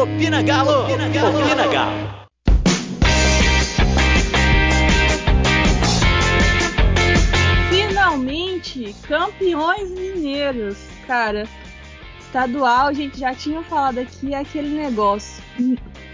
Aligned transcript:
Opina 0.00 0.40
Galo! 0.40 0.84
Opina 0.84 1.08
Galo! 1.10 1.38
Opina 1.38 1.66
Galo! 1.66 2.20
Finalmente, 7.68 8.96
campeões 9.06 9.90
mineiros. 9.90 10.78
Cara, 11.06 11.46
estadual, 12.18 12.86
a 12.86 12.92
gente 12.94 13.20
já 13.20 13.34
tinha 13.34 13.62
falado 13.62 13.98
aqui, 13.98 14.32
é 14.32 14.38
aquele 14.38 14.70
negócio. 14.70 15.42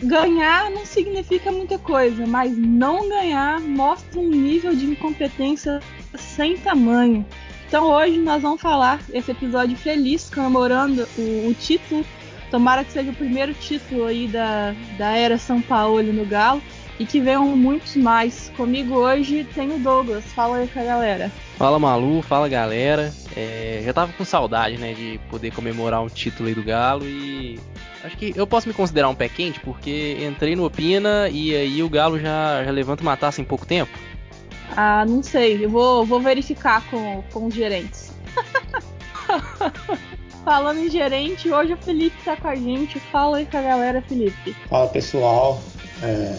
Ganhar 0.03 0.69
não 0.73 0.85
significa 0.85 1.53
muita 1.53 1.79
coisa, 1.79 2.27
mas 2.27 2.59
não 2.59 3.09
ganhar 3.09 3.61
mostra 3.61 4.19
um 4.19 4.29
nível 4.29 4.75
de 4.75 4.85
incompetência 4.85 5.79
sem 6.17 6.57
tamanho. 6.57 7.25
Então 7.69 7.85
hoje 7.85 8.19
nós 8.19 8.43
vamos 8.43 8.61
falar 8.61 9.01
esse 9.13 9.31
episódio 9.31 9.77
feliz, 9.77 10.29
comemorando 10.29 11.07
o, 11.17 11.51
o 11.51 11.55
título. 11.55 12.05
Tomara 12.51 12.85
que 12.85 12.93
seja 12.93 13.11
o 13.11 13.15
primeiro 13.15 13.53
título 13.55 14.07
aí 14.07 14.27
da, 14.29 14.75
da 14.97 15.17
era 15.17 15.37
São 15.39 15.61
Paulo 15.61 16.03
no 16.13 16.25
Galo 16.25 16.63
e 16.99 17.05
que 17.05 17.21
venham 17.21 17.45
muitos 17.57 17.97
mais. 17.97 18.51
Comigo 18.57 18.95
hoje 18.95 19.47
tem 19.55 19.71
o 19.73 19.79
Douglas. 19.79 20.25
Fala 20.33 20.59
aí 20.59 20.69
com 20.69 20.81
a 20.81 20.85
galera. 20.85 21.33
Fala 21.57 21.79
Malu, 21.79 22.23
fala 22.23 22.49
galera. 22.49 23.13
É, 23.37 23.83
já 23.85 23.93
tava 23.93 24.13
com 24.13 24.25
saudade, 24.25 24.79
né, 24.79 24.95
de 24.95 25.21
poder 25.31 25.53
comemorar 25.53 26.03
um 26.03 26.09
título 26.09 26.49
aí 26.49 26.55
do 26.55 26.63
Galo 26.63 27.05
e 27.05 27.59
acho 28.03 28.17
que 28.17 28.33
eu 28.35 28.47
posso 28.47 28.69
me 28.69 28.75
considerar 28.75 29.09
um 29.09 29.15
pé 29.15 29.29
quente 29.29 29.61
porque 29.61 30.17
entrei 30.27 30.57
no 30.57 30.65
Opina 30.65 31.29
e 31.29 31.55
aí 31.55 31.83
o 31.83 31.89
Galo 31.89 32.19
já, 32.19 32.65
já 32.65 32.71
levanta 32.71 33.03
uma 33.03 33.17
taça 33.17 33.41
em 33.41 33.45
pouco 33.45 33.67
tempo. 33.67 33.93
Ah, 34.77 35.05
não 35.07 35.23
sei. 35.23 35.65
Eu 35.65 35.71
vou, 35.71 36.05
vou 36.05 36.21
verificar 36.21 36.83
com, 36.89 37.23
com 37.33 37.47
os 37.47 37.55
gerentes. 37.55 38.13
Falando 40.47 40.79
em 40.79 40.89
gerente, 40.89 41.51
hoje 41.51 41.73
o 41.73 41.77
Felipe 41.77 42.17
tá 42.25 42.37
com 42.37 42.47
a 42.47 42.55
gente. 42.55 43.01
Fala 43.01 43.39
aí 43.39 43.47
com 43.47 43.57
a 43.57 43.63
galera, 43.63 44.01
Felipe. 44.01 44.55
Fala 44.71 44.87
pessoal. 44.87 45.61
É, 46.01 46.39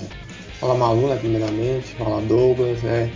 fala 0.61 0.75
Malu, 0.75 1.09
né, 1.09 1.17
primeiramente. 1.17 1.87
Fala 1.95 2.21
Douglas. 2.21 2.81
É, 2.85 3.09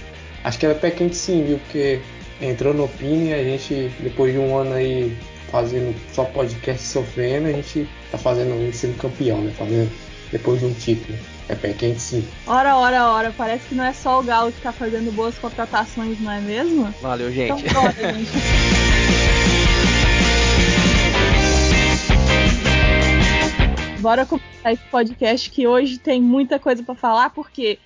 acho 0.43 0.59
que 0.59 0.65
é 0.65 0.73
pé 0.73 0.91
quente 0.91 1.15
sim, 1.15 1.45
viu? 1.45 1.59
Porque 1.59 2.01
entrou 2.41 2.73
no 2.73 2.89
PIN 2.89 3.29
e 3.29 3.33
a 3.33 3.41
gente, 3.41 3.89
depois 4.01 4.33
de 4.33 4.39
um 4.39 4.53
ano 4.57 4.73
aí 4.73 5.17
fazendo 5.49 5.95
só 6.11 6.25
podcast 6.25 6.85
sofrendo, 6.85 7.47
a 7.47 7.53
gente 7.53 7.87
tá 8.11 8.17
fazendo 8.17 8.73
sendo 8.73 8.97
campeão, 8.97 9.39
né? 9.39 9.53
Fazendo 9.57 9.89
depois 10.29 10.59
de 10.59 10.65
um 10.65 10.73
título. 10.73 11.17
É 11.47 11.55
pé 11.55 11.71
quente 11.71 12.01
sim. 12.01 12.27
Ora, 12.45 12.75
ora, 12.75 13.09
ora, 13.09 13.33
parece 13.37 13.69
que 13.69 13.75
não 13.75 13.85
é 13.85 13.93
só 13.93 14.19
o 14.19 14.23
Galo 14.23 14.51
que 14.51 14.59
tá 14.59 14.73
fazendo 14.73 15.09
boas 15.15 15.37
contratações, 15.37 16.19
não 16.19 16.33
é 16.33 16.41
mesmo? 16.41 16.93
Valeu, 17.01 17.31
gente. 17.31 17.63
Então, 17.63 17.81
bora, 17.81 18.13
gente. 18.13 18.31
Bora 24.01 24.25
começar 24.25 24.73
esse 24.73 24.83
podcast 24.89 25.51
que 25.51 25.67
hoje 25.67 25.99
tem 25.99 26.19
muita 26.19 26.57
coisa 26.57 26.81
para 26.81 26.95
falar, 26.95 27.29
porque 27.29 27.77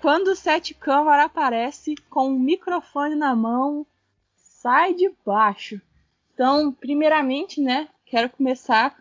quando 0.00 0.28
o 0.28 0.34
Sete 0.34 0.74
Câmara 0.74 1.26
aparece 1.26 1.94
com 2.10 2.30
um 2.30 2.38
microfone 2.38 3.14
na 3.14 3.36
mão, 3.36 3.86
sai 4.34 4.92
de 4.92 5.08
baixo. 5.24 5.80
Então, 6.34 6.72
primeiramente, 6.72 7.60
né, 7.60 7.86
quero 8.04 8.28
começar 8.30 8.96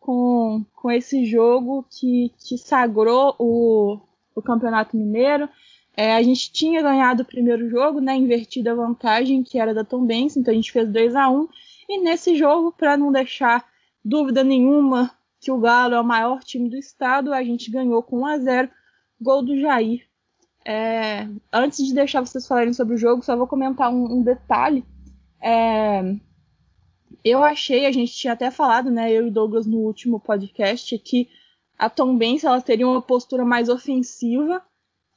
com, 0.00 0.64
com 0.74 0.90
esse 0.90 1.26
jogo 1.26 1.84
que, 1.90 2.32
que 2.38 2.56
sagrou 2.56 3.36
o, 3.38 4.00
o 4.34 4.40
Campeonato 4.40 4.96
Mineiro. 4.96 5.46
É, 5.94 6.14
a 6.14 6.22
gente 6.22 6.50
tinha 6.50 6.80
ganhado 6.80 7.24
o 7.24 7.26
primeiro 7.26 7.68
jogo, 7.68 8.00
né, 8.00 8.16
invertida 8.16 8.72
a 8.72 8.74
vantagem, 8.74 9.42
que 9.42 9.58
era 9.58 9.74
da 9.74 9.84
Tom 9.84 10.06
Benz, 10.06 10.34
então 10.34 10.50
a 10.50 10.54
gente 10.54 10.72
fez 10.72 10.88
2 10.88 11.14
a 11.14 11.28
1 11.28 11.46
E 11.90 12.00
nesse 12.00 12.36
jogo, 12.36 12.72
para 12.72 12.96
não 12.96 13.12
deixar 13.12 13.66
dúvida 14.02 14.42
nenhuma 14.42 15.14
que 15.46 15.52
o 15.52 15.60
Galo 15.60 15.94
é 15.94 16.00
o 16.00 16.04
maior 16.04 16.42
time 16.42 16.68
do 16.68 16.76
estado, 16.76 17.32
a 17.32 17.40
gente 17.40 17.70
ganhou 17.70 18.02
com 18.02 18.22
1 18.22 18.26
a 18.26 18.38
0 18.38 18.70
gol 19.20 19.44
do 19.44 19.56
Jair. 19.56 20.04
É, 20.66 21.28
antes 21.52 21.86
de 21.86 21.94
deixar 21.94 22.20
vocês 22.20 22.48
falarem 22.48 22.72
sobre 22.72 22.96
o 22.96 22.98
jogo, 22.98 23.22
só 23.22 23.36
vou 23.36 23.46
comentar 23.46 23.88
um, 23.88 24.16
um 24.16 24.22
detalhe. 24.24 24.84
É, 25.40 26.02
eu 27.24 27.44
achei, 27.44 27.86
a 27.86 27.92
gente 27.92 28.12
tinha 28.12 28.32
até 28.32 28.50
falado, 28.50 28.90
né, 28.90 29.12
eu 29.12 29.28
e 29.28 29.30
Douglas 29.30 29.66
no 29.66 29.78
último 29.78 30.18
podcast, 30.18 30.98
que 30.98 31.28
a 31.78 31.88
Tom 31.88 32.16
Benz 32.16 32.42
ela 32.42 32.60
teria 32.60 32.88
uma 32.88 33.00
postura 33.00 33.44
mais 33.44 33.68
ofensiva 33.68 34.60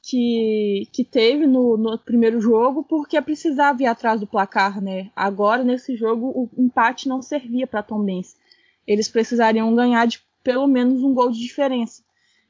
que, 0.03 0.87
que 0.93 1.03
teve 1.03 1.47
no, 1.47 1.75
no 1.75 1.97
primeiro 1.97 2.39
jogo, 2.39 2.83
porque 2.83 3.19
precisava 3.19 3.81
ir 3.81 3.87
atrás 3.87 4.19
do 4.19 4.27
placar, 4.27 4.79
né? 4.79 5.09
Agora, 5.15 5.63
nesse 5.63 5.95
jogo, 5.95 6.27
o 6.27 6.49
empate 6.55 7.09
não 7.09 7.19
servia 7.19 7.65
para 7.65 7.81
Tom 7.81 8.03
Benz. 8.03 8.37
Eles 8.89 9.07
precisariam 9.07 9.75
ganhar 9.75 10.07
de 10.07 10.19
pelo 10.43 10.65
menos 10.65 11.03
um 11.03 11.13
gol 11.13 11.29
de 11.29 11.39
diferença. 11.39 12.01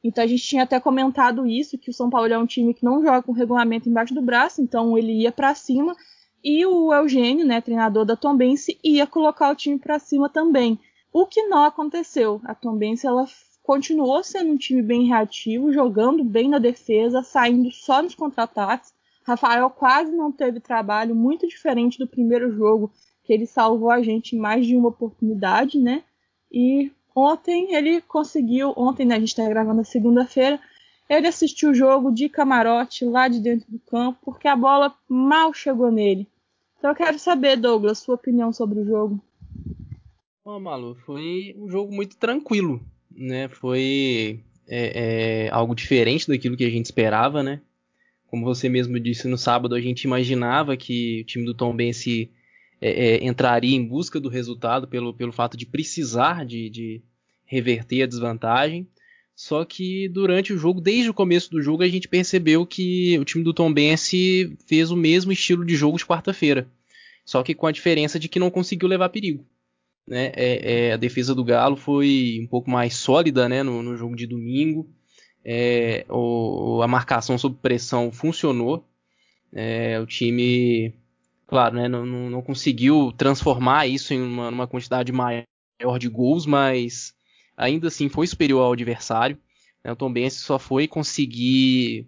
Então 0.02 0.24
a 0.24 0.26
gente 0.26 0.42
tinha 0.42 0.62
até 0.62 0.80
comentado 0.80 1.46
isso, 1.46 1.76
que 1.76 1.90
o 1.90 1.92
São 1.92 2.08
Paulo 2.08 2.32
é 2.32 2.38
um 2.38 2.46
time 2.46 2.72
que 2.72 2.82
não 2.82 3.02
joga 3.02 3.22
com 3.22 3.32
regulamento 3.32 3.90
embaixo 3.90 4.14
do 4.14 4.22
braço, 4.22 4.62
então 4.62 4.96
ele 4.96 5.12
ia 5.12 5.30
para 5.30 5.54
cima 5.54 5.94
e 6.42 6.64
o 6.64 6.94
Eugênio, 6.94 7.44
né, 7.44 7.60
treinador 7.60 8.06
da 8.06 8.16
Tombense, 8.16 8.78
ia 8.82 9.06
colocar 9.06 9.50
o 9.50 9.54
time 9.54 9.78
para 9.78 9.98
cima 9.98 10.30
também. 10.30 10.78
O 11.12 11.26
que 11.26 11.42
não 11.42 11.64
aconteceu. 11.64 12.40
A 12.44 12.54
Tombense 12.54 13.06
ela 13.06 13.26
continuou 13.62 14.24
sendo 14.24 14.52
um 14.52 14.56
time 14.56 14.80
bem 14.80 15.04
reativo, 15.04 15.70
jogando 15.70 16.24
bem 16.24 16.48
na 16.48 16.58
defesa, 16.58 17.22
saindo 17.22 17.70
só 17.70 18.02
nos 18.02 18.14
contra-ataques. 18.14 18.94
Rafael 19.22 19.68
quase 19.68 20.10
não 20.10 20.32
teve 20.32 20.58
trabalho, 20.60 21.14
muito 21.14 21.46
diferente 21.46 21.98
do 21.98 22.06
primeiro 22.06 22.50
jogo, 22.50 22.90
que 23.22 23.34
ele 23.34 23.46
salvou 23.46 23.90
a 23.90 24.02
gente 24.02 24.34
em 24.34 24.38
mais 24.38 24.66
de 24.66 24.74
uma 24.74 24.88
oportunidade, 24.88 25.78
né? 25.78 26.02
E 26.52 26.90
ontem 27.14 27.74
ele 27.74 28.00
conseguiu, 28.02 28.72
ontem 28.76 29.06
né, 29.06 29.16
a 29.16 29.20
gente 29.20 29.28
está 29.28 29.48
gravando 29.48 29.76
na 29.76 29.84
segunda-feira, 29.84 30.60
ele 31.08 31.26
assistiu 31.26 31.70
o 31.70 31.74
jogo 31.74 32.12
de 32.12 32.28
camarote 32.28 33.04
lá 33.04 33.28
de 33.28 33.40
dentro 33.40 33.70
do 33.70 33.78
campo, 33.80 34.18
porque 34.24 34.46
a 34.46 34.54
bola 34.54 34.94
mal 35.08 35.52
chegou 35.52 35.90
nele. 35.90 36.26
Então 36.78 36.90
eu 36.90 36.96
quero 36.96 37.18
saber, 37.18 37.56
Douglas, 37.56 37.98
sua 37.98 38.14
opinião 38.14 38.52
sobre 38.52 38.80
o 38.80 38.84
jogo. 38.84 39.20
Bom, 40.44 40.58
Malu, 40.58 40.96
foi 41.04 41.54
um 41.58 41.68
jogo 41.68 41.92
muito 41.92 42.16
tranquilo, 42.16 42.80
né? 43.10 43.48
Foi 43.48 44.40
é, 44.68 45.46
é, 45.46 45.50
algo 45.50 45.74
diferente 45.74 46.26
daquilo 46.28 46.56
que 46.56 46.64
a 46.64 46.70
gente 46.70 46.86
esperava, 46.86 47.42
né? 47.42 47.60
Como 48.28 48.44
você 48.44 48.68
mesmo 48.68 48.98
disse 49.00 49.26
no 49.26 49.36
sábado, 49.36 49.74
a 49.74 49.80
gente 49.80 50.04
imaginava 50.04 50.76
que 50.76 51.22
o 51.22 51.24
time 51.24 51.44
do 51.44 51.52
Tom 51.52 51.74
Bense 51.74 52.30
é, 52.80 52.90
é, 52.90 53.24
entraria 53.24 53.76
em 53.76 53.86
busca 53.86 54.18
do 54.18 54.28
resultado 54.28 54.88
pelo, 54.88 55.12
pelo 55.12 55.32
fato 55.32 55.56
de 55.56 55.66
precisar 55.66 56.44
de, 56.46 56.70
de 56.70 57.02
reverter 57.44 58.02
a 58.02 58.06
desvantagem. 58.06 58.88
Só 59.34 59.64
que 59.64 60.08
durante 60.08 60.52
o 60.52 60.58
jogo, 60.58 60.80
desde 60.80 61.08
o 61.08 61.14
começo 61.14 61.50
do 61.50 61.62
jogo, 61.62 61.82
a 61.82 61.88
gente 61.88 62.08
percebeu 62.08 62.66
que 62.66 63.18
o 63.18 63.24
time 63.24 63.42
do 63.42 63.54
Tom 63.54 63.72
Bense 63.72 64.56
fez 64.66 64.90
o 64.90 64.96
mesmo 64.96 65.32
estilo 65.32 65.64
de 65.64 65.74
jogo 65.74 65.96
de 65.96 66.04
quarta-feira. 66.04 66.68
Só 67.24 67.42
que 67.42 67.54
com 67.54 67.66
a 67.66 67.72
diferença 67.72 68.18
de 68.18 68.28
que 68.28 68.38
não 68.38 68.50
conseguiu 68.50 68.88
levar 68.88 69.08
perigo. 69.08 69.46
Né? 70.06 70.32
É, 70.34 70.88
é, 70.88 70.92
a 70.92 70.96
defesa 70.96 71.34
do 71.34 71.44
Galo 71.44 71.76
foi 71.76 72.40
um 72.42 72.46
pouco 72.46 72.70
mais 72.70 72.94
sólida 72.94 73.48
né, 73.48 73.62
no, 73.62 73.82
no 73.82 73.96
jogo 73.96 74.16
de 74.16 74.26
domingo. 74.26 74.90
É, 75.44 76.04
o, 76.08 76.82
a 76.82 76.88
marcação 76.88 77.38
sob 77.38 77.56
pressão 77.62 78.12
funcionou. 78.12 78.86
É, 79.52 79.98
o 80.00 80.06
time, 80.06 80.92
claro, 81.50 81.74
né, 81.74 81.88
não, 81.88 82.06
não, 82.06 82.40
conseguiu 82.40 83.12
transformar 83.18 83.88
isso 83.88 84.14
em 84.14 84.22
uma, 84.22 84.48
uma 84.50 84.66
quantidade 84.68 85.10
maior 85.10 85.44
de 85.98 86.08
gols, 86.08 86.46
mas 86.46 87.12
ainda 87.56 87.88
assim 87.88 88.08
foi 88.08 88.28
superior 88.28 88.60
ao 88.62 88.72
adversário. 88.72 89.36
Né? 89.82 89.90
O 89.90 89.96
Tom 89.96 90.12
Benz 90.12 90.34
só 90.34 90.60
foi 90.60 90.86
conseguir 90.86 92.06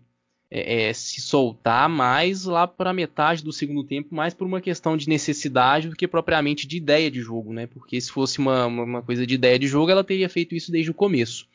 é, 0.48 0.90
é, 0.90 0.92
se 0.92 1.20
soltar 1.20 1.88
mais 1.88 2.44
lá 2.44 2.68
para 2.68 2.92
metade 2.92 3.42
do 3.42 3.52
segundo 3.52 3.82
tempo, 3.82 4.14
mais 4.14 4.32
por 4.32 4.46
uma 4.46 4.60
questão 4.60 4.96
de 4.96 5.08
necessidade 5.08 5.88
do 5.88 5.96
que 5.96 6.06
propriamente 6.06 6.64
de 6.64 6.76
ideia 6.76 7.10
de 7.10 7.20
jogo, 7.20 7.52
né? 7.52 7.66
Porque 7.66 8.00
se 8.00 8.12
fosse 8.12 8.38
uma, 8.38 8.66
uma 8.66 9.02
coisa 9.02 9.26
de 9.26 9.34
ideia 9.34 9.58
de 9.58 9.66
jogo, 9.66 9.90
ela 9.90 10.04
teria 10.04 10.28
feito 10.28 10.54
isso 10.54 10.70
desde 10.70 10.92
o 10.92 10.94
começo. 10.94 11.48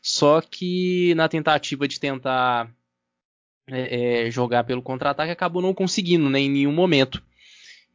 Só 0.00 0.40
que 0.40 1.14
na 1.16 1.28
tentativa 1.28 1.88
de 1.88 1.98
tentar 1.98 2.70
é, 3.68 4.26
é 4.26 4.30
jogar 4.30 4.64
pelo 4.64 4.82
contra-ataque, 4.82 5.32
acabou 5.32 5.62
não 5.62 5.74
conseguindo 5.74 6.28
né, 6.28 6.40
em 6.40 6.50
nenhum 6.50 6.72
momento. 6.72 7.22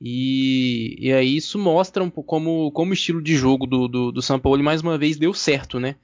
E, 0.02 0.96
e 1.00 1.12
aí 1.12 1.36
isso 1.36 1.60
mostra 1.60 2.04
um 2.04 2.10
como, 2.10 2.72
como 2.72 2.92
o 2.92 2.94
estilo 2.94 3.22
de 3.22 3.36
jogo 3.36 3.66
do, 3.66 3.88
do, 3.88 4.12
do 4.12 4.22
São 4.22 4.40
Paulo 4.40 4.64
mais 4.64 4.82
uma 4.82 4.98
vez 4.98 5.18
deu 5.18 5.34
certo, 5.34 5.80
né? 5.80 5.96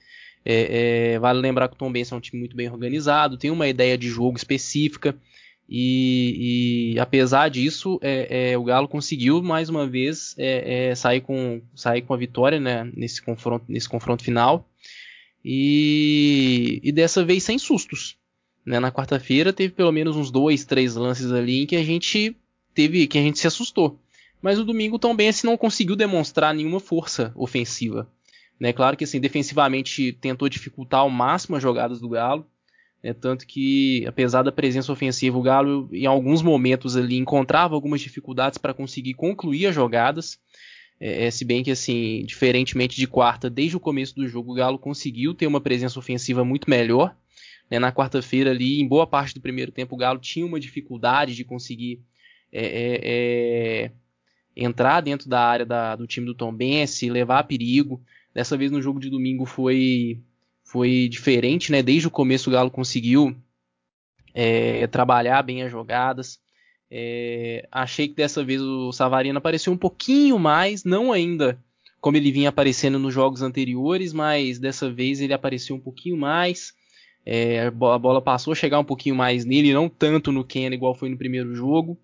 É, 0.43 1.13
é, 1.13 1.19
vale 1.19 1.39
lembrar 1.39 1.67
que 1.69 1.75
o 1.75 1.77
Tom 1.77 1.91
Benz 1.91 2.11
é 2.11 2.15
um 2.15 2.19
time 2.19 2.39
muito 2.39 2.55
bem 2.55 2.69
organizado, 2.69 3.37
tem 3.37 3.49
uma 3.49 3.67
ideia 3.67 3.97
de 3.97 4.07
jogo 4.07 4.37
específica. 4.37 5.15
E, 5.67 6.93
e 6.93 6.99
apesar 6.99 7.49
disso, 7.49 7.97
é, 8.03 8.51
é, 8.51 8.57
o 8.57 8.63
Galo 8.63 8.87
conseguiu 8.87 9.41
mais 9.41 9.67
uma 9.69 9.87
vez 9.87 10.35
sair, 10.95 11.21
com, 11.21 11.59
sair 11.73 12.03
com 12.03 12.13
a 12.13 12.17
vitória 12.17 12.59
né, 12.59 12.87
nesse, 12.95 13.19
confronto, 13.21 13.65
nesse 13.67 13.89
confronto 13.89 14.23
final. 14.23 14.69
E, 15.43 16.79
e 16.83 16.91
dessa 16.91 17.23
vez 17.25 17.43
sem 17.43 17.57
sustos. 17.57 18.17
Né? 18.65 18.79
Na 18.79 18.91
quarta-feira 18.91 19.53
teve 19.53 19.73
pelo 19.73 19.91
menos 19.91 20.15
uns 20.15 20.31
dois, 20.31 20.65
três 20.65 20.95
lances 20.95 21.31
ali 21.31 21.63
em 21.63 21.65
que 21.65 21.75
a 21.75 21.83
gente 21.83 22.35
teve 22.73 23.07
que 23.07 23.17
a 23.17 23.21
gente 23.21 23.39
se 23.39 23.47
assustou. 23.47 23.99
Mas 24.41 24.59
o 24.59 24.65
domingo 24.65 24.99
também 24.99 25.29
assim 25.29 25.47
não 25.47 25.57
conseguiu 25.57 25.95
demonstrar 25.95 26.53
nenhuma 26.53 26.79
força 26.79 27.31
ofensiva. 27.35 28.09
Né? 28.59 28.73
Claro 28.73 28.97
que 28.97 29.03
assim, 29.03 29.19
defensivamente 29.19 30.13
tentou 30.13 30.49
dificultar 30.49 31.01
ao 31.01 31.09
máximo 31.09 31.55
as 31.55 31.63
jogadas 31.63 31.99
do 31.99 32.09
Galo. 32.09 32.45
Né? 33.03 33.13
Tanto 33.13 33.45
que, 33.45 34.05
apesar 34.07 34.43
da 34.43 34.51
presença 34.51 34.91
ofensiva, 34.91 35.37
o 35.37 35.41
Galo 35.41 35.89
em 35.91 36.05
alguns 36.05 36.41
momentos 36.41 36.95
ali 36.97 37.17
encontrava 37.17 37.75
algumas 37.75 38.01
dificuldades 38.01 38.57
para 38.57 38.73
conseguir 38.73 39.13
concluir 39.13 39.67
as 39.67 39.75
jogadas. 39.75 40.39
É, 40.99 41.25
é, 41.25 41.31
se 41.31 41.43
bem 41.43 41.63
que, 41.63 41.71
assim, 41.71 42.23
diferentemente 42.25 42.95
de 42.95 43.05
quarta, 43.05 43.49
desde 43.49 43.75
o 43.75 43.81
começo 43.81 44.15
do 44.15 44.27
jogo, 44.27 44.51
o 44.51 44.55
Galo 44.55 44.79
conseguiu 44.79 45.33
ter 45.33 45.45
uma 45.45 45.59
presença 45.59 45.99
ofensiva 45.99 46.43
muito 46.45 46.69
melhor. 46.69 47.15
Né? 47.69 47.79
Na 47.79 47.91
quarta-feira, 47.91 48.51
ali, 48.51 48.79
em 48.79 48.87
boa 48.87 49.07
parte 49.07 49.33
do 49.33 49.41
primeiro 49.41 49.71
tempo, 49.71 49.95
o 49.95 49.97
Galo 49.97 50.19
tinha 50.19 50.45
uma 50.45 50.59
dificuldade 50.59 51.35
de 51.35 51.43
conseguir 51.43 52.01
é, 52.51 52.65
é, 52.65 52.99
é 53.03 53.91
entrar 54.55 55.01
dentro 55.01 55.27
da 55.27 55.41
área 55.41 55.65
da, 55.65 55.95
do 55.95 56.07
time 56.07 56.25
do 56.25 56.35
Tom 56.35 56.53
Bense, 56.53 57.09
levar 57.09 57.43
perigo. 57.43 58.01
Dessa 58.33 58.57
vez 58.57 58.71
no 58.71 58.81
jogo 58.81 58.99
de 58.99 59.09
domingo 59.09 59.45
foi 59.45 60.21
foi 60.63 61.07
diferente, 61.07 61.71
né? 61.71 61.83
Desde 61.83 62.07
o 62.07 62.11
começo 62.11 62.49
o 62.49 62.53
Galo 62.53 62.71
conseguiu 62.71 63.35
é, 64.33 64.87
trabalhar 64.87 65.43
bem 65.43 65.61
as 65.61 65.71
jogadas. 65.71 66.39
É, 66.89 67.67
achei 67.71 68.07
que 68.07 68.15
dessa 68.15 68.43
vez 68.43 68.61
o 68.61 68.91
Savarino 68.91 69.37
apareceu 69.37 69.71
um 69.71 69.77
pouquinho 69.77 70.39
mais, 70.39 70.83
não 70.83 71.11
ainda 71.11 71.59
como 72.05 72.17
ele 72.17 72.31
vinha 72.31 72.49
aparecendo 72.49 72.99
nos 72.99 73.11
jogos 73.11 73.41
anteriores, 73.41 74.13
mas 74.13 74.59
dessa 74.59 74.91
vez 74.91 75.19
ele 75.19 75.33
apareceu 75.33 75.75
um 75.75 75.79
pouquinho 75.79 76.15
mais. 76.15 76.71
É, 77.25 77.67
a 77.67 77.71
bola 77.71 78.21
passou 78.21 78.53
a 78.53 78.55
chegar 78.55 78.79
um 78.79 78.83
pouquinho 78.83 79.15
mais 79.15 79.45
nele, 79.45 79.73
não 79.73 79.89
tanto 79.89 80.31
no 80.31 80.43
Ken 80.43 80.71
igual 80.71 80.93
foi 80.93 81.09
no 81.09 81.17
primeiro 81.17 81.55
jogo. 81.55 81.99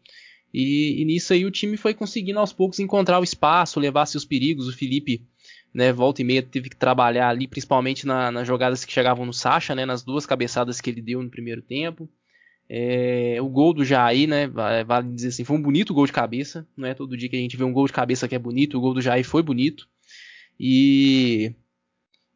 E, 0.54 1.02
e, 1.02 1.06
nisso 1.06 1.32
aí 1.32 1.46
o 1.46 1.52
time 1.52 1.78
foi 1.78 1.94
conseguindo 1.94 2.40
aos 2.40 2.52
poucos 2.52 2.80
encontrar 2.80 3.20
o 3.20 3.24
espaço, 3.24 3.80
levar 3.80 4.06
seus 4.06 4.26
perigos. 4.26 4.68
O 4.68 4.76
Felipe, 4.76 5.26
né, 5.74 5.94
volta 5.94 6.22
e 6.22 6.26
meia 6.26 6.42
teve 6.42 6.70
que 6.70 6.76
trabalhar 6.76 7.30
ali, 7.30 7.48
principalmente 7.48 8.06
na, 8.06 8.32
nas 8.32 8.48
jogadas 8.48 8.84
que 8.84 8.92
chegavam 8.92 9.26
no 9.26 9.34
Sacha, 9.34 9.76
né, 9.76 9.86
nas 9.86 10.04
duas 10.04 10.26
cabeçadas 10.26 10.82
que 10.82 10.90
ele 10.90 11.02
deu 11.02 11.22
no 11.22 11.30
primeiro 11.30 11.62
tempo. 11.62 12.10
É, 12.68 13.38
o 13.42 13.50
gol 13.50 13.74
do 13.74 13.86
Jair, 13.86 14.28
né, 14.28 14.48
vale 14.86 15.12
dizer 15.12 15.30
assim, 15.30 15.44
foi 15.44 15.58
um 15.58 15.62
bonito 15.62 15.94
gol 15.94 16.06
de 16.06 16.14
cabeça. 16.14 16.68
Não 16.76 16.88
é 16.88 16.94
todo 16.94 17.18
dia 17.18 17.30
que 17.30 17.36
a 17.36 17.40
gente 17.40 17.58
vê 17.58 17.64
um 17.64 17.74
gol 17.74 17.86
de 17.86 17.94
cabeça 17.94 18.28
que 18.28 18.36
é 18.36 18.40
bonito. 18.40 18.78
O 18.78 18.82
gol 18.82 18.94
do 18.94 19.02
Jair 19.02 19.26
foi 19.26 19.44
bonito. 19.44 19.88
E 20.60 21.54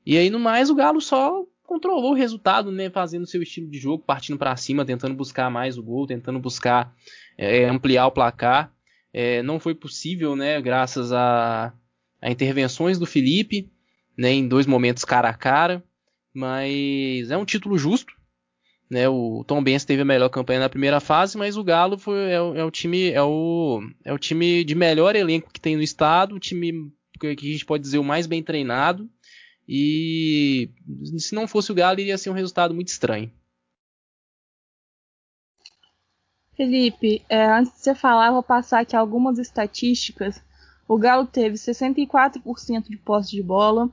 e 0.05 0.17
aí 0.17 0.29
no 0.29 0.39
mais 0.39 0.69
o 0.69 0.75
Galo 0.75 1.01
só 1.01 1.45
controlou 1.65 2.11
o 2.11 2.15
resultado, 2.15 2.71
né, 2.71 2.89
fazendo 2.89 3.27
seu 3.27 3.41
estilo 3.41 3.69
de 3.69 3.77
jogo, 3.77 4.03
partindo 4.03 4.37
para 4.37 4.55
cima, 4.55 4.85
tentando 4.85 5.15
buscar 5.15 5.49
mais 5.49 5.77
o 5.77 5.83
gol, 5.83 6.07
tentando 6.07 6.39
buscar 6.39 6.93
é, 7.37 7.65
ampliar 7.65 8.07
o 8.07 8.11
placar. 8.11 8.71
É, 9.13 9.41
não 9.43 9.59
foi 9.59 9.73
possível, 9.73 10.35
né, 10.35 10.61
graças 10.61 11.11
a, 11.11 11.73
a, 12.21 12.31
intervenções 12.31 12.99
do 12.99 13.05
Felipe, 13.05 13.71
né, 14.17 14.31
em 14.31 14.47
dois 14.47 14.65
momentos 14.65 15.05
cara 15.05 15.29
a 15.29 15.33
cara, 15.33 15.83
mas 16.33 17.29
é 17.29 17.37
um 17.37 17.45
título 17.45 17.77
justo. 17.77 18.13
Né, 18.89 19.09
o 19.09 19.43
Tom 19.47 19.63
Benz 19.63 19.83
teve 19.83 20.03
a 20.03 20.05
melhor 20.05 20.29
campanha 20.29 20.59
na 20.59 20.69
primeira 20.69 20.99
fase, 20.99 21.37
mas 21.37 21.57
o 21.57 21.63
Galo 21.63 21.97
foi, 21.97 22.17
é, 22.17 22.35
é, 22.35 22.63
o 22.63 22.69
time 22.69 23.09
é 23.09 23.21
o, 23.21 23.81
é 24.03 24.13
o 24.13 24.19
time 24.19 24.63
de 24.63 24.75
melhor 24.75 25.15
elenco 25.15 25.51
que 25.51 25.59
tem 25.59 25.75
no 25.75 25.81
estado, 25.81 26.35
o 26.35 26.39
time 26.39 26.91
que 27.19 27.27
a 27.27 27.29
gente 27.31 27.65
pode 27.65 27.81
dizer 27.81 27.97
o 27.97 28.03
mais 28.03 28.27
bem 28.27 28.43
treinado. 28.43 29.09
E 29.67 30.69
se 31.17 31.33
não 31.33 31.47
fosse 31.47 31.71
o 31.71 31.75
Galo, 31.75 31.99
iria 31.99 32.17
ser 32.17 32.29
um 32.29 32.33
resultado 32.33 32.73
muito 32.73 32.89
estranho. 32.89 33.31
Felipe, 36.55 37.23
é, 37.27 37.45
antes 37.45 37.73
de 37.73 37.79
você 37.79 37.95
falar, 37.95 38.27
eu 38.27 38.33
vou 38.33 38.43
passar 38.43 38.81
aqui 38.81 38.95
algumas 38.95 39.37
estatísticas. 39.37 40.41
O 40.87 40.97
Galo 40.97 41.25
teve 41.25 41.55
64% 41.55 42.89
de 42.89 42.97
posse 42.97 43.31
de 43.31 43.41
bola, 43.41 43.89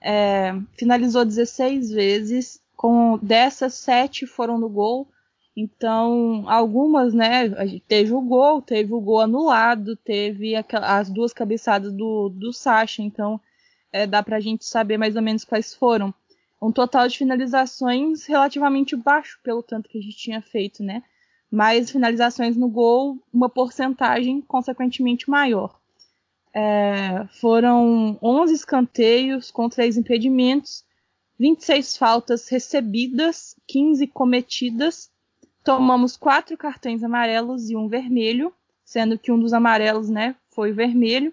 é, 0.00 0.54
finalizou 0.78 1.24
16 1.24 1.90
vezes, 1.90 2.60
com 2.76 3.18
dessas 3.18 3.74
7 3.74 4.26
foram 4.26 4.56
no 4.56 4.68
gol. 4.68 5.08
Então, 5.56 6.48
algumas, 6.48 7.12
né? 7.12 7.48
Teve 7.88 8.12
o 8.12 8.20
gol, 8.20 8.62
teve 8.62 8.94
o 8.94 9.00
gol 9.00 9.20
anulado, 9.20 9.96
teve 9.96 10.54
as 10.54 11.10
duas 11.10 11.32
cabeçadas 11.32 11.92
do, 11.92 12.28
do 12.28 12.52
Sacha. 12.52 13.02
Então, 13.02 13.40
é, 13.92 14.06
dá 14.06 14.22
pra 14.22 14.40
gente 14.40 14.64
saber 14.64 14.98
mais 14.98 15.16
ou 15.16 15.22
menos 15.22 15.44
quais 15.44 15.74
foram. 15.74 16.14
Um 16.60 16.72
total 16.72 17.06
de 17.06 17.18
finalizações 17.18 18.26
relativamente 18.26 18.96
baixo, 18.96 19.38
pelo 19.42 19.62
tanto 19.62 19.88
que 19.88 19.98
a 19.98 20.02
gente 20.02 20.16
tinha 20.16 20.42
feito, 20.42 20.82
né? 20.82 21.02
mas 21.50 21.90
finalizações 21.90 22.56
no 22.56 22.68
gol, 22.68 23.18
uma 23.32 23.48
porcentagem 23.48 24.40
consequentemente 24.40 25.30
maior. 25.30 25.78
É, 26.52 27.26
foram 27.40 28.18
11 28.22 28.54
escanteios 28.54 29.50
com 29.50 29.68
3 29.68 29.96
impedimentos, 29.96 30.84
26 31.38 31.96
faltas 31.96 32.48
recebidas, 32.48 33.56
15 33.66 34.06
cometidas. 34.08 35.10
Tomamos 35.64 36.16
4 36.16 36.56
cartões 36.56 37.02
amarelos 37.02 37.70
e 37.70 37.76
um 37.76 37.88
vermelho, 37.88 38.52
sendo 38.84 39.18
que 39.18 39.30
um 39.30 39.38
dos 39.38 39.52
amarelos 39.52 40.08
né, 40.08 40.34
foi 40.50 40.72
vermelho. 40.72 41.32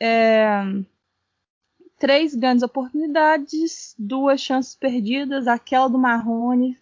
É, 0.00 0.62
três 2.02 2.34
grandes 2.34 2.64
oportunidades, 2.64 3.94
duas 3.96 4.40
chances 4.40 4.74
perdidas, 4.74 5.46
aquela 5.46 5.86
do 5.86 5.96
Marrone 5.96 6.76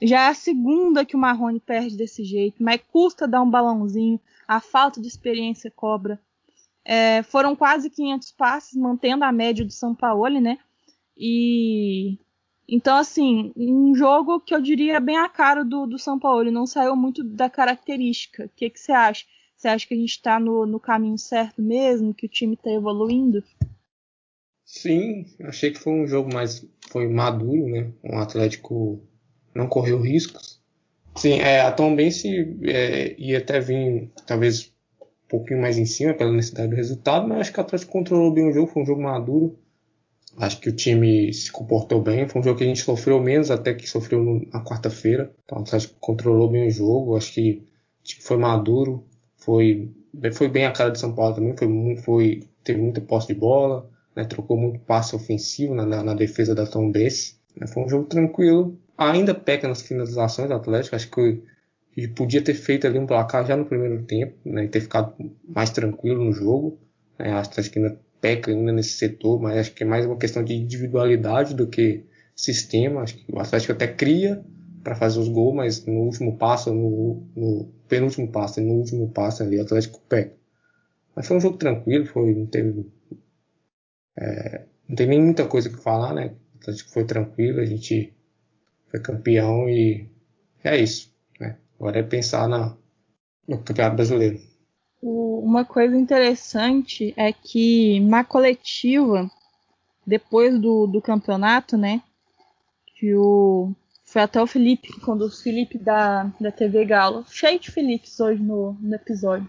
já 0.00 0.26
é 0.26 0.28
a 0.28 0.34
segunda 0.34 1.04
que 1.04 1.16
o 1.16 1.18
Marrone 1.18 1.58
perde 1.58 1.96
desse 1.96 2.22
jeito, 2.22 2.62
mas 2.62 2.80
custa 2.92 3.26
dar 3.26 3.42
um 3.42 3.50
balãozinho, 3.50 4.20
a 4.46 4.60
falta 4.60 5.00
de 5.00 5.08
experiência 5.08 5.68
cobra. 5.68 6.20
É, 6.84 7.24
foram 7.24 7.56
quase 7.56 7.90
500 7.90 8.30
passes, 8.30 8.76
mantendo 8.76 9.24
a 9.24 9.32
média 9.32 9.64
do 9.64 9.72
São 9.72 9.92
Paulo, 9.96 10.40
né? 10.40 10.58
E 11.16 12.16
então, 12.68 12.96
assim, 12.98 13.52
um 13.56 13.96
jogo 13.96 14.38
que 14.38 14.54
eu 14.54 14.60
diria 14.60 15.00
bem 15.00 15.16
a 15.16 15.28
cara 15.28 15.64
do, 15.64 15.86
do 15.86 15.98
São 15.98 16.20
Paulo, 16.20 16.52
não 16.52 16.68
saiu 16.68 16.94
muito 16.94 17.24
da 17.24 17.50
característica. 17.50 18.44
O 18.44 18.50
que, 18.54 18.70
você 18.72 18.92
acha? 18.92 19.24
Você 19.56 19.66
acha 19.66 19.88
que 19.88 19.94
a 19.94 19.96
gente 19.96 20.10
está 20.10 20.38
no, 20.38 20.64
no 20.66 20.78
caminho 20.78 21.18
certo 21.18 21.60
mesmo, 21.60 22.14
que 22.14 22.26
o 22.26 22.28
time 22.28 22.54
está 22.54 22.70
evoluindo? 22.70 23.42
Sim, 24.76 25.24
achei 25.44 25.70
que 25.70 25.78
foi 25.78 25.94
um 25.94 26.06
jogo 26.06 26.32
mais 26.34 26.62
foi 26.90 27.08
maduro, 27.08 27.66
né? 27.66 27.90
Um 28.04 28.18
Atlético 28.18 29.00
não 29.54 29.68
correu 29.68 29.98
riscos. 29.98 30.60
Sim, 31.16 31.40
é, 31.40 31.62
a 31.62 31.72
Tom 31.72 31.96
Bense 31.96 32.58
é, 32.62 33.18
ia 33.18 33.38
até 33.38 33.58
vir 33.58 34.10
talvez 34.26 34.70
um 35.00 35.28
pouquinho 35.30 35.62
mais 35.62 35.78
em 35.78 35.86
cima 35.86 36.12
pela 36.12 36.30
necessidade 36.30 36.68
do 36.68 36.76
resultado, 36.76 37.26
mas 37.26 37.40
acho 37.40 37.54
que 37.54 37.60
a 37.60 37.62
Atlético 37.62 37.90
controlou 37.90 38.30
bem 38.30 38.50
o 38.50 38.52
jogo, 38.52 38.70
foi 38.70 38.82
um 38.82 38.86
jogo 38.86 39.02
maduro. 39.02 39.58
Acho 40.36 40.60
que 40.60 40.68
o 40.68 40.76
time 40.76 41.32
se 41.32 41.50
comportou 41.50 42.02
bem, 42.02 42.28
foi 42.28 42.42
um 42.42 42.44
jogo 42.44 42.58
que 42.58 42.64
a 42.64 42.68
gente 42.68 42.82
sofreu 42.82 43.18
menos 43.18 43.50
até 43.50 43.72
que 43.72 43.88
sofreu 43.88 44.46
na 44.52 44.62
quarta-feira. 44.62 45.34
Então, 45.46 45.56
o 45.56 45.62
Atlético 45.62 45.94
controlou 45.98 46.50
bem 46.50 46.68
o 46.68 46.70
jogo, 46.70 47.16
acho 47.16 47.32
que 47.32 47.62
foi 48.20 48.36
maduro, 48.36 49.06
foi, 49.38 49.90
foi 50.34 50.48
bem 50.48 50.66
a 50.66 50.72
cara 50.72 50.90
de 50.90 51.00
São 51.00 51.14
Paulo 51.14 51.34
também, 51.34 51.56
foi, 51.56 51.96
foi 52.04 52.48
teve 52.62 52.78
muita 52.78 53.00
posse 53.00 53.28
de 53.28 53.34
bola, 53.34 53.90
né, 54.16 54.24
trocou 54.24 54.56
muito 54.56 54.80
passe 54.80 55.14
ofensivo 55.14 55.74
na, 55.74 55.84
na, 55.84 56.02
na 56.02 56.14
defesa 56.14 56.54
da 56.54 56.66
Tom 56.66 56.90
Bense. 56.90 57.36
Né, 57.54 57.66
foi 57.66 57.84
um 57.84 57.88
jogo 57.88 58.06
tranquilo, 58.06 58.78
ainda 58.96 59.34
peca 59.34 59.68
nas 59.68 59.82
finalizações 59.82 60.48
do 60.48 60.54
Atlético. 60.54 60.96
Acho 60.96 61.10
que 61.10 61.42
ele 61.96 62.08
podia 62.08 62.42
ter 62.42 62.54
feito 62.54 62.86
ali 62.86 62.98
um 62.98 63.06
placar 63.06 63.46
já 63.46 63.56
no 63.56 63.66
primeiro 63.66 64.02
tempo, 64.04 64.36
né, 64.44 64.64
e 64.64 64.68
ter 64.68 64.80
ficado 64.80 65.14
mais 65.46 65.70
tranquilo 65.70 66.24
no 66.24 66.32
jogo. 66.32 66.78
Né, 67.18 67.30
acho 67.32 67.70
que 67.70 67.78
ainda 67.78 67.98
peca 68.20 68.50
ainda 68.50 68.72
nesse 68.72 68.96
setor, 68.96 69.40
mas 69.40 69.58
acho 69.58 69.74
que 69.74 69.82
é 69.82 69.86
mais 69.86 70.06
uma 70.06 70.16
questão 70.16 70.42
de 70.42 70.54
individualidade 70.54 71.54
do 71.54 71.66
que 71.66 72.04
sistema. 72.34 73.02
Acho 73.02 73.16
que 73.16 73.32
o 73.32 73.38
Atlético 73.38 73.72
até 73.72 73.86
cria 73.86 74.42
para 74.82 74.94
fazer 74.94 75.18
os 75.18 75.28
gols, 75.28 75.54
mas 75.54 75.84
no 75.84 76.00
último 76.00 76.36
passo, 76.36 76.72
no, 76.72 77.26
no 77.34 77.68
penúltimo 77.88 78.28
passo, 78.28 78.60
no 78.60 78.74
último 78.74 79.10
passo 79.10 79.42
ali, 79.42 79.58
o 79.58 79.62
Atlético 79.62 80.00
peca. 80.08 80.34
Mas 81.14 81.26
foi 81.26 81.38
um 81.38 81.40
jogo 81.40 81.56
tranquilo, 81.56 82.06
foi, 82.06 82.34
não 82.34 82.46
teve. 82.46 82.86
É, 84.18 84.64
não 84.88 84.96
tem 84.96 85.06
nem 85.06 85.22
muita 85.22 85.46
coisa 85.46 85.68
que 85.68 85.76
falar, 85.76 86.14
né? 86.14 86.34
O 86.54 86.58
Atlético 86.58 86.90
foi 86.90 87.04
tranquilo, 87.04 87.60
a 87.60 87.64
gente 87.64 88.12
foi 88.90 89.00
campeão 89.00 89.68
e 89.68 90.08
é 90.64 90.76
isso. 90.76 91.12
Né? 91.38 91.56
Agora 91.78 91.98
é 91.98 92.02
pensar 92.02 92.48
na, 92.48 92.76
no 93.46 93.58
Campeonato 93.58 93.96
Brasileiro. 93.96 94.40
Uma 95.02 95.64
coisa 95.64 95.96
interessante 95.96 97.14
é 97.16 97.32
que 97.32 98.00
na 98.00 98.24
coletiva, 98.24 99.30
depois 100.06 100.58
do, 100.58 100.86
do 100.86 101.00
campeonato, 101.00 101.76
né? 101.76 102.02
Que 102.98 103.14
o. 103.14 103.72
Foi 104.04 104.22
até 104.22 104.40
o 104.40 104.46
Felipe 104.46 104.88
que 104.88 105.00
conduz 105.00 105.34
o 105.34 105.42
Felipe 105.42 105.78
da, 105.78 106.32
da 106.40 106.50
TV 106.50 106.84
Galo. 106.84 107.24
Cheio 107.28 107.58
de 107.58 107.70
Felipes 107.70 108.18
hoje 108.20 108.40
no, 108.40 108.72
no 108.80 108.94
episódio. 108.94 109.48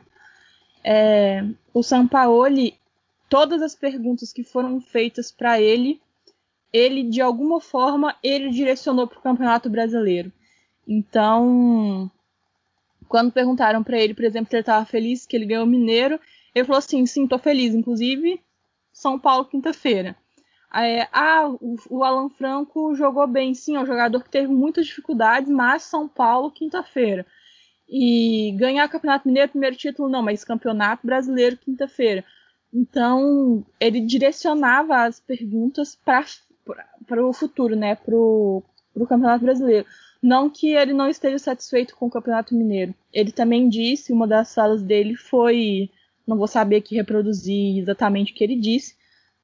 É, 0.83 1.43
o 1.73 1.83
Sampaoli, 1.83 2.75
todas 3.29 3.61
as 3.61 3.75
perguntas 3.75 4.31
que 4.31 4.43
foram 4.43 4.79
feitas 4.79 5.31
para 5.31 5.59
ele, 5.61 6.01
ele 6.71 7.03
de 7.03 7.21
alguma 7.21 7.59
forma 7.61 8.15
ele 8.23 8.49
direcionou 8.49 9.07
para 9.07 9.19
o 9.19 9.21
Campeonato 9.21 9.69
Brasileiro. 9.69 10.31
Então, 10.87 12.09
quando 13.07 13.31
perguntaram 13.31 13.83
para 13.83 13.99
ele, 13.99 14.13
por 14.13 14.23
exemplo, 14.23 14.49
se 14.49 14.55
ele 14.55 14.61
estava 14.61 14.85
feliz 14.85 15.25
que 15.25 15.35
ele 15.35 15.45
ganhou 15.45 15.65
o 15.65 15.67
Mineiro, 15.67 16.19
ele 16.53 16.65
falou 16.65 16.79
assim: 16.79 17.05
sim, 17.05 17.23
estou 17.23 17.39
feliz. 17.39 17.73
Inclusive, 17.73 18.41
São 18.93 19.19
Paulo 19.19 19.45
quinta-feira. 19.45 20.15
É, 20.73 21.07
ah, 21.11 21.47
o, 21.61 21.75
o, 21.89 22.03
Alan 22.03 22.29
Franco 22.29 22.93
jogou 22.93 23.25
bem, 23.25 23.53
sim, 23.53 23.75
é 23.75 23.79
um 23.79 23.85
jogador 23.85 24.21
que 24.23 24.29
teve 24.29 24.47
muitas 24.47 24.85
dificuldades, 24.85 25.49
mas 25.49 25.83
São 25.83 26.07
Paulo, 26.07 26.51
quinta-feira. 26.51 27.25
E 27.89 28.53
ganhar 28.57 28.87
Campeonato 28.89 29.27
Mineiro, 29.27 29.49
primeiro 29.49 29.77
título, 29.77 30.09
não, 30.09 30.21
mas 30.21 30.43
Campeonato 30.43 31.07
Brasileiro, 31.07 31.57
quinta-feira. 31.57 32.23
Então, 32.73 33.65
ele 33.79 34.01
direcionava 34.01 35.03
as 35.03 35.19
perguntas 35.19 35.95
para 35.95 37.25
o 37.25 37.33
futuro, 37.33 37.75
né, 37.75 37.95
para 37.95 38.15
o 38.15 38.63
Campeonato 39.07 39.43
Brasileiro. 39.43 39.85
Não 40.21 40.49
que 40.49 40.73
ele 40.73 40.93
não 40.93 41.07
esteja 41.07 41.37
satisfeito 41.37 41.95
com 41.95 42.07
o 42.07 42.11
Campeonato 42.11 42.55
Mineiro. 42.55 42.93
Ele 43.13 43.31
também 43.31 43.69
disse, 43.69 44.11
uma 44.11 44.27
das 44.27 44.53
falas 44.53 44.81
dele 44.83 45.15
foi, 45.15 45.89
não 46.25 46.37
vou 46.37 46.47
saber 46.47 46.77
aqui 46.77 46.95
reproduzir 46.95 47.77
exatamente 47.79 48.31
o 48.31 48.35
que 48.35 48.43
ele 48.43 48.55
disse, 48.55 48.95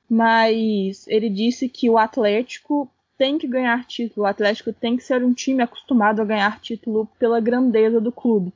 mas 0.09 1.07
ele 1.07 1.29
disse 1.29 1.69
que 1.69 1.89
o 1.89 1.97
Atlético 1.97 2.91
tem 3.17 3.37
que 3.37 3.47
ganhar 3.47 3.85
título, 3.85 4.25
o 4.25 4.29
Atlético 4.29 4.73
tem 4.73 4.97
que 4.97 5.03
ser 5.03 5.23
um 5.23 5.33
time 5.33 5.63
acostumado 5.63 6.21
a 6.21 6.25
ganhar 6.25 6.59
título 6.59 7.07
pela 7.19 7.39
grandeza 7.39 8.01
do 8.01 8.11
clube. 8.11 8.51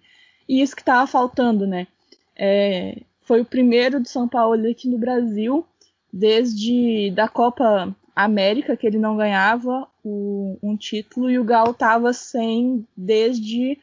E 0.50 0.62
isso 0.62 0.76
que 0.76 0.82
estava 0.82 1.06
faltando, 1.08 1.66
né? 1.66 1.88
É, 2.36 3.02
foi 3.28 3.42
o 3.42 3.46
primeiro 3.46 4.00
de 4.00 4.10
São 4.10 4.26
Paulo 4.26 4.70
aqui 4.70 4.88
no 4.88 4.98
Brasil, 4.98 5.68
desde 6.12 7.12
da 7.12 7.28
Copa 7.28 7.94
América, 8.16 8.78
que 8.78 8.88
ele 8.88 8.98
não 8.98 9.18
ganhava 9.18 9.86
o, 10.02 10.58
um 10.64 10.78
título, 10.78 11.30
e 11.30 11.38
o 11.38 11.44
Galo 11.44 11.72
estava 11.72 12.14
sem 12.14 12.88
desde 12.96 13.78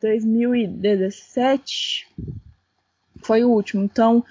2017. 0.00 2.08
Foi 3.22 3.44
o 3.44 3.50
último. 3.50 3.84
Então, 3.84 4.24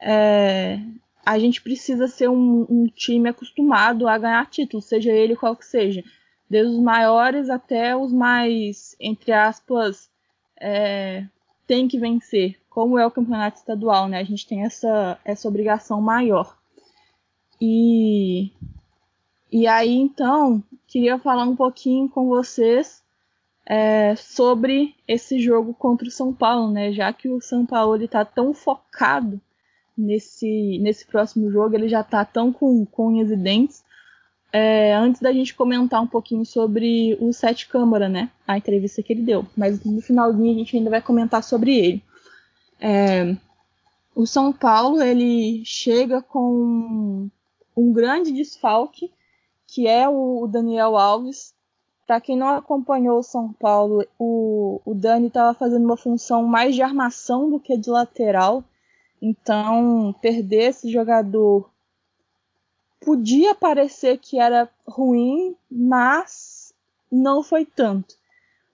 é, 0.00 0.80
a 1.24 1.38
gente 1.38 1.62
precisa 1.62 2.08
ser 2.08 2.28
um, 2.28 2.66
um, 2.68 2.88
time 2.88 3.28
acostumado 3.28 4.08
a 4.08 4.18
ganhar 4.18 4.50
títulos, 4.50 4.86
seja 4.86 5.12
ele 5.12 5.36
qual 5.36 5.54
que 5.54 5.64
seja. 5.64 6.02
Desde 6.50 6.74
os 6.74 6.80
maiores 6.80 7.48
até 7.48 7.94
os 7.94 8.12
mais, 8.12 8.96
entre 8.98 9.30
aspas, 9.30 10.10
é, 10.60 11.24
tem 11.66 11.88
que 11.88 11.98
vencer. 11.98 12.56
Como 12.70 12.98
é 12.98 13.06
o 13.06 13.10
campeonato 13.10 13.58
estadual, 13.58 14.08
né? 14.08 14.18
A 14.18 14.24
gente 14.24 14.46
tem 14.46 14.64
essa, 14.64 15.18
essa 15.24 15.48
obrigação 15.48 16.00
maior. 16.00 16.56
E, 17.60 18.52
e 19.50 19.66
aí, 19.66 19.94
então, 19.94 20.62
queria 20.86 21.18
falar 21.18 21.44
um 21.44 21.56
pouquinho 21.56 22.08
com 22.08 22.28
vocês 22.28 23.02
é, 23.64 24.14
sobre 24.14 24.94
esse 25.08 25.40
jogo 25.40 25.74
contra 25.74 26.06
o 26.06 26.10
São 26.10 26.32
Paulo, 26.32 26.70
né? 26.70 26.92
Já 26.92 27.12
que 27.12 27.28
o 27.28 27.40
São 27.40 27.66
Paulo 27.66 28.00
está 28.02 28.24
tão 28.24 28.54
focado 28.54 29.40
nesse, 29.96 30.78
nesse 30.78 31.06
próximo 31.06 31.50
jogo, 31.50 31.74
ele 31.74 31.88
já 31.88 32.02
está 32.02 32.24
tão 32.24 32.52
com, 32.52 32.84
com 32.84 33.08
unhas 33.08 33.30
e 33.30 33.36
dentes. 33.36 33.84
É, 34.58 34.94
antes 34.94 35.20
da 35.20 35.30
gente 35.34 35.54
comentar 35.54 36.02
um 36.02 36.06
pouquinho 36.06 36.42
sobre 36.46 37.14
o 37.20 37.30
Sete 37.30 37.68
Câmara, 37.68 38.08
né? 38.08 38.30
A 38.46 38.56
entrevista 38.56 39.02
que 39.02 39.12
ele 39.12 39.20
deu. 39.20 39.44
Mas 39.54 39.84
no 39.84 40.00
finalzinho 40.00 40.54
a 40.54 40.58
gente 40.58 40.74
ainda 40.74 40.88
vai 40.88 41.02
comentar 41.02 41.42
sobre 41.44 41.76
ele. 41.78 42.02
É, 42.80 43.36
o 44.14 44.24
São 44.24 44.54
Paulo 44.54 45.02
ele 45.02 45.62
chega 45.62 46.22
com 46.22 47.28
um 47.76 47.92
grande 47.92 48.32
desfalque, 48.32 49.12
que 49.66 49.86
é 49.86 50.08
o 50.08 50.46
Daniel 50.46 50.96
Alves. 50.96 51.52
Para 52.06 52.18
quem 52.18 52.34
não 52.34 52.48
acompanhou 52.48 53.18
o 53.18 53.22
São 53.22 53.52
Paulo, 53.52 54.06
o, 54.18 54.80
o 54.86 54.94
Dani 54.94 55.26
estava 55.26 55.52
fazendo 55.52 55.84
uma 55.84 55.98
função 55.98 56.44
mais 56.44 56.74
de 56.74 56.80
armação 56.80 57.50
do 57.50 57.60
que 57.60 57.76
de 57.76 57.90
lateral. 57.90 58.64
Então, 59.20 60.14
perder 60.22 60.70
esse 60.70 60.90
jogador 60.90 61.70
podia 63.06 63.54
parecer 63.54 64.18
que 64.18 64.36
era 64.36 64.68
ruim, 64.84 65.54
mas 65.70 66.74
não 67.10 67.40
foi 67.40 67.64
tanto. 67.64 68.16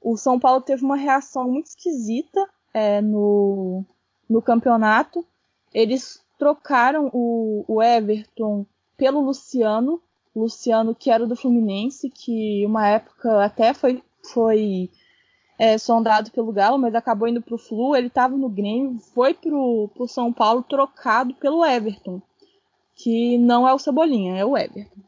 O 0.01 0.17
São 0.17 0.41
Paulo 0.41 0.63
teve 0.63 0.83
uma 0.83 0.97
reação 0.97 1.51
muito 1.51 1.67
esquisita 1.67 2.49
é, 2.73 3.03
no, 3.03 3.85
no 4.27 4.41
campeonato. 4.41 5.23
Eles 5.71 6.25
trocaram 6.39 7.11
o, 7.13 7.63
o 7.69 7.83
Everton 7.83 8.65
pelo 8.97 9.21
Luciano, 9.21 10.01
Luciano 10.35 10.95
que 10.95 11.11
era 11.11 11.27
do 11.27 11.37
Fluminense, 11.37 12.09
que 12.09 12.65
uma 12.65 12.89
época 12.89 13.45
até 13.45 13.75
foi, 13.75 14.03
foi 14.33 14.89
é, 15.59 15.77
sondado 15.77 16.31
pelo 16.31 16.53
Galo, 16.53 16.79
mas 16.79 16.95
acabou 16.95 17.29
indo 17.29 17.43
para 17.43 17.55
o 17.55 17.59
Flu. 17.59 17.95
Ele 17.95 18.07
estava 18.07 18.35
no 18.35 18.49
Grêmio, 18.49 18.99
foi 19.15 19.35
para 19.35 19.55
o 19.55 20.09
São 20.09 20.33
Paulo 20.33 20.63
trocado 20.63 21.35
pelo 21.35 21.63
Everton, 21.63 22.23
que 22.95 23.39
não 23.39 23.67
é 23.67 23.73
o 23.75 23.79
Cebolinha, 23.79 24.37
é 24.37 24.45
o 24.45 24.57
Everton. 24.57 25.01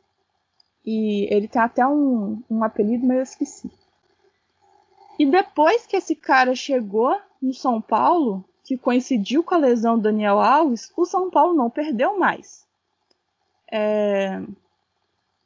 E 0.85 1.27
ele 1.35 1.49
tem 1.49 1.63
até 1.63 1.87
um, 1.87 2.43
um 2.51 2.63
apelido, 2.63 3.07
mas 3.07 3.17
eu 3.17 3.23
esqueci. 3.23 3.71
E 5.19 5.25
depois 5.25 5.87
que 5.87 5.97
esse 5.97 6.15
cara 6.15 6.55
chegou 6.55 7.17
no 7.41 7.55
São 7.55 7.81
Paulo, 7.81 8.45
que 8.65 8.77
coincidiu 8.77 9.45
com 9.45 9.55
a 9.55 9.59
lesão 9.59 9.97
do 9.97 10.03
Daniel 10.03 10.41
Alves, 10.41 10.93
o 10.97 11.05
São 11.05 11.31
Paulo 11.31 11.55
não 11.55 11.71
perdeu 11.71 12.19
mais. 12.19 12.67
É... 13.71 14.43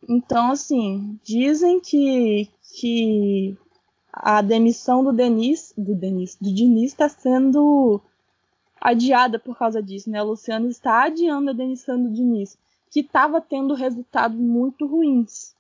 Então, 0.09 0.53
assim, 0.53 1.19
dizem 1.23 1.81
que, 1.81 2.49
que 2.75 3.57
a 4.13 4.41
demissão 4.41 5.05
do 5.05 5.13
Denis, 5.13 5.75
do 5.77 5.95
Denis, 5.95 6.37
do 6.41 6.53
Diniz 6.53 6.93
está 6.93 7.09
sendo 7.09 8.01
adiada 8.81 9.39
por 9.39 9.57
causa 9.57 9.83
disso, 9.83 10.11
né? 10.11 10.23
O 10.23 10.29
Luciano 10.29 10.69
está 10.69 11.05
adiando 11.05 11.51
a 11.51 11.55
demissão 11.55 12.03
do 12.03 12.11
Diniz, 12.11 12.59
que 12.91 13.01
estava 13.01 13.41
tendo 13.41 13.75
resultados 13.75 14.39
muito 14.39 14.87
ruins 14.87 15.55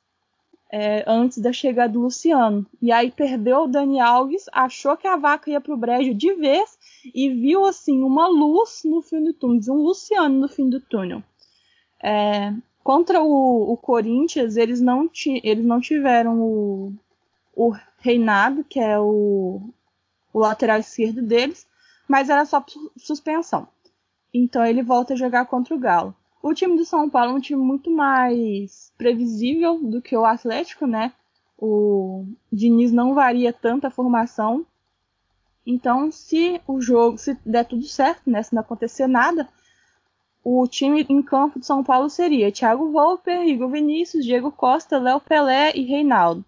é, 0.71 1.03
antes 1.07 1.39
da 1.39 1.53
chegada 1.53 1.95
do 1.95 2.01
Luciano. 2.01 2.67
E 2.81 2.93
aí 2.93 3.11
perdeu 3.11 3.65
o 3.65 3.67
Dani 3.67 4.01
Alves, 4.01 4.47
achou 4.53 4.97
que 4.97 5.07
a 5.07 5.17
vaca 5.17 5.51
ia 5.51 5.61
para 5.61 5.75
o 5.75 5.79
brejo 5.79 6.15
de 6.15 6.35
vez 6.35 6.79
e 7.15 7.31
viu 7.31 7.65
assim 7.65 8.03
uma 8.03 8.27
luz 8.29 8.83
no 8.85 9.01
fim 9.01 9.23
do 9.23 9.33
túnel, 9.33 9.61
um 9.71 9.83
Luciano 9.83 10.39
no 10.39 10.49
fim 10.49 10.69
do 10.69 10.81
túnel. 10.81 11.23
É, 12.03 12.53
contra 12.85 13.23
o, 13.23 13.73
o, 13.73 13.77
Corinthians, 13.77 14.57
eles 14.57 14.81
não, 14.81 15.09
ti, 15.09 15.41
eles 15.43 15.65
não 15.65 15.81
tiveram 15.81 16.41
o, 16.41 16.93
o 17.55 17.75
Reinado, 17.99 18.63
que 18.63 18.79
é 18.79 18.99
o, 18.99 19.61
o 20.33 20.39
lateral 20.39 20.79
esquerdo 20.79 21.23
deles, 21.23 21.67
mas 22.09 22.31
era 22.31 22.45
só 22.45 22.65
suspensão. 22.97 23.69
Então 24.33 24.65
ele 24.65 24.83
volta 24.83 25.13
a 25.13 25.17
jogar 25.17 25.47
contra 25.47 25.75
o 25.75 25.79
Galo. 25.79 26.15
O 26.43 26.55
time 26.55 26.77
do 26.77 26.85
São 26.85 27.11
Paulo 27.11 27.33
é 27.33 27.35
um 27.35 27.41
time 27.41 27.61
muito 27.61 27.91
mais 27.91 28.93
previsível 28.97 29.79
do 29.79 30.01
que 30.01 30.17
o 30.17 30.25
Atlético, 30.25 30.87
né? 30.87 31.13
O 31.59 32.25
Diniz 32.53 32.93
não 32.93 33.15
varia 33.15 33.53
tanto 33.53 33.87
a 33.87 33.91
formação. 33.91 34.65
Então, 35.67 36.11
se 36.11 36.61
o 36.67 36.81
jogo, 36.81 37.19
se 37.19 37.37
der 37.45 37.65
tudo 37.65 37.85
certo, 37.85 38.31
né? 38.31 38.43
Se 38.43 38.55
não 38.55 38.61
acontecer 38.61 39.07
nada, 39.07 39.49
o 40.45 40.67
time 40.67 41.05
em 41.09 41.21
campo 41.21 41.59
de 41.59 41.67
São 41.67 41.83
Paulo 41.83 42.09
seria 42.09 42.53
Thiago 42.53 42.91
Volpe, 42.93 43.31
Igor 43.31 43.69
Vinícius, 43.69 44.25
Diego 44.25 44.53
Costa, 44.53 44.99
Léo 44.99 45.21
Pelé 45.21 45.73
e 45.75 45.83
Reinaldo. 45.83 46.45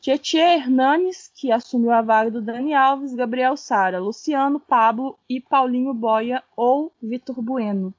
Tietê 0.00 0.38
Hernanes, 0.38 1.30
que 1.34 1.50
assumiu 1.50 1.90
a 1.90 2.00
vaga 2.00 2.30
do 2.30 2.40
Dani 2.40 2.72
Alves, 2.72 3.14
Gabriel 3.14 3.56
Sara, 3.56 3.98
Luciano, 3.98 4.60
Pablo 4.60 5.18
e 5.28 5.40
Paulinho 5.40 5.92
Boia 5.92 6.42
ou 6.56 6.92
Vitor 7.02 7.42
Bueno. 7.42 7.92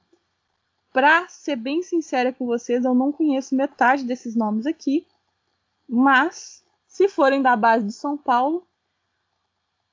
Pra 0.92 1.28
ser 1.28 1.56
bem 1.56 1.82
sincera 1.82 2.32
com 2.32 2.46
vocês, 2.46 2.84
eu 2.84 2.94
não 2.94 3.12
conheço 3.12 3.54
metade 3.54 4.04
desses 4.04 4.34
nomes 4.34 4.66
aqui, 4.66 5.06
mas 5.86 6.64
se 6.86 7.06
forem 7.08 7.42
da 7.42 7.54
base 7.54 7.86
de 7.86 7.92
São 7.92 8.16
Paulo, 8.16 8.66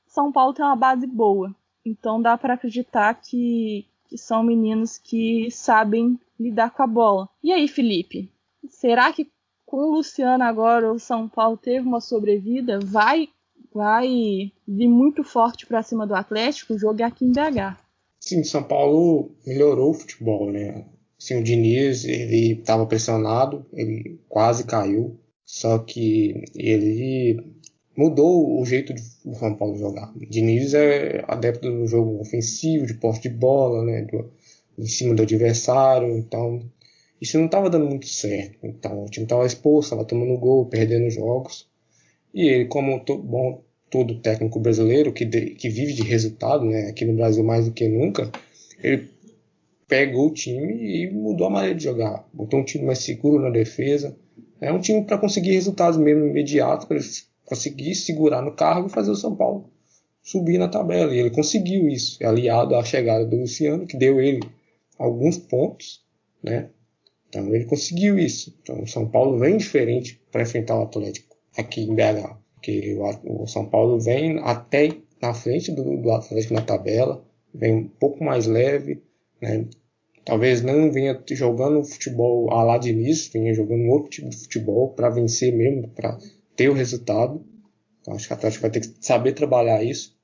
São 0.07 0.31
Paulo 0.31 0.53
tem 0.53 0.65
uma 0.65 0.75
base 0.75 1.05
boa. 1.05 1.53
Então 1.85 2.21
dá 2.21 2.37
para 2.37 2.55
acreditar 2.55 3.13
que, 3.15 3.85
que 4.07 4.17
são 4.17 4.43
meninos 4.43 4.97
que 4.97 5.51
sabem 5.51 6.19
lidar 6.39 6.71
com 6.71 6.83
a 6.83 6.87
bola. 6.87 7.29
E 7.43 7.51
aí, 7.51 7.67
Felipe? 7.67 8.31
Será 8.69 9.11
que 9.13 9.29
com 9.67 9.77
o 9.77 9.95
Luciano 9.97 10.43
agora 10.43 10.91
o 10.91 10.97
São 10.97 11.27
Paulo 11.27 11.57
teve 11.57 11.85
uma 11.85 12.01
sobrevida? 12.01 12.79
Vai 12.79 13.29
vai 13.71 14.51
vir 14.67 14.87
muito 14.87 15.23
forte 15.23 15.67
para 15.67 15.83
cima 15.83 16.07
do 16.07 16.15
Atlético? 16.15 16.79
Jogo 16.79 17.01
é 17.01 17.05
aqui 17.05 17.25
em 17.25 17.31
BH. 17.31 17.77
Sim, 18.19 18.43
São 18.43 18.63
Paulo 18.63 19.29
melhorou 19.45 19.91
o 19.91 19.93
futebol, 19.93 20.51
né? 20.51 20.83
Sim, 21.19 21.41
o 21.41 21.43
Diniz, 21.43 22.03
ele 22.05 22.53
estava 22.53 22.85
pressionado, 22.87 23.65
ele 23.73 24.19
quase 24.27 24.63
caiu, 24.63 25.19
só 25.45 25.77
que 25.79 26.43
ele 26.55 27.39
mudou 27.95 28.59
o 28.59 28.65
jeito 28.65 28.93
de 28.93 29.01
o 29.25 29.35
São 29.35 29.53
Paulo 29.53 29.77
jogar. 29.77 30.11
O 30.15 30.25
Diniz 30.25 30.73
é 30.73 31.23
adepto 31.27 31.69
do 31.69 31.85
jogo 31.85 32.19
ofensivo, 32.19 32.85
de 32.85 32.95
posse 32.95 33.21
de 33.21 33.29
bola, 33.29 33.83
né, 33.83 34.03
do, 34.03 34.31
em 34.77 34.87
cima 34.87 35.13
do 35.13 35.23
adversário, 35.23 36.17
então 36.17 36.63
isso 37.21 37.37
não 37.37 37.45
estava 37.45 37.69
dando 37.69 37.85
muito 37.85 38.07
certo. 38.07 38.57
Então 38.63 39.03
o 39.03 39.09
time 39.09 39.25
estava 39.25 39.45
exposto, 39.45 39.87
estava 39.87 40.05
tomando 40.05 40.37
gol, 40.37 40.65
perdendo 40.65 41.09
jogos. 41.09 41.67
E 42.33 42.47
ele, 42.47 42.65
como 42.65 42.99
to, 42.99 43.17
bom 43.17 43.61
todo 43.89 44.19
técnico 44.19 44.59
brasileiro 44.59 45.13
que, 45.13 45.25
de, 45.25 45.51
que 45.51 45.69
vive 45.69 45.93
de 45.93 46.03
resultado, 46.03 46.65
né, 46.65 46.89
aqui 46.89 47.05
no 47.05 47.13
Brasil 47.13 47.43
mais 47.43 47.65
do 47.65 47.71
que 47.71 47.87
nunca, 47.87 48.29
ele 48.83 49.09
pegou 49.87 50.27
o 50.27 50.33
time 50.33 50.73
e 50.73 51.09
mudou 51.09 51.47
a 51.47 51.49
maneira 51.49 51.75
de 51.75 51.83
jogar. 51.83 52.27
Botou 52.33 52.59
um 52.59 52.65
time 52.65 52.85
mais 52.85 52.99
seguro 52.99 53.41
na 53.41 53.49
defesa. 53.49 54.15
É 54.59 54.71
um 54.71 54.79
time 54.79 55.03
para 55.03 55.17
conseguir 55.17 55.51
resultados 55.51 55.97
mesmo 55.97 56.25
imediatos, 56.25 56.85
para 56.85 56.99
conseguir 57.45 57.95
segurar 57.95 58.41
no 58.41 58.51
cargo 58.51 58.87
e 58.87 58.91
fazer 58.91 59.11
o 59.11 59.15
São 59.15 59.35
Paulo 59.35 59.69
subir 60.21 60.57
na 60.57 60.67
tabela. 60.67 61.15
E 61.15 61.19
ele 61.19 61.29
conseguiu 61.29 61.87
isso, 61.87 62.17
aliado 62.25 62.75
à 62.75 62.83
chegada 62.83 63.25
do 63.25 63.37
Luciano, 63.37 63.87
que 63.87 63.95
deu 63.95 64.19
ele 64.19 64.41
alguns 64.99 65.37
pontos, 65.37 66.03
né? 66.43 66.69
Então 67.29 67.53
ele 67.53 67.65
conseguiu 67.65 68.17
isso. 68.17 68.57
Então 68.61 68.83
o 68.83 68.87
São 68.87 69.07
Paulo 69.07 69.37
vem 69.37 69.57
diferente 69.57 70.21
para 70.31 70.43
enfrentar 70.43 70.79
o 70.79 70.83
Atlético 70.83 71.35
aqui 71.57 71.81
em 71.81 71.95
BH. 71.95 72.37
Porque 72.55 72.97
o, 73.25 73.47
São 73.47 73.65
Paulo 73.65 73.99
vem 73.99 74.39
até 74.39 74.97
na 75.21 75.33
frente 75.33 75.71
do, 75.71 75.97
do 75.97 76.11
Atlético 76.11 76.53
na 76.53 76.61
tabela, 76.61 77.23
vem 77.53 77.73
um 77.75 77.87
pouco 77.87 78.23
mais 78.23 78.45
leve, 78.45 79.01
né? 79.41 79.65
Talvez 80.25 80.61
não 80.61 80.91
venha 80.91 81.17
jogando 81.31 81.85
futebol 81.85 82.51
a 82.51 82.61
lá 82.61 82.77
de 82.77 82.89
início, 82.89 83.31
venha 83.31 83.53
jogando 83.53 83.87
outro 83.87 84.09
tipo 84.09 84.29
de 84.29 84.35
futebol 84.35 84.89
para 84.89 85.09
vencer 85.09 85.55
mesmo, 85.55 85.87
para 85.87 86.17
ter 86.53 86.67
o 86.67 86.73
resultado. 86.73 87.45
Então, 88.01 88.13
acho 88.13 88.27
que 88.27 88.33
o 88.33 88.35
Atlético 88.35 88.61
vai 88.61 88.71
ter 88.71 88.81
que 88.81 88.93
saber 88.99 89.31
trabalhar 89.31 89.81
isso. 89.81 90.17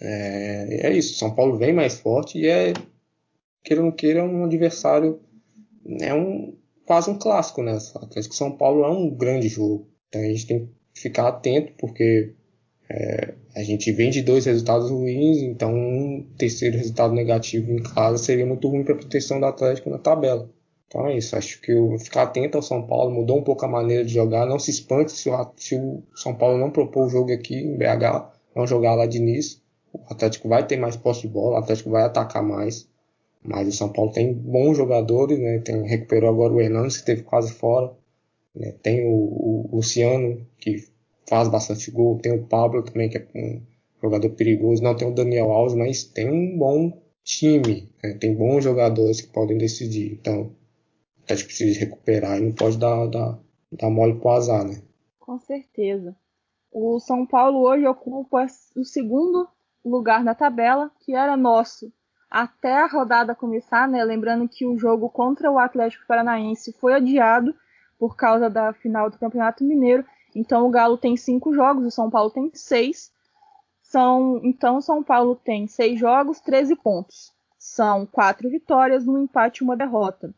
É, 0.00 0.86
é 0.86 0.92
isso, 0.92 1.18
São 1.18 1.34
Paulo 1.34 1.58
vem 1.58 1.72
mais 1.72 1.98
forte 1.98 2.38
e 2.38 2.46
é, 2.46 2.72
queira 3.64 3.82
ou 3.82 3.88
não 3.88 3.92
queira, 3.92 4.24
um 4.24 4.44
adversário, 4.44 5.20
é 6.00 6.14
um, 6.14 6.56
quase 6.86 7.10
um 7.10 7.18
clássico, 7.18 7.62
né? 7.62 7.78
Atlético 7.96 8.34
São 8.34 8.52
Paulo 8.52 8.84
é 8.84 8.90
um 8.90 9.10
grande 9.10 9.48
jogo. 9.48 9.88
Então 10.08 10.22
a 10.22 10.24
gente 10.24 10.46
tem 10.46 10.66
que 10.94 11.00
ficar 11.00 11.28
atento, 11.28 11.72
porque 11.78 12.34
é, 12.90 13.34
a 13.54 13.62
gente 13.62 13.92
vem 13.92 14.10
de 14.10 14.22
dois 14.22 14.46
resultados 14.46 14.90
ruins, 14.90 15.42
então 15.42 15.74
um 15.74 16.26
terceiro 16.38 16.76
resultado 16.76 17.12
negativo 17.12 17.70
em 17.70 17.82
casa 17.82 18.16
seria 18.18 18.46
muito 18.46 18.68
ruim 18.68 18.82
para 18.82 18.94
a 18.94 18.98
proteção 18.98 19.38
do 19.38 19.46
Atlético 19.46 19.90
na 19.90 19.98
tabela. 19.98 20.50
Então 20.86 21.06
é 21.06 21.18
isso, 21.18 21.36
acho 21.36 21.60
que 21.60 21.70
eu 21.70 21.98
ficar 21.98 22.22
atento 22.22 22.56
ao 22.56 22.62
São 22.62 22.86
Paulo, 22.86 23.14
mudou 23.14 23.38
um 23.38 23.44
pouco 23.44 23.62
a 23.64 23.68
maneira 23.68 24.02
de 24.04 24.14
jogar, 24.14 24.46
não 24.46 24.58
se 24.58 24.70
espante 24.70 25.12
se 25.12 25.28
o, 25.28 25.52
se 25.56 25.76
o 25.76 26.02
São 26.14 26.34
Paulo 26.34 26.56
não 26.56 26.70
propor 26.70 27.06
o 27.06 27.10
jogo 27.10 27.30
aqui 27.30 27.56
em 27.56 27.76
BH, 27.76 28.32
não 28.56 28.66
jogar 28.66 28.94
lá 28.94 29.04
de 29.04 29.18
início. 29.18 29.60
O 29.92 30.00
Atlético 30.10 30.48
vai 30.48 30.66
ter 30.66 30.78
mais 30.78 30.96
posse 30.96 31.22
de 31.22 31.28
bola, 31.28 31.56
o 31.56 31.58
Atlético 31.58 31.90
vai 31.90 32.04
atacar 32.04 32.42
mais, 32.42 32.87
mas 33.42 33.68
o 33.68 33.72
São 33.72 33.92
Paulo 33.92 34.12
tem 34.12 34.32
bons 34.32 34.76
jogadores, 34.76 35.38
né? 35.38 35.58
Tem, 35.60 35.82
recuperou 35.82 36.30
agora 36.30 36.52
o 36.52 36.60
Hernandes, 36.60 36.96
que 36.96 37.02
esteve 37.02 37.22
quase 37.22 37.52
fora, 37.52 37.92
né? 38.54 38.72
tem 38.82 39.06
o, 39.06 39.12
o 39.12 39.70
Luciano, 39.72 40.46
que 40.58 40.84
faz 41.28 41.48
bastante 41.48 41.90
gol. 41.90 42.18
Tem 42.18 42.32
o 42.32 42.44
Pablo 42.46 42.82
também, 42.82 43.08
que 43.08 43.18
é 43.18 43.26
um 43.34 43.62
jogador 44.02 44.30
perigoso. 44.30 44.82
Não 44.82 44.96
tem 44.96 45.08
o 45.08 45.14
Daniel 45.14 45.52
Alves, 45.52 45.74
mas 45.74 46.04
tem 46.04 46.28
um 46.28 46.58
bom 46.58 47.00
time. 47.22 47.88
Né? 48.02 48.14
Tem 48.14 48.34
bons 48.34 48.64
jogadores 48.64 49.20
que 49.20 49.28
podem 49.28 49.58
decidir. 49.58 50.12
Então, 50.12 50.50
a 51.28 51.34
gente 51.34 51.46
precisa 51.46 51.80
recuperar 51.80 52.38
e 52.38 52.44
não 52.44 52.52
pode 52.52 52.78
dar, 52.78 53.06
dar, 53.06 53.38
dar 53.72 53.90
mole 53.90 54.18
pro 54.18 54.30
azar, 54.30 54.64
né? 54.64 54.82
Com 55.18 55.38
certeza. 55.38 56.16
O 56.72 56.98
São 57.00 57.26
Paulo 57.26 57.60
hoje 57.60 57.86
ocupa 57.86 58.46
o 58.76 58.84
segundo 58.84 59.46
lugar 59.84 60.24
na 60.24 60.34
tabela, 60.34 60.90
que 61.00 61.14
era 61.14 61.36
nosso 61.36 61.92
até 62.30 62.82
a 62.82 62.86
rodada 62.86 63.34
começar, 63.34 63.88
né? 63.88 64.04
Lembrando 64.04 64.48
que 64.48 64.66
o 64.66 64.78
jogo 64.78 65.08
contra 65.08 65.50
o 65.50 65.58
Atlético 65.58 66.06
Paranaense 66.06 66.72
foi 66.80 66.94
adiado 66.94 67.54
por 67.98 68.16
causa 68.16 68.48
da 68.48 68.72
final 68.72 69.10
do 69.10 69.18
Campeonato 69.18 69.64
Mineiro 69.64 70.04
então 70.34 70.66
o 70.66 70.70
Galo 70.70 70.96
tem 70.96 71.16
cinco 71.16 71.52
jogos, 71.52 71.84
o 71.84 71.90
São 71.90 72.10
Paulo 72.10 72.30
tem 72.30 72.50
seis. 72.54 73.12
São, 73.82 74.40
então 74.44 74.80
São 74.80 75.02
Paulo 75.02 75.34
tem 75.34 75.66
seis 75.66 75.98
jogos, 75.98 76.40
13 76.40 76.76
pontos. 76.76 77.32
São 77.58 78.06
quatro 78.06 78.48
vitórias, 78.48 79.08
um 79.08 79.18
empate 79.18 79.62
e 79.62 79.64
uma 79.64 79.76
derrota. 79.76 80.32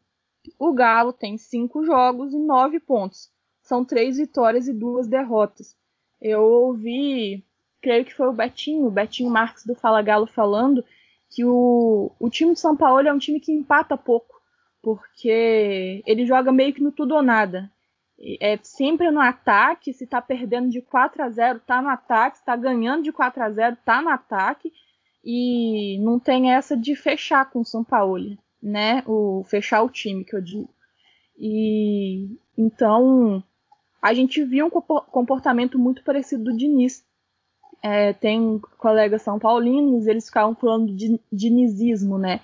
O 0.58 0.72
Galo 0.72 1.12
tem 1.12 1.36
cinco 1.36 1.84
jogos 1.84 2.32
e 2.32 2.38
nove 2.38 2.80
pontos. 2.80 3.30
São 3.60 3.84
três 3.84 4.16
vitórias 4.16 4.68
e 4.68 4.72
duas 4.72 5.06
derrotas. 5.06 5.76
Eu 6.20 6.42
ouvi, 6.42 7.44
creio 7.82 8.04
que 8.04 8.14
foi 8.14 8.28
o 8.28 8.32
Betinho, 8.32 8.86
o 8.86 8.90
Betinho 8.90 9.30
Marques 9.30 9.66
do 9.66 9.74
Fala 9.74 10.00
Galo 10.00 10.26
falando 10.26 10.84
que 11.30 11.44
o, 11.44 12.12
o 12.18 12.28
time 12.28 12.54
de 12.54 12.60
São 12.60 12.76
Paulo 12.76 13.06
é 13.06 13.12
um 13.12 13.18
time 13.18 13.40
que 13.40 13.52
empata 13.52 13.96
pouco, 13.96 14.40
porque 14.82 16.02
ele 16.06 16.26
joga 16.26 16.52
meio 16.52 16.74
que 16.74 16.82
no 16.82 16.92
tudo 16.92 17.14
ou 17.14 17.22
nada 17.22 17.70
é 18.40 18.58
sempre 18.62 19.10
no 19.10 19.20
ataque, 19.20 19.94
se 19.94 20.06
tá 20.06 20.20
perdendo 20.20 20.68
de 20.68 20.82
4 20.82 21.22
a 21.22 21.30
0, 21.30 21.60
tá 21.60 21.80
no 21.80 21.88
ataque, 21.88 22.38
se 22.38 22.44
tá 22.44 22.54
ganhando 22.54 23.02
de 23.02 23.12
4 23.12 23.42
a 23.42 23.50
0, 23.50 23.76
tá 23.84 24.02
no 24.02 24.10
ataque 24.10 24.70
e 25.24 25.98
não 26.00 26.18
tem 26.18 26.52
essa 26.52 26.76
de 26.76 26.94
fechar 26.94 27.50
com 27.50 27.60
o 27.60 27.64
São 27.64 27.82
Paulo, 27.82 28.36
né? 28.62 29.02
O 29.06 29.42
fechar 29.44 29.82
o 29.82 29.88
time 29.88 30.24
que 30.24 30.36
eu 30.36 30.42
digo. 30.42 30.68
E 31.38 32.36
então 32.56 33.42
a 34.02 34.12
gente 34.12 34.44
viu 34.44 34.66
um 34.66 34.70
comportamento 34.70 35.78
muito 35.78 36.04
parecido 36.04 36.44
do 36.44 36.56
Diniz. 36.56 37.02
É, 37.82 38.12
tem 38.12 38.60
colegas 38.78 39.22
são 39.22 39.38
paulinos, 39.38 40.06
eles 40.06 40.26
ficavam 40.26 40.54
falando 40.54 40.94
de 40.94 41.18
dinizismo, 41.32 42.18
né? 42.18 42.40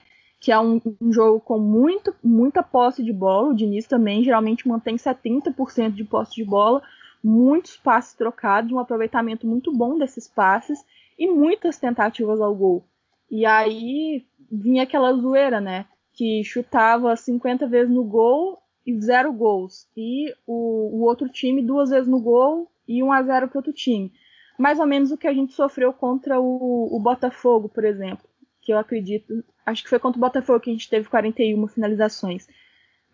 que 0.47 0.53
é 0.53 0.59
um, 0.59 0.81
um, 1.01 1.13
jogo 1.13 1.41
com 1.41 1.59
muito, 1.59 2.15
muita 2.23 2.63
posse 2.63 3.03
de 3.03 3.13
bola. 3.13 3.49
O 3.49 3.55
Diniz 3.55 3.87
também 3.87 4.23
geralmente 4.23 4.69
mantém 4.69 4.97
70% 4.97 5.93
de 5.93 6.05
posse 6.05 6.35
de 6.35 6.45
bola, 6.45 6.83
muitos 7.23 7.77
passes 7.77 8.15
trocados, 8.15 8.71
um 8.71 8.79
aproveitamento 8.79 9.47
muito 9.47 9.73
bom 9.73 9.99
desses 9.99 10.29
passes 10.29 10.79
e 11.19 11.27
muitas 11.29 11.79
tentativas 11.79 12.41
ao 12.41 12.55
gol. 12.55 12.85
E 13.31 13.45
aí 13.45 14.25
vinha 14.51 14.85
aquela 14.85 15.13
zoeira, 15.15 15.61
né? 15.61 15.87
Que 16.13 16.45
chutava 16.45 17.17
50 17.17 17.67
vezes 17.67 17.93
no 17.93 18.05
gol 18.05 18.59
e 18.87 18.99
zero 19.01 19.33
gols. 19.33 19.89
E 19.97 20.33
o, 20.47 20.97
o 20.97 21.03
outro 21.03 21.29
time 21.29 21.61
duas 21.61 21.91
vezes 21.91 22.07
no 22.07 22.21
gol 22.21 22.71
e 22.87 23.03
1 23.03 23.13
a 23.13 23.23
0 23.23 23.49
para 23.49 23.59
outro 23.59 23.73
time. 23.73 24.13
Mais 24.59 24.79
ou 24.79 24.87
menos 24.87 25.11
o 25.11 25.19
que 25.19 25.27
a 25.27 25.35
gente 25.35 25.53
sofreu 25.53 25.93
contra 25.93 26.41
o, 26.41 26.95
o 26.95 26.99
Botafogo, 26.99 27.69
por 27.69 27.85
exemplo 27.85 28.27
que 28.67 28.73
eu 28.73 28.79
acredito. 28.79 29.45
Acho 29.65 29.85
que 29.85 29.89
foi 29.89 30.01
contra 30.01 30.19
o 30.19 30.21
Botafogo 30.21 30.59
que 30.59 30.71
a 30.71 30.73
gente 30.73 30.91
teve 30.91 31.09
41 31.09 31.69
finalizações. 31.69 32.49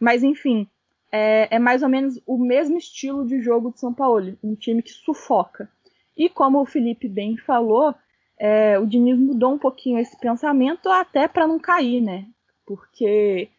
Mas 0.00 0.22
enfim, 0.22 0.66
é, 1.12 1.54
é 1.54 1.58
mais 1.58 1.82
ou 1.82 1.90
menos 1.90 2.18
o 2.26 2.38
mesmo 2.38 2.78
estilo 2.78 3.26
de 3.26 3.40
jogo 3.42 3.70
de 3.70 3.78
São 3.78 3.92
Paulo, 3.92 4.36
um 4.42 4.54
time 4.54 4.82
que 4.82 4.90
sufoca. 4.90 5.70
E 6.16 6.28
como 6.30 6.58
o 6.58 6.66
Felipe 6.66 7.06
bem 7.06 7.36
falou, 7.36 7.94
é, 8.38 8.78
o 8.78 8.86
Diniz 8.86 9.18
mudou 9.18 9.52
um 9.52 9.58
pouquinho 9.58 9.98
esse 9.98 10.18
pensamento 10.18 10.88
até 10.88 11.28
para 11.28 11.46
não 11.46 11.58
cair, 11.58 12.00
né? 12.00 12.26
Porque 12.66 13.50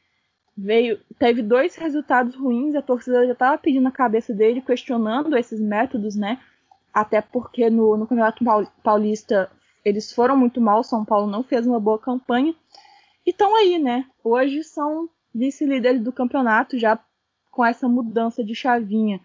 veio, 0.57 0.99
teve 1.19 1.43
dois 1.43 1.75
resultados 1.75 2.35
ruins, 2.35 2.73
a 2.73 2.81
torcida 2.81 3.25
já 3.25 3.33
estava 3.33 3.57
pedindo 3.57 3.87
a 3.87 3.91
cabeça 3.91 4.33
dele, 4.33 4.61
questionando 4.61 5.37
esses 5.37 5.59
métodos, 5.59 6.15
né? 6.15 6.39
Até 6.93 7.21
porque 7.21 7.69
no, 7.69 7.97
no 7.97 8.05
Campeonato 8.05 8.43
Paulista 8.83 9.49
eles 9.83 10.13
foram 10.13 10.37
muito 10.37 10.61
mal, 10.61 10.83
São 10.83 11.03
Paulo 11.03 11.27
não 11.27 11.43
fez 11.43 11.67
uma 11.67 11.79
boa 11.79 11.99
campanha. 11.99 12.55
E 13.25 13.31
estão 13.31 13.55
aí, 13.55 13.79
né? 13.79 14.05
Hoje 14.23 14.63
são 14.63 15.09
vice-líderes 15.33 16.01
do 16.01 16.11
campeonato, 16.11 16.77
já 16.77 16.99
com 17.51 17.65
essa 17.65 17.87
mudança 17.87 18.43
de 18.43 18.55
chavinha. 18.55 19.19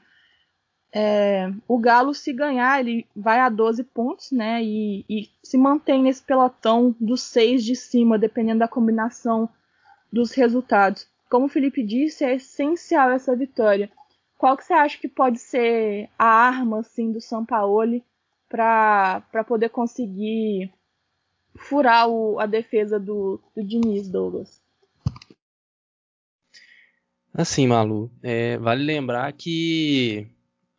É, 0.93 1.51
o 1.67 1.79
Galo, 1.79 2.15
se 2.15 2.33
ganhar, 2.33 2.81
ele 2.81 3.07
vai 3.15 3.41
a 3.41 3.49
12 3.49 3.85
pontos, 3.85 4.33
né? 4.33 4.63
E, 4.63 5.05
e, 5.09 5.29
se 5.43 5.59
mantém 5.59 6.03
nesse 6.03 6.23
pelotão 6.23 6.95
dos 6.99 7.23
seis 7.23 7.63
de 7.63 7.77
cima, 7.77 8.19
dependendo 8.19 8.61
da 8.61 8.69
combinação 8.69 9.49
dos 10.13 10.33
resultados. 10.33 11.07
Como 11.29 11.47
o 11.47 11.49
Felipe 11.49 11.83
disse, 11.83 12.25
é 12.25 12.35
essencial 12.37 13.11
essa 13.11 13.37
vitória. 13.37 13.91
Qual 14.39 14.57
que 14.57 14.65
você 14.65 14.73
acha 14.73 14.97
que 14.97 15.09
pode 15.09 15.39
ser 15.39 16.09
a 16.19 16.25
arma 16.25 16.81
assim 16.81 17.13
do 17.13 17.21
Sampaoli 17.21 18.03
para 18.49 19.45
poder 19.47 19.69
conseguir 19.69 20.73
furar 21.59 22.09
o, 22.09 22.39
a 22.39 22.47
defesa 22.47 22.99
do, 22.99 23.41
do 23.55 23.63
Diniz, 23.63 24.09
Douglas. 24.09 24.63
Assim, 27.35 27.67
Malu, 27.67 28.11
é, 28.23 28.57
vale 28.59 28.83
lembrar 28.83 29.33
que 29.33 30.27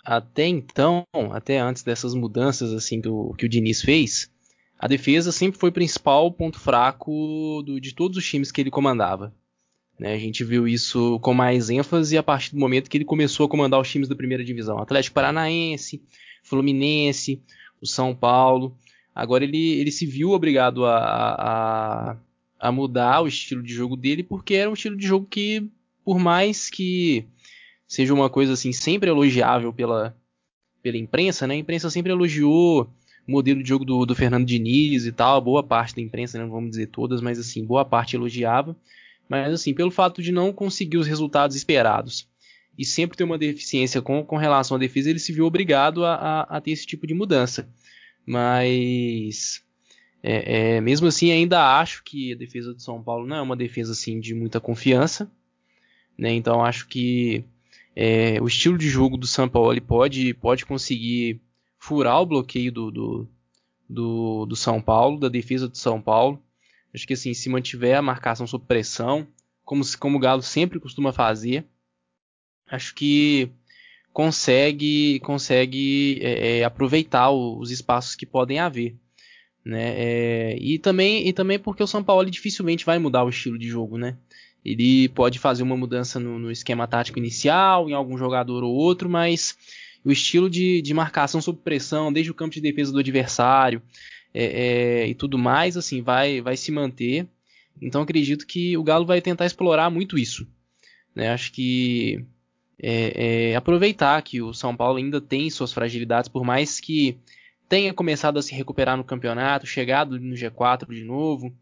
até 0.03 0.45
então, 0.47 1.05
até 1.31 1.59
antes 1.59 1.83
dessas 1.83 2.13
mudanças 2.13 2.73
assim 2.73 2.99
do 2.99 3.33
que 3.37 3.45
o 3.45 3.49
Diniz 3.49 3.81
fez, 3.81 4.31
a 4.77 4.87
defesa 4.87 5.31
sempre 5.31 5.59
foi 5.59 5.69
o 5.69 5.73
principal 5.73 6.31
ponto 6.31 6.59
fraco 6.59 7.61
do, 7.65 7.79
de 7.79 7.93
todos 7.93 8.17
os 8.17 8.25
times 8.25 8.51
que 8.51 8.61
ele 8.61 8.71
comandava. 8.71 9.33
Né, 9.99 10.13
a 10.13 10.17
gente 10.17 10.45
viu 10.45 10.65
isso 10.65 11.19
com 11.19 11.33
mais 11.33 11.69
ênfase 11.69 12.17
a 12.17 12.23
partir 12.23 12.51
do 12.51 12.59
momento 12.59 12.89
que 12.89 12.97
ele 12.97 13.03
começou 13.03 13.45
a 13.45 13.49
comandar 13.49 13.81
os 13.81 13.91
times 13.91 14.07
da 14.07 14.15
primeira 14.15 14.45
divisão. 14.45 14.79
Atlético 14.79 15.13
Paranaense, 15.13 16.01
Fluminense, 16.41 17.41
o 17.81 17.85
São 17.85 18.15
Paulo. 18.15 18.77
Agora 19.13 19.43
ele, 19.43 19.73
ele 19.73 19.91
se 19.91 20.05
viu 20.05 20.31
obrigado 20.31 20.85
a, 20.85 20.97
a, 20.97 22.17
a 22.57 22.71
mudar 22.71 23.21
o 23.21 23.27
estilo 23.27 23.61
de 23.61 23.73
jogo 23.73 23.97
dele, 23.97 24.23
porque 24.23 24.53
era 24.53 24.69
um 24.69 24.73
estilo 24.73 24.95
de 24.95 25.05
jogo 25.05 25.27
que, 25.29 25.69
por 26.05 26.17
mais 26.17 26.69
que 26.69 27.25
seja 27.85 28.13
uma 28.13 28.29
coisa 28.29 28.53
assim 28.53 28.71
sempre 28.71 29.09
elogiável 29.09 29.73
pela, 29.73 30.15
pela 30.81 30.97
imprensa, 30.97 31.45
né? 31.45 31.55
A 31.55 31.57
imprensa 31.57 31.89
sempre 31.89 32.13
elogiou 32.13 32.83
o 33.27 33.31
modelo 33.31 33.61
de 33.61 33.67
jogo 33.67 33.83
do, 33.83 34.05
do 34.05 34.15
Fernando 34.15 34.45
Diniz 34.45 35.05
e 35.05 35.11
tal, 35.11 35.41
boa 35.41 35.61
parte 35.61 35.93
da 35.93 36.01
imprensa, 36.01 36.37
né? 36.37 36.45
não 36.45 36.51
vamos 36.51 36.69
dizer 36.69 36.87
todas, 36.87 37.19
mas 37.19 37.37
assim, 37.37 37.65
boa 37.65 37.83
parte 37.83 38.15
elogiava. 38.15 38.77
Mas 39.29 39.53
assim, 39.53 39.73
pelo 39.73 39.91
fato 39.91 40.23
de 40.23 40.31
não 40.31 40.51
conseguir 40.51 40.97
os 40.97 41.07
resultados 41.07 41.55
esperados 41.55 42.27
e 42.75 42.83
sempre 42.83 43.15
ter 43.15 43.23
uma 43.23 43.37
deficiência 43.37 44.01
com, 44.01 44.25
com 44.25 44.37
relação 44.37 44.75
à 44.75 44.79
defesa, 44.79 45.09
ele 45.09 45.19
se 45.19 45.31
viu 45.31 45.45
obrigado 45.45 46.03
a, 46.03 46.15
a, 46.15 46.41
a 46.57 46.61
ter 46.61 46.71
esse 46.71 46.85
tipo 46.85 47.05
de 47.05 47.13
mudança. 47.13 47.69
Mas 48.25 49.63
é, 50.23 50.77
é, 50.77 50.81
mesmo 50.81 51.07
assim, 51.07 51.31
ainda 51.31 51.79
acho 51.79 52.03
que 52.03 52.33
a 52.33 52.35
defesa 52.35 52.73
do 52.73 52.81
São 52.81 53.01
Paulo 53.03 53.27
não 53.27 53.35
é 53.37 53.41
uma 53.41 53.55
defesa 53.55 53.91
assim 53.91 54.19
de 54.19 54.33
muita 54.33 54.59
confiança. 54.59 55.31
Né? 56.17 56.33
Então 56.33 56.63
acho 56.63 56.87
que 56.87 57.45
é, 57.95 58.41
o 58.41 58.47
estilo 58.47 58.77
de 58.77 58.89
jogo 58.89 59.17
do 59.17 59.27
São 59.27 59.47
Paulo 59.47 59.79
pode, 59.81 60.33
pode 60.33 60.65
conseguir 60.65 61.39
furar 61.77 62.21
o 62.21 62.25
bloqueio 62.25 62.71
do, 62.71 62.91
do, 62.91 63.29
do, 63.89 64.45
do 64.45 64.55
São 64.55 64.81
Paulo, 64.81 65.19
da 65.19 65.29
defesa 65.29 65.67
do 65.67 65.77
São 65.77 66.01
Paulo. 66.01 66.41
Acho 66.93 67.05
que 67.05 67.13
assim, 67.13 67.33
se 67.33 67.49
mantiver 67.49 67.97
a 67.97 68.01
marcação 68.01 68.47
sob 68.47 68.65
pressão, 68.65 69.27
como, 69.63 69.83
como 69.99 70.17
o 70.17 70.19
Galo 70.19 70.41
sempre 70.41 70.79
costuma 70.79 71.13
fazer, 71.13 71.65
acho 72.67 72.95
que 72.95 73.51
consegue 74.11 75.19
consegue 75.19 76.19
é, 76.21 76.59
é, 76.59 76.63
aproveitar 76.63 77.29
os 77.31 77.71
espaços 77.71 78.15
que 78.15 78.25
podem 78.25 78.59
haver. 78.59 78.95
Né? 79.63 79.93
É, 79.95 80.57
e, 80.59 80.79
também, 80.79 81.27
e 81.27 81.33
também 81.33 81.59
porque 81.59 81.83
o 81.83 81.87
São 81.87 82.03
Paulo 82.03 82.29
dificilmente 82.29 82.85
vai 82.85 82.97
mudar 82.97 83.23
o 83.23 83.29
estilo 83.29 83.57
de 83.57 83.67
jogo. 83.67 83.97
Né? 83.97 84.17
Ele 84.65 85.07
pode 85.09 85.37
fazer 85.37 85.63
uma 85.63 85.77
mudança 85.77 86.19
no, 86.19 86.39
no 86.39 86.51
esquema 86.51 86.87
tático 86.87 87.19
inicial, 87.19 87.89
em 87.89 87.93
algum 87.93 88.17
jogador 88.17 88.63
ou 88.63 88.73
outro, 88.73 89.09
mas 89.09 89.55
o 90.03 90.11
estilo 90.11 90.49
de, 90.49 90.81
de 90.81 90.93
marcação 90.93 91.41
sob 91.41 91.59
pressão, 91.63 92.11
desde 92.11 92.31
o 92.31 92.35
campo 92.35 92.53
de 92.53 92.61
defesa 92.61 92.91
do 92.91 92.99
adversário, 92.99 93.81
é, 94.33 94.43
é, 95.03 95.07
e 95.07 95.15
tudo 95.15 95.37
mais, 95.37 95.77
assim, 95.77 96.01
vai, 96.01 96.41
vai 96.41 96.55
se 96.55 96.71
manter. 96.71 97.27
Então 97.81 98.01
acredito 98.01 98.45
que 98.45 98.77
o 98.77 98.83
Galo 98.83 99.05
vai 99.05 99.21
tentar 99.21 99.45
explorar 99.45 99.89
muito 99.89 100.17
isso. 100.17 100.47
Né? 101.15 101.29
Acho 101.29 101.51
que 101.51 102.25
é, 102.81 103.51
é, 103.51 103.55
aproveitar 103.55 104.21
que 104.21 104.41
o 104.41 104.53
São 104.53 104.75
Paulo 104.75 104.97
ainda 104.97 105.19
tem 105.19 105.49
suas 105.49 105.73
fragilidades, 105.73 106.29
por 106.29 106.43
mais 106.43 106.79
que 106.79 107.17
tenha 107.67 107.93
começado 107.93 108.39
a 108.39 108.41
se 108.41 108.53
recuperar 108.53 108.97
no 108.97 109.03
campeonato, 109.03 109.67
chegado 109.67 110.19
no 110.19 110.35
G4 110.35 110.89
de 110.93 111.03
novo 111.03 111.53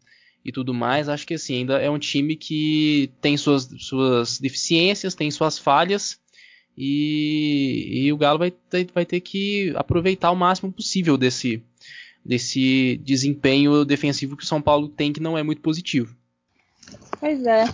e 0.44 0.50
tudo 0.50 0.72
mais, 0.72 1.08
acho 1.08 1.26
que 1.26 1.34
assim, 1.34 1.58
ainda 1.58 1.78
é 1.78 1.90
um 1.90 1.98
time 1.98 2.34
que 2.34 3.10
tem 3.20 3.36
suas, 3.36 3.68
suas 3.78 4.38
deficiências, 4.38 5.14
tem 5.14 5.30
suas 5.30 5.58
falhas, 5.58 6.18
e, 6.80 8.04
e 8.04 8.12
o 8.12 8.16
Galo 8.16 8.38
vai 8.38 8.52
ter, 8.52 8.88
vai 8.94 9.04
ter 9.04 9.20
que 9.20 9.72
aproveitar 9.74 10.30
o 10.30 10.36
máximo 10.36 10.72
possível 10.72 11.18
desse, 11.18 11.62
desse 12.24 12.98
desempenho 13.04 13.84
defensivo 13.84 14.36
que 14.36 14.44
o 14.44 14.46
São 14.46 14.60
Paulo 14.60 14.88
tem, 14.88 15.12
que 15.12 15.20
não 15.20 15.36
é 15.36 15.42
muito 15.42 15.62
positivo. 15.62 16.16
Pois 17.18 17.44
é. 17.44 17.64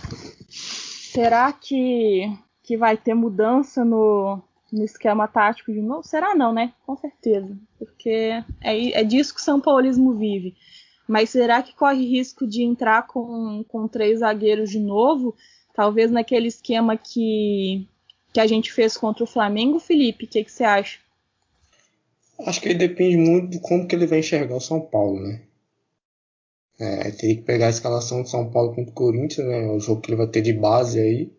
Será 0.49 1.51
que, 1.51 2.31
que 2.63 2.77
vai 2.77 2.97
ter 2.97 3.13
mudança 3.13 3.85
no, 3.85 4.41
no 4.71 4.83
esquema 4.83 5.27
tático 5.27 5.71
de 5.71 5.81
novo? 5.81 6.03
Será 6.03 6.35
não, 6.35 6.53
né? 6.53 6.73
Com 6.85 6.95
certeza. 6.95 7.57
Porque 7.77 8.43
é, 8.61 8.99
é 8.99 9.03
disso 9.03 9.33
que 9.33 9.39
o 9.39 9.43
São 9.43 9.59
Paulismo 9.61 10.13
vive. 10.13 10.55
Mas 11.07 11.29
será 11.29 11.61
que 11.61 11.75
corre 11.75 12.05
risco 12.05 12.47
de 12.47 12.63
entrar 12.63 13.05
com, 13.07 13.63
com 13.67 13.87
três 13.87 14.19
zagueiros 14.19 14.69
de 14.69 14.79
novo? 14.79 15.35
Talvez 15.73 16.09
naquele 16.09 16.47
esquema 16.47 16.97
que, 16.97 17.87
que 18.33 18.39
a 18.39 18.47
gente 18.47 18.73
fez 18.73 18.97
contra 18.97 19.23
o 19.23 19.27
Flamengo, 19.27 19.79
Felipe? 19.79 20.25
O 20.25 20.27
que, 20.27 20.43
que 20.43 20.51
você 20.51 20.63
acha? 20.63 20.99
Acho 22.39 22.61
que 22.61 22.73
depende 22.73 23.17
muito 23.17 23.49
de 23.49 23.59
como 23.59 23.87
que 23.87 23.95
ele 23.95 24.07
vai 24.07 24.19
enxergar 24.19 24.55
o 24.55 24.61
São 24.61 24.81
Paulo, 24.81 25.19
né? 25.19 25.41
É, 26.77 27.09
teria 27.11 27.37
que 27.37 27.41
pegar 27.43 27.67
a 27.67 27.69
escalação 27.69 28.21
do 28.21 28.27
São 28.27 28.49
Paulo 28.49 28.75
contra 28.75 28.91
o 28.91 28.93
Corinthians, 28.93 29.47
né? 29.47 29.67
O 29.67 29.79
jogo 29.79 30.01
que 30.01 30.09
ele 30.09 30.17
vai 30.17 30.27
ter 30.27 30.41
de 30.41 30.51
base 30.51 30.99
aí 30.99 31.31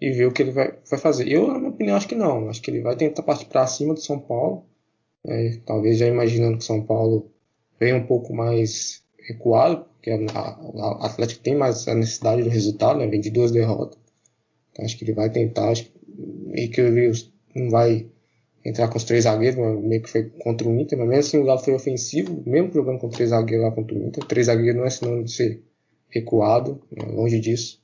e 0.00 0.10
ver 0.10 0.26
o 0.26 0.32
que 0.32 0.42
ele 0.42 0.52
vai, 0.52 0.74
vai 0.88 0.98
fazer. 0.98 1.28
Eu, 1.28 1.48
na 1.48 1.58
minha 1.58 1.70
opinião, 1.70 1.96
acho 1.96 2.08
que 2.08 2.14
não. 2.14 2.48
Acho 2.48 2.62
que 2.62 2.70
ele 2.70 2.80
vai 2.80 2.96
tentar 2.96 3.22
partir 3.22 3.44
para 3.46 3.66
cima 3.66 3.92
do 3.92 4.00
São 4.00 4.18
Paulo. 4.18 4.64
É, 5.26 5.58
talvez 5.66 5.98
já 5.98 6.06
imaginando 6.06 6.56
que 6.56 6.64
o 6.64 6.66
São 6.66 6.82
Paulo 6.82 7.30
venha 7.78 7.96
um 7.96 8.06
pouco 8.06 8.32
mais 8.32 9.02
recuado, 9.18 9.84
porque 9.94 10.10
o 10.10 11.04
Atlético 11.04 11.42
tem 11.42 11.54
mais 11.54 11.86
a 11.86 11.94
necessidade 11.94 12.42
do 12.42 12.48
resultado, 12.48 12.98
né? 12.98 13.06
Vem 13.06 13.20
de 13.20 13.30
duas 13.30 13.50
derrotas. 13.50 13.98
Então 14.72 14.84
acho 14.84 14.96
que 14.96 15.04
ele 15.04 15.12
vai 15.12 15.28
tentar, 15.28 15.68
acho 15.70 15.92
meio 16.16 16.70
que 16.70 16.80
ele 16.80 17.12
não 17.54 17.68
vai 17.68 18.06
entrar 18.64 18.88
com 18.88 18.98
os 18.98 19.04
três 19.04 19.24
zagueiros, 19.24 19.56
meio 19.82 20.02
que 20.02 20.10
foi 20.10 20.24
contra 20.42 20.68
o 20.68 20.78
Inter, 20.78 20.98
mas 20.98 21.08
mesmo 21.08 21.20
assim 21.20 21.38
o 21.38 21.44
Galo 21.44 21.60
foi 21.60 21.74
ofensivo, 21.74 22.42
mesmo 22.46 22.72
jogando 22.72 22.98
com 22.98 23.08
três 23.08 23.30
zagueiros 23.30 23.66
lá 23.66 23.72
contra 23.72 23.96
o 23.96 24.06
Inter. 24.06 24.24
Três 24.24 24.46
zagueiros 24.46 24.76
não 24.76 24.86
é 24.86 24.90
sinônimo 24.90 25.24
de 25.24 25.32
ser 25.32 25.62
recuado, 26.08 26.80
né? 26.90 27.04
longe 27.06 27.40
disso. 27.40 27.80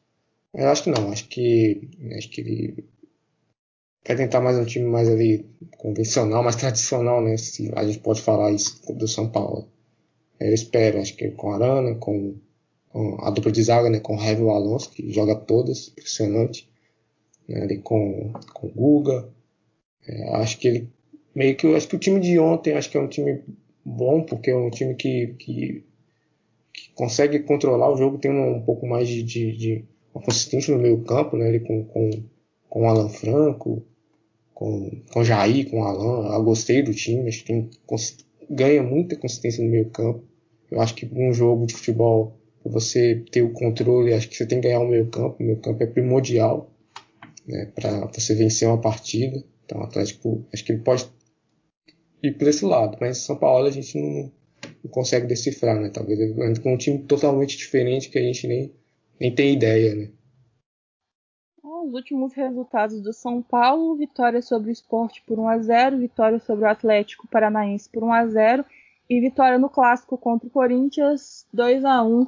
Eu 0.52 0.68
acho 0.68 0.84
que 0.84 0.90
não, 0.90 1.10
acho 1.10 1.28
que 1.28 1.88
acho 2.16 2.30
que 2.30 2.40
ele 2.40 2.84
quer 4.04 4.16
tentar 4.16 4.40
mais 4.40 4.58
um 4.58 4.64
time 4.64 4.86
mais 4.86 5.08
ali 5.08 5.46
convencional, 5.78 6.42
mais 6.42 6.56
tradicional, 6.56 7.22
né? 7.22 7.36
Se 7.36 7.70
a 7.74 7.84
gente 7.84 7.98
pode 8.00 8.20
falar 8.20 8.52
isso 8.52 8.80
do 8.92 9.08
São 9.08 9.28
Paulo. 9.30 9.68
Eu 10.38 10.52
espero, 10.52 11.00
acho 11.00 11.16
que 11.16 11.30
com 11.30 11.52
Arana, 11.52 11.94
com, 11.94 12.36
com 12.90 13.16
a 13.20 13.30
dupla 13.30 13.50
de 13.50 13.62
zaga, 13.62 13.88
né? 13.88 14.00
Com 14.00 14.16
o 14.16 14.20
Heavy 14.22 14.42
Alonso, 14.42 14.90
que 14.90 15.10
joga 15.10 15.34
todas, 15.34 15.88
impressionante. 15.88 16.68
Né? 17.48 17.62
Ali 17.62 17.78
com, 17.78 18.32
com 18.52 18.66
o 18.66 18.70
Guga, 18.70 19.28
é, 20.06 20.36
acho 20.36 20.58
que 20.58 20.68
ele 20.68 20.88
meio 21.34 21.54
que 21.56 21.66
acho 21.74 21.88
que 21.88 21.96
o 21.96 21.98
time 21.98 22.20
de 22.20 22.38
ontem 22.38 22.72
acho 22.72 22.90
que 22.90 22.96
é 22.96 23.00
um 23.00 23.08
time 23.08 23.42
bom 23.84 24.22
porque 24.22 24.50
é 24.50 24.56
um 24.56 24.70
time 24.70 24.94
que, 24.94 25.34
que, 25.38 25.84
que 26.72 26.90
consegue 26.94 27.40
controlar 27.40 27.92
o 27.92 27.96
jogo 27.96 28.18
tem 28.18 28.30
um, 28.30 28.56
um 28.56 28.62
pouco 28.62 28.86
mais 28.86 29.08
de, 29.08 29.22
de, 29.22 29.56
de, 29.56 29.84
uma 30.14 30.24
consistência 30.24 30.74
no 30.74 30.80
meio 30.80 31.02
campo 31.02 31.36
né? 31.36 31.48
Ele 31.48 31.60
com 31.60 31.84
com, 31.84 32.10
com 32.70 32.82
o 32.82 32.86
Alan 32.86 33.08
Franco 33.08 33.84
com 34.54 34.90
com 35.12 35.24
Jair 35.24 35.68
com 35.68 35.80
o 35.80 35.84
Alan. 35.84 36.34
Eu 36.34 36.42
gostei 36.42 36.82
do 36.82 36.94
time 36.94 37.28
acho 37.28 37.44
que 37.44 37.46
tem, 37.46 37.70
ganha 38.48 38.82
muita 38.82 39.16
consistência 39.16 39.62
no 39.62 39.70
meio 39.70 39.90
campo. 39.90 40.24
Eu 40.70 40.80
acho 40.80 40.94
que 40.94 41.08
um 41.12 41.32
jogo 41.32 41.66
de 41.66 41.74
futebol 41.74 42.38
para 42.62 42.72
você 42.72 43.22
ter 43.30 43.42
o 43.42 43.52
controle 43.52 44.14
acho 44.14 44.28
que 44.28 44.36
você 44.36 44.46
tem 44.46 44.60
que 44.60 44.68
ganhar 44.68 44.80
o 44.80 44.88
meio 44.88 45.06
campo. 45.08 45.36
O 45.38 45.42
meio 45.42 45.58
campo 45.58 45.82
é 45.82 45.86
primordial 45.86 46.70
né, 47.46 47.70
para 47.74 48.06
você 48.06 48.34
vencer 48.34 48.66
uma 48.66 48.80
partida 48.80 49.44
então, 49.66 49.80
o 49.80 49.84
Atlético, 49.84 50.46
acho 50.54 50.64
que 50.64 50.72
ele 50.72 50.82
pode 50.82 51.10
ir 52.22 52.38
por 52.38 52.46
esse 52.48 52.64
lado, 52.64 52.96
mas 53.00 53.18
São 53.18 53.36
Paulo 53.36 53.66
a 53.66 53.70
gente 53.70 54.00
não, 54.00 54.32
não 54.84 54.90
consegue 54.90 55.26
decifrar, 55.26 55.78
né? 55.78 55.90
Talvez 55.92 56.18
ele 56.18 56.60
com 56.60 56.72
um 56.72 56.78
time 56.78 57.00
totalmente 57.00 57.56
diferente 57.56 58.08
que 58.08 58.18
a 58.18 58.22
gente 58.22 58.46
nem, 58.46 58.72
nem 59.20 59.34
tem 59.34 59.54
ideia, 59.54 59.94
né? 59.94 60.10
Os 61.62 61.92
últimos 61.92 62.32
resultados 62.32 63.00
do 63.02 63.12
São 63.12 63.42
Paulo: 63.42 63.96
vitória 63.96 64.40
sobre 64.40 64.70
o 64.70 64.72
Esporte 64.72 65.22
por 65.26 65.38
1 65.38 65.48
a 65.48 65.58
0, 65.58 65.98
vitória 65.98 66.38
sobre 66.38 66.64
o 66.64 66.68
Atlético 66.68 67.28
Paranaense 67.28 67.90
por 67.90 68.04
1 68.04 68.12
a 68.12 68.26
0 68.26 68.64
e 69.10 69.20
vitória 69.20 69.58
no 69.58 69.68
clássico 69.68 70.16
contra 70.16 70.48
o 70.48 70.50
Corinthians 70.50 71.46
2 71.52 71.84
a 71.84 72.02
1. 72.02 72.26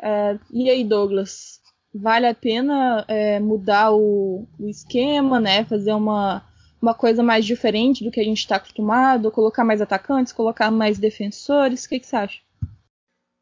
É, 0.00 0.38
e 0.52 0.70
aí, 0.70 0.84
Douglas, 0.84 1.60
vale 1.94 2.26
a 2.26 2.34
pena 2.34 3.04
é, 3.08 3.40
mudar 3.40 3.92
o, 3.92 4.46
o 4.58 4.68
esquema, 4.68 5.40
né? 5.40 5.64
Fazer 5.64 5.92
uma 5.92 6.47
uma 6.80 6.94
coisa 6.94 7.22
mais 7.22 7.44
diferente 7.44 8.04
do 8.04 8.10
que 8.10 8.20
a 8.20 8.24
gente 8.24 8.38
está 8.38 8.56
acostumado, 8.56 9.30
colocar 9.30 9.64
mais 9.64 9.80
atacantes, 9.80 10.32
colocar 10.32 10.70
mais 10.70 10.98
defensores? 10.98 11.84
O 11.84 11.88
que, 11.88 12.00
que 12.00 12.06
você 12.06 12.16
acha? 12.16 12.40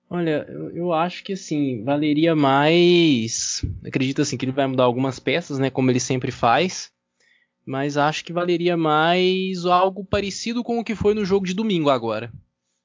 Olha, 0.08 0.46
eu, 0.48 0.70
eu, 0.70 0.92
acho 0.92 1.24
que 1.24 1.32
assim, 1.32 1.82
valeria 1.82 2.34
mais. 2.34 3.64
Acredito 3.84 4.22
assim 4.22 4.36
que 4.36 4.44
ele 4.44 4.52
vai 4.52 4.66
mudar 4.66 4.84
algumas 4.84 5.18
peças, 5.18 5.58
né? 5.58 5.68
Como 5.68 5.90
ele 5.90 5.98
sempre 6.00 6.30
faz. 6.30 6.92
Mas 7.64 7.96
acho 7.96 8.24
que 8.24 8.32
valeria 8.32 8.76
mais 8.76 9.66
algo 9.66 10.04
parecido 10.04 10.62
com 10.62 10.78
o 10.78 10.84
que 10.84 10.94
foi 10.94 11.12
no 11.12 11.24
jogo 11.24 11.44
de 11.44 11.54
domingo 11.54 11.90
agora. 11.90 12.32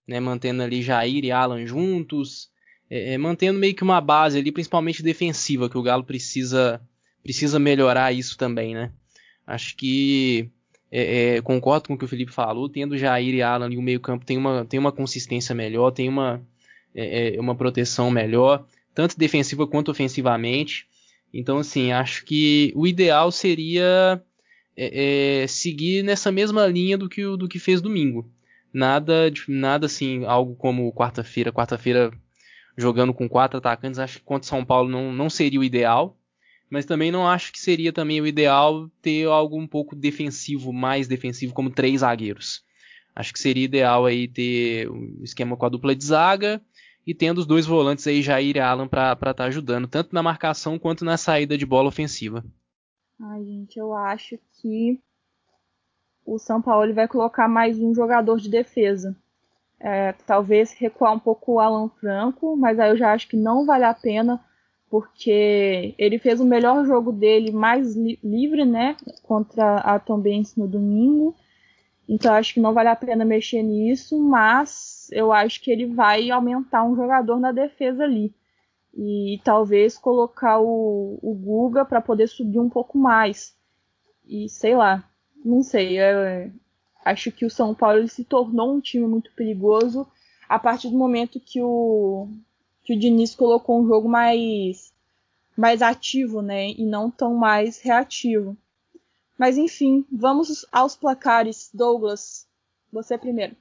Né, 0.07 0.19
mantendo 0.19 0.63
ali 0.63 0.81
Jair 0.81 1.23
e 1.23 1.31
Alan 1.31 1.65
juntos. 1.65 2.49
É, 2.89 3.13
é, 3.13 3.17
mantendo 3.17 3.59
meio 3.59 3.75
que 3.75 3.83
uma 3.83 4.01
base 4.01 4.39
ali, 4.39 4.51
principalmente 4.51 5.03
defensiva, 5.03 5.69
que 5.69 5.77
o 5.77 5.83
Galo 5.83 6.03
precisa, 6.03 6.81
precisa 7.21 7.59
melhorar 7.59 8.11
isso 8.11 8.35
também, 8.35 8.73
né? 8.73 8.91
Acho 9.45 9.75
que 9.75 10.49
é, 10.91 11.37
é, 11.37 11.41
concordo 11.41 11.87
com 11.87 11.93
o 11.93 11.97
que 11.97 12.05
o 12.05 12.07
Felipe 12.07 12.31
falou, 12.31 12.67
tendo 12.67 12.97
Jair 12.97 13.33
e 13.33 13.41
Alan 13.41 13.65
ali 13.65 13.77
o 13.77 13.81
meio-campo 13.81 14.25
tem 14.25 14.37
uma, 14.37 14.65
tem 14.65 14.79
uma 14.79 14.91
consistência 14.91 15.55
melhor, 15.55 15.91
tem 15.91 16.09
uma, 16.09 16.41
é, 16.93 17.35
é, 17.35 17.39
uma 17.39 17.55
proteção 17.55 18.11
melhor, 18.11 18.65
tanto 18.93 19.17
defensiva 19.17 19.65
quanto 19.65 19.89
ofensivamente. 19.89 20.85
Então, 21.33 21.59
assim, 21.59 21.93
acho 21.93 22.25
que 22.25 22.73
o 22.75 22.85
ideal 22.85 23.31
seria 23.31 24.21
é, 24.75 25.43
é, 25.43 25.47
seguir 25.47 26.03
nessa 26.03 26.29
mesma 26.29 26.67
linha 26.67 26.97
do 26.97 27.07
que, 27.07 27.23
do 27.37 27.47
que 27.47 27.57
fez 27.57 27.81
domingo. 27.81 28.29
Nada, 28.73 29.31
nada 29.47 29.85
assim, 29.85 30.25
algo 30.25 30.55
como 30.55 30.91
quarta-feira, 30.93 31.53
quarta-feira 31.53 32.11
jogando 32.77 33.13
com 33.13 33.29
quatro 33.29 33.57
atacantes, 33.57 33.99
acho 33.99 34.19
que 34.19 34.25
contra 34.25 34.47
São 34.47 34.63
Paulo 34.63 34.89
não, 34.89 35.13
não 35.13 35.29
seria 35.29 35.59
o 35.59 35.63
ideal 35.63 36.17
mas 36.71 36.85
também 36.85 37.11
não 37.11 37.27
acho 37.27 37.51
que 37.51 37.59
seria 37.59 37.91
também 37.91 38.21
o 38.21 38.25
ideal 38.25 38.89
ter 39.01 39.27
algo 39.27 39.59
um 39.59 39.67
pouco 39.67 39.93
defensivo, 39.93 40.71
mais 40.71 41.05
defensivo, 41.05 41.53
como 41.53 41.69
três 41.69 41.99
zagueiros. 41.99 42.63
Acho 43.13 43.33
que 43.33 43.39
seria 43.39 43.65
ideal 43.65 44.05
aí 44.05 44.25
ter 44.25 44.89
um 44.89 45.19
esquema 45.21 45.57
com 45.57 45.65
a 45.65 45.69
dupla 45.69 45.93
de 45.93 46.05
zaga 46.05 46.61
e 47.05 47.13
tendo 47.13 47.39
os 47.39 47.45
dois 47.45 47.65
volantes 47.65 48.07
aí, 48.07 48.21
Jair 48.21 48.55
e 48.55 48.59
Alan, 48.61 48.87
para 48.87 49.11
estar 49.11 49.33
tá 49.33 49.43
ajudando, 49.43 49.85
tanto 49.85 50.15
na 50.15 50.23
marcação 50.23 50.79
quanto 50.79 51.03
na 51.03 51.17
saída 51.17 51.57
de 51.57 51.65
bola 51.65 51.89
ofensiva. 51.89 52.41
Ai, 53.19 53.43
gente, 53.43 53.77
eu 53.77 53.93
acho 53.93 54.39
que 54.61 54.97
o 56.25 56.39
São 56.39 56.61
Paulo 56.61 56.93
vai 56.93 57.07
colocar 57.07 57.49
mais 57.49 57.77
um 57.77 57.93
jogador 57.93 58.39
de 58.39 58.49
defesa. 58.49 59.13
É, 59.77 60.13
talvez 60.25 60.71
recuar 60.71 61.13
um 61.13 61.19
pouco 61.19 61.55
o 61.55 61.59
Alan 61.59 61.89
Franco, 61.99 62.55
mas 62.55 62.79
aí 62.79 62.91
eu 62.91 62.97
já 62.97 63.11
acho 63.11 63.27
que 63.27 63.35
não 63.35 63.65
vale 63.65 63.83
a 63.83 63.93
pena, 63.93 64.39
porque 64.91 65.95
ele 65.97 66.19
fez 66.19 66.41
o 66.41 66.45
melhor 66.45 66.85
jogo 66.85 67.13
dele 67.13 67.49
mais 67.49 67.95
li 67.95 68.19
livre, 68.21 68.65
né, 68.65 68.97
contra 69.23 69.77
a 69.77 69.97
Tom 69.97 70.19
Benz 70.19 70.57
no 70.57 70.67
domingo. 70.67 71.33
Então 72.09 72.33
acho 72.33 72.53
que 72.53 72.59
não 72.59 72.73
vale 72.73 72.89
a 72.89 72.95
pena 72.95 73.23
mexer 73.23 73.63
nisso, 73.63 74.19
mas 74.19 75.07
eu 75.13 75.31
acho 75.31 75.61
que 75.61 75.71
ele 75.71 75.85
vai 75.85 76.29
aumentar 76.29 76.83
um 76.83 76.93
jogador 76.93 77.39
na 77.39 77.53
defesa 77.53 78.03
ali. 78.03 78.35
E 78.93 79.39
talvez 79.45 79.97
colocar 79.97 80.59
o, 80.59 81.17
o 81.21 81.33
Guga 81.33 81.85
para 81.85 82.01
poder 82.01 82.27
subir 82.27 82.59
um 82.59 82.69
pouco 82.69 82.97
mais. 82.97 83.55
E 84.27 84.49
sei 84.49 84.75
lá, 84.75 85.09
não 85.45 85.63
sei. 85.63 85.99
É, 85.99 86.51
acho 87.05 87.31
que 87.31 87.45
o 87.45 87.49
São 87.49 87.73
Paulo 87.73 88.05
se 88.09 88.25
tornou 88.25 88.75
um 88.75 88.81
time 88.81 89.07
muito 89.07 89.31
perigoso 89.31 90.05
a 90.49 90.59
partir 90.59 90.89
do 90.89 90.97
momento 90.97 91.39
que 91.39 91.61
o, 91.61 92.27
que 92.91 92.95
o 92.95 92.99
Diniz 92.99 93.33
colocou 93.33 93.81
um 93.81 93.87
jogo 93.87 94.09
mais, 94.09 94.91
mais 95.55 95.81
ativo, 95.81 96.41
né? 96.41 96.71
E 96.71 96.85
não 96.85 97.09
tão 97.09 97.33
mais 97.35 97.79
reativo. 97.79 98.57
Mas 99.37 99.57
enfim, 99.57 100.05
vamos 100.11 100.65
aos 100.71 100.95
placares. 100.95 101.69
Douglas, 101.73 102.45
você 102.91 103.17
primeiro. 103.17 103.55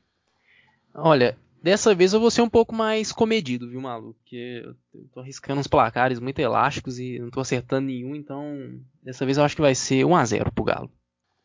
Olha, 0.93 1.39
dessa 1.63 1.95
vez 1.95 2.13
eu 2.13 2.19
vou 2.19 2.31
ser 2.31 2.43
um 2.43 2.49
pouco 2.49 2.75
mais 2.75 3.13
comedido, 3.13 3.71
viu, 3.71 3.81
Malu? 3.81 4.15
Porque 4.15 4.65
eu 4.93 5.07
tô 5.13 5.21
arriscando 5.21 5.61
uns 5.61 5.69
placares 5.69 6.19
muito 6.19 6.41
elásticos 6.41 6.99
e 6.99 7.21
não 7.21 7.31
tô 7.31 7.41
acertando 7.41 7.87
nenhum, 7.87 8.17
então 8.17 8.81
dessa 9.01 9.25
vez 9.25 9.39
eu 9.39 9.45
acho 9.45 9.55
que 9.55 9.63
vai 9.63 9.77
ser 9.77 10.05
1 10.05 10.17
a 10.17 10.25
0 10.25 10.53
pro 10.53 10.65
Galo. 10.65 10.91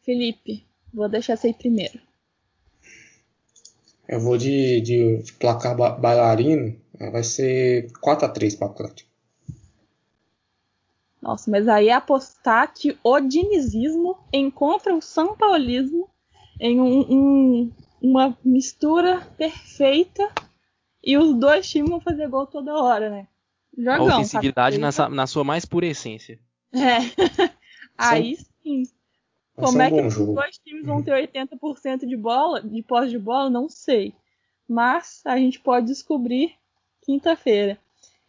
Felipe, 0.02 0.66
vou 0.92 1.08
deixar 1.08 1.38
você 1.38 1.50
ir 1.50 1.54
primeiro. 1.54 2.00
Eu 4.08 4.20
vou 4.20 4.38
de, 4.38 4.82
de, 4.82 5.24
de 5.24 5.34
placar 5.34 5.76
bailarino, 5.76 6.68
né, 6.68 6.76
vai 7.00 7.24
ser 7.24 7.92
4 8.02 8.26
a 8.26 8.30
3 8.30 8.56
para 8.56 8.68
o 8.68 8.72
Atlético. 8.72 9.10
Nossa, 11.22 11.50
mas 11.50 11.68
aí 11.68 11.90
é 11.90 11.94
apostar 11.94 12.72
que 12.74 12.98
o 13.04 13.20
dinizismo 13.20 14.18
encontra 14.32 14.96
o 14.96 15.02
São 15.02 15.36
Paulismo 15.36 16.08
em 16.60 16.80
um, 16.80 17.00
um, 17.12 17.72
uma 18.00 18.38
mistura 18.46 19.22
perfeita 19.36 20.32
e 21.04 21.18
os 21.18 21.34
dois 21.36 21.68
times 21.68 21.90
vão 21.90 22.00
fazer 22.00 22.28
gol 22.28 22.46
toda 22.46 22.76
hora, 22.76 23.10
né? 23.10 23.28
Jogão. 23.76 24.12
A 24.12 24.16
ofensividade 24.18 24.78
na, 24.78 24.90
na, 25.10 25.28
sua 25.28 25.44
mais 25.44 25.66
pura 25.66 25.88
essência. 25.88 26.40
É. 26.72 27.00
aí 27.98 28.38
sim. 28.62 28.84
Como 29.56 29.82
é 29.82 29.90
que 29.90 30.02
os 30.02 30.16
dois 30.16 30.58
times 30.60 30.86
vão 30.86 31.02
ter 31.02 31.30
80% 31.30 32.06
de 32.06 32.18
bola, 32.18 32.62
de 32.62 32.84
posse 32.84 33.10
de 33.10 33.20
bola, 33.20 33.50
não 33.50 33.70
sei. 33.70 34.14
Mas 34.68 35.22
a 35.26 35.38
gente 35.38 35.60
pode 35.60 35.88
descobrir 35.88 36.54
quinta-feira. 37.06 37.78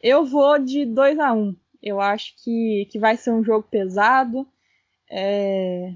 Eu 0.01 0.25
vou 0.25 0.59
de 0.59 0.85
2 0.85 1.19
a 1.19 1.33
1 1.33 1.57
eu 1.87 2.01
acho 2.01 2.35
que, 2.43 2.89
que 2.91 2.99
vai 2.99 3.17
ser 3.17 3.31
um 3.31 3.45
jogo 3.45 3.67
pesado. 3.71 4.45
É, 5.09 5.95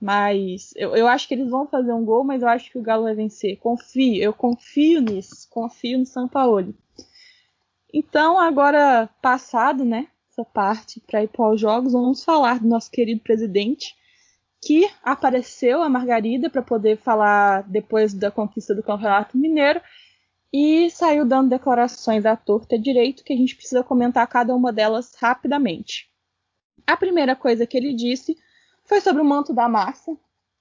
mas 0.00 0.72
eu, 0.76 0.94
eu 0.94 1.08
acho 1.08 1.26
que 1.26 1.34
eles 1.34 1.50
vão 1.50 1.66
fazer 1.66 1.92
um 1.92 2.04
gol, 2.04 2.22
mas 2.22 2.40
eu 2.40 2.48
acho 2.48 2.70
que 2.70 2.78
o 2.78 2.82
Galo 2.82 3.02
vai 3.02 3.16
vencer. 3.16 3.58
Confio, 3.58 4.22
eu 4.22 4.32
confio 4.32 5.00
nisso. 5.00 5.48
Confio 5.50 5.98
no 5.98 6.06
São 6.06 6.28
Paulo. 6.28 6.72
Então, 7.92 8.38
agora 8.38 9.08
passado, 9.20 9.84
né, 9.84 10.06
essa 10.30 10.44
parte 10.44 11.00
para 11.00 11.24
ir 11.24 11.28
para 11.28 11.50
os 11.50 11.60
jogos, 11.60 11.92
vamos 11.92 12.22
falar 12.22 12.60
do 12.60 12.68
nosso 12.68 12.90
querido 12.90 13.20
presidente, 13.20 13.94
que 14.64 14.88
apareceu 15.02 15.82
a 15.82 15.88
Margarida 15.88 16.48
para 16.48 16.62
poder 16.62 16.96
falar 16.98 17.62
depois 17.68 18.14
da 18.14 18.30
conquista 18.30 18.72
do 18.72 18.84
Campeonato 18.84 19.36
Mineiro 19.36 19.80
e 20.56 20.88
saiu 20.88 21.24
dando 21.24 21.50
declarações 21.50 22.24
à 22.24 22.36
torta 22.36 22.78
direito 22.78 23.24
que 23.24 23.32
a 23.32 23.36
gente 23.36 23.56
precisa 23.56 23.82
comentar 23.82 24.24
cada 24.28 24.54
uma 24.54 24.72
delas 24.72 25.12
rapidamente. 25.16 26.08
A 26.86 26.96
primeira 26.96 27.34
coisa 27.34 27.66
que 27.66 27.76
ele 27.76 27.92
disse 27.92 28.38
foi 28.84 29.00
sobre 29.00 29.20
o 29.20 29.24
manto 29.24 29.52
da 29.52 29.68
massa, 29.68 30.16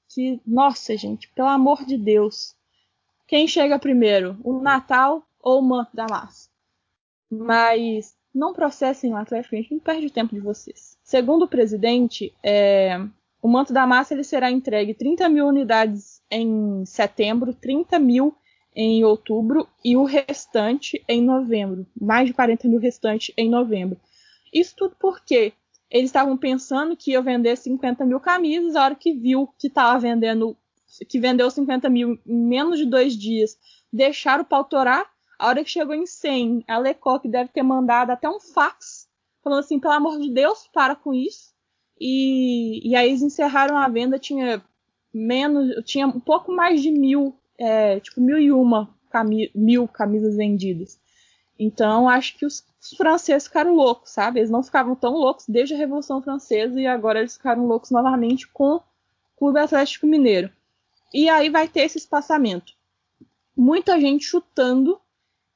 que, 0.10 0.41
nossa, 0.47 0.97
gente, 0.97 1.29
pelo 1.36 1.47
amor 1.47 1.86
de 1.86 1.95
Deus, 1.95 2.56
quem 3.27 3.47
chega 3.47 3.77
primeiro, 3.77 4.36
o 4.43 4.60
Natal 4.60 5.23
ou 5.39 5.60
o 5.60 5.63
manto 5.63 5.95
da 5.95 6.08
massa? 6.10 6.49
Mas 7.29 8.15
não 8.34 8.51
processem 8.51 9.13
o 9.13 9.15
Atlético, 9.15 9.53
a 9.53 9.60
gente 9.60 9.73
não 9.75 9.79
perde 9.79 10.08
o 10.08 10.12
tempo 10.12 10.34
de 10.34 10.41
vocês. 10.41 10.97
Segundo 11.03 11.43
o 11.43 11.47
presidente, 11.47 12.34
é, 12.41 12.97
o 13.39 13.47
manto 13.47 13.71
da 13.71 13.86
massa 13.86 14.15
ele 14.15 14.23
será 14.23 14.49
entregue 14.49 14.95
30 14.95 15.29
mil 15.29 15.45
unidades 15.45 16.19
em 16.32 16.84
setembro, 16.84 17.53
30 17.53 17.99
mil 17.99 18.36
em 18.75 19.03
outubro 19.03 19.67
e 19.83 19.95
o 19.95 20.03
restante 20.03 21.03
em 21.07 21.21
novembro. 21.21 21.86
Mais 21.99 22.27
de 22.27 22.33
40 22.33 22.67
mil 22.67 22.79
restante 22.79 23.33
em 23.38 23.49
novembro. 23.49 23.99
Isso 24.51 24.75
tudo 24.75 24.95
porque 24.99 25.53
eles 25.89 26.09
estavam 26.09 26.36
pensando 26.36 26.97
que 26.97 27.12
ia 27.12 27.21
vender 27.21 27.55
50 27.55 28.05
mil 28.05 28.19
camisas, 28.19 28.75
a 28.75 28.83
hora 28.83 28.95
que 28.95 29.13
viu 29.13 29.47
que 29.59 29.67
estava 29.67 29.99
vendendo, 29.99 30.57
que 31.07 31.19
vendeu 31.19 31.49
50 31.49 31.89
mil 31.89 32.19
em 32.25 32.47
menos 32.47 32.79
de 32.79 32.86
dois 32.86 33.15
dias, 33.15 33.57
deixaram 33.91 34.43
o 34.43 34.47
pau 34.47 34.63
torar. 34.63 35.05
A 35.38 35.47
hora 35.47 35.63
que 35.63 35.69
chegou 35.69 35.93
em 35.93 36.05
100, 36.05 36.63
a 36.67 36.77
Lecoq 36.77 37.27
deve 37.27 37.49
ter 37.49 37.63
mandado 37.63 38.12
até 38.12 38.29
um 38.29 38.39
fax, 38.39 39.07
falando 39.43 39.59
assim, 39.59 39.79
pelo 39.79 39.93
amor 39.93 40.19
de 40.19 40.31
Deus, 40.31 40.67
para 40.73 40.95
com 40.95 41.13
isso. 41.13 41.53
E, 41.99 42.89
e 42.89 42.95
aí 42.95 43.09
eles 43.09 43.21
encerraram 43.21 43.77
a 43.77 43.88
venda, 43.88 44.17
tinha 44.17 44.63
menos, 45.13 45.83
tinha 45.86 46.07
um 46.07 46.19
pouco 46.19 46.51
mais 46.51 46.81
de 46.81 46.91
mil 46.91 47.38
é, 47.57 47.99
tipo 47.99 48.21
mil 48.21 48.37
e 48.39 48.51
uma 48.51 48.93
cami 49.09 49.51
mil 49.53 49.87
camisas 49.87 50.35
vendidas. 50.35 50.99
Então 51.57 52.09
acho 52.09 52.37
que 52.37 52.45
os, 52.45 52.63
franceses 52.97 53.47
ficaram 53.47 53.75
loucos, 53.75 54.11
sabe? 54.11 54.39
Eles 54.39 54.49
não 54.49 54.63
ficavam 54.63 54.95
tão 54.95 55.13
loucos 55.13 55.45
desde 55.47 55.73
a 55.73 55.77
Revolução 55.77 56.21
Francesa 56.21 56.79
e 56.79 56.85
agora 56.85 57.19
eles 57.19 57.37
ficaram 57.37 57.65
loucos 57.65 57.91
novamente 57.91 58.47
com 58.47 58.75
o 58.75 58.83
Clube 59.37 59.59
Atlético 59.59 60.05
Mineiro. 60.05 60.51
E 61.13 61.29
aí 61.29 61.49
vai 61.49 61.67
ter 61.67 61.81
esse 61.81 61.97
espaçamento. 61.97 62.73
Muita 63.55 63.99
gente 63.99 64.25
chutando 64.25 64.99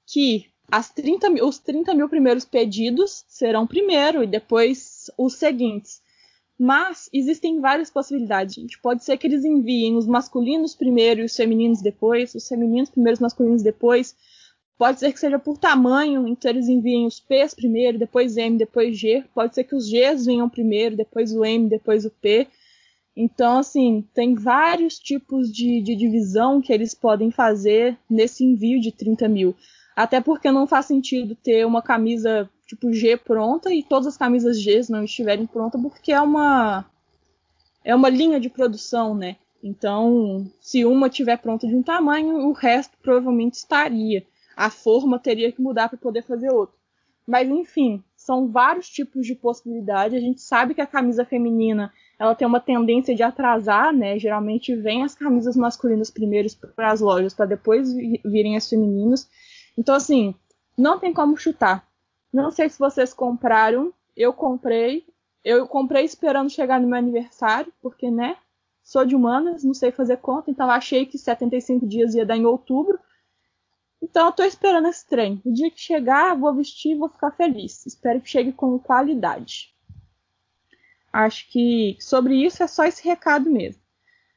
que 0.05 0.45
as 0.71 0.89
30 0.89 1.29
mil, 1.29 1.47
os 1.47 1.57
30 1.59 1.93
mil 1.93 2.07
primeiros 2.07 2.45
pedidos 2.45 3.25
serão 3.27 3.65
primeiro 3.65 4.23
e 4.23 4.27
depois 4.27 5.09
os 5.17 5.35
seguintes. 5.35 6.01
Mas 6.59 7.07
existem 7.13 7.59
várias 7.59 7.91
possibilidades, 7.91 8.55
gente. 8.55 8.79
Pode 8.79 9.03
ser 9.03 9.17
que 9.17 9.27
eles 9.27 9.45
enviem 9.45 9.95
os 9.95 10.07
masculinos 10.07 10.75
primeiro 10.75 11.21
e 11.21 11.25
os 11.25 11.35
femininos 11.35 11.81
depois, 11.81 12.33
os 12.33 12.47
femininos 12.47 12.89
primeiro 12.89 13.13
e 13.13 13.17
os 13.17 13.21
masculinos 13.21 13.61
depois. 13.61 14.15
Pode 14.77 14.99
ser 14.99 15.11
que 15.11 15.19
seja 15.19 15.37
por 15.37 15.57
tamanho, 15.57 16.27
então 16.27 16.49
eles 16.49 16.67
enviem 16.67 17.05
os 17.05 17.19
P's 17.19 17.53
primeiro, 17.53 17.99
depois 17.99 18.37
M, 18.37 18.57
depois 18.57 18.97
G. 18.97 19.23
Pode 19.33 19.53
ser 19.53 19.63
que 19.65 19.75
os 19.75 19.87
G's 19.87 20.25
venham 20.25 20.49
primeiro, 20.49 20.95
depois 20.95 21.31
o 21.31 21.45
M, 21.45 21.69
depois 21.69 22.05
o 22.05 22.11
P. 22.11 22.47
Então, 23.15 23.57
assim, 23.57 24.07
tem 24.13 24.35
vários 24.35 24.99
tipos 24.99 25.51
de, 25.51 25.81
de 25.81 25.95
divisão 25.95 26.61
que 26.61 26.71
eles 26.71 26.93
podem 26.93 27.31
fazer 27.31 27.97
nesse 28.07 28.43
envio 28.43 28.79
de 28.79 28.91
30 28.91 29.27
mil. 29.27 29.55
Até 29.95 30.21
porque 30.21 30.51
não 30.51 30.67
faz 30.67 30.85
sentido 30.85 31.33
ter 31.33 31.65
uma 31.65 31.81
camisa 31.81 32.47
tipo 32.67 32.91
G 32.91 33.17
pronta 33.17 33.73
e 33.73 33.81
todas 33.81 34.07
as 34.07 34.17
camisas 34.17 34.61
G 34.61 34.81
não 34.89 35.05
estiverem 35.05 35.47
prontas 35.47 35.81
porque 35.81 36.11
é 36.11 36.21
uma 36.21 36.85
é 37.83 37.95
uma 37.95 38.09
linha 38.09 38.39
de 38.39 38.49
produção, 38.49 39.15
né? 39.15 39.37
Então, 39.63 40.51
se 40.59 40.85
uma 40.85 41.09
tiver 41.09 41.37
pronta 41.37 41.65
de 41.65 41.75
um 41.75 41.81
tamanho, 41.81 42.47
o 42.47 42.51
resto 42.51 42.97
provavelmente 43.01 43.55
estaria. 43.55 44.25
A 44.55 44.69
forma 44.69 45.17
teria 45.17 45.51
que 45.51 45.61
mudar 45.61 45.87
para 45.87 45.97
poder 45.97 46.23
fazer 46.23 46.51
outro. 46.51 46.75
Mas 47.25 47.47
enfim, 47.49 48.03
são 48.15 48.49
vários 48.49 48.89
tipos 48.89 49.25
de 49.25 49.35
possibilidade. 49.35 50.15
A 50.15 50.19
gente 50.19 50.41
sabe 50.41 50.73
que 50.73 50.81
a 50.81 50.85
camisa 50.85 51.23
feminina 51.23 51.93
ela 52.19 52.35
tem 52.35 52.47
uma 52.47 52.59
tendência 52.59 53.15
de 53.15 53.23
atrasar, 53.23 53.93
né? 53.93 54.19
Geralmente 54.19 54.75
vem 54.75 55.03
as 55.03 55.15
camisas 55.15 55.55
masculinas 55.55 56.09
primeiros 56.09 56.55
para 56.55 56.91
as 56.91 56.99
lojas 56.99 57.33
para 57.33 57.45
depois 57.45 57.93
virem 57.93 58.57
as 58.57 58.67
femininas. 58.67 59.29
Então 59.77 59.95
assim, 59.95 60.35
não 60.77 60.99
tem 60.99 61.13
como 61.13 61.37
chutar. 61.37 61.86
Não 62.31 62.51
sei 62.51 62.69
se 62.69 62.79
vocês 62.79 63.13
compraram. 63.13 63.93
Eu 64.15 64.33
comprei. 64.33 65.05
Eu 65.43 65.67
comprei 65.67 66.03
esperando 66.03 66.49
chegar 66.49 66.79
no 66.79 66.87
meu 66.87 66.97
aniversário, 66.97 67.71
porque, 67.81 68.11
né? 68.11 68.37
Sou 68.83 69.05
de 69.05 69.15
humanas, 69.15 69.63
não 69.63 69.73
sei 69.73 69.91
fazer 69.91 70.17
conta, 70.17 70.49
então 70.49 70.69
achei 70.69 71.05
que 71.05 71.17
75 71.17 71.85
dias 71.85 72.15
ia 72.15 72.25
dar 72.25 72.37
em 72.37 72.45
outubro. 72.45 72.99
Então 74.01 74.27
eu 74.27 74.31
tô 74.31 74.43
esperando 74.43 74.87
esse 74.87 75.05
trem. 75.07 75.41
O 75.43 75.51
dia 75.51 75.69
que 75.71 75.79
chegar, 75.79 76.35
vou 76.35 76.53
vestir 76.53 76.93
e 76.93 76.97
vou 76.97 77.09
ficar 77.09 77.31
feliz. 77.31 77.85
Espero 77.85 78.21
que 78.21 78.29
chegue 78.29 78.53
com 78.53 78.79
qualidade. 78.79 79.75
Acho 81.11 81.49
que 81.49 81.97
sobre 81.99 82.35
isso 82.45 82.63
é 82.63 82.67
só 82.67 82.85
esse 82.85 83.03
recado 83.03 83.49
mesmo. 83.49 83.81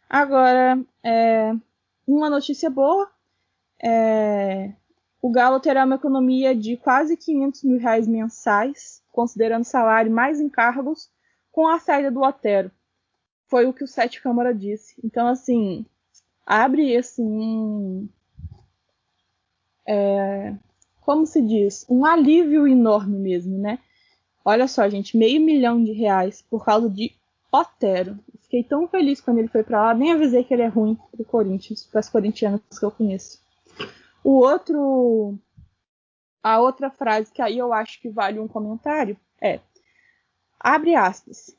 Agora, 0.09 0.83
é, 1.05 1.53
uma 2.07 2.31
notícia 2.31 2.71
boa. 2.71 3.11
É, 3.83 4.73
O 5.23 5.31
Galo 5.31 5.61
terá 5.61 5.85
uma 5.85 5.97
economia 5.97 6.55
de 6.55 6.77
quase 6.77 7.17
500 7.17 7.65
mil 7.65 7.79
reais 7.79 8.09
mensais, 8.09 9.03
considerando 9.13 9.65
salário 9.65 10.11
mais 10.11 10.41
encargos, 10.41 11.11
com 11.53 11.69
a 11.69 11.79
saída 11.79 12.11
do 12.11 12.23
Otero. 12.23 12.71
Foi 13.47 13.67
o 13.67 13.73
que 13.73 13.85
o 13.85 13.89
Sete 13.89 14.23
Câmara 14.23 14.55
disse. 14.55 14.95
Então, 15.05 15.27
assim, 15.27 15.85
abre 16.47 16.97
assim 16.97 17.25
um, 17.25 18.09
é, 19.87 20.55
como 21.01 21.27
se 21.27 21.43
diz, 21.43 21.85
um 21.89 22.05
alívio 22.05 22.67
enorme 22.67 23.19
mesmo, 23.19 23.59
né? 23.59 23.79
Olha 24.45 24.67
só, 24.69 24.89
gente, 24.89 25.17
meio 25.17 25.41
milhão 25.41 25.83
de 25.83 25.93
reais 25.93 26.43
por 26.49 26.65
causa 26.65 26.89
de 26.89 27.13
Otero. 27.53 28.19
Fiquei 28.43 28.63
tão 28.63 28.89
feliz 28.89 29.21
quando 29.21 29.39
ele 29.39 29.49
foi 29.49 29.63
para 29.63 29.83
lá, 29.83 29.95
nem 29.95 30.13
avisei 30.13 30.45
que 30.45 30.55
ele 30.55 30.63
é 30.63 30.69
ruim 30.69 30.97
pro 31.11 31.25
Corinthians, 31.25 31.85
para 31.85 32.01
as 32.01 32.09
corintianas 32.09 32.61
que 32.79 32.85
eu 32.85 32.91
conheço. 32.91 33.39
O 34.23 34.33
outro 34.41 35.39
a 36.43 36.59
outra 36.61 36.91
frase 36.91 37.33
que 37.33 37.43
aí 37.43 37.59
eu 37.59 37.73
acho 37.73 38.01
que 38.01 38.09
vale 38.09 38.39
um 38.39 38.49
comentário 38.49 39.17
é: 39.41 39.61
abre 40.59 40.95
aspas. 40.95 41.57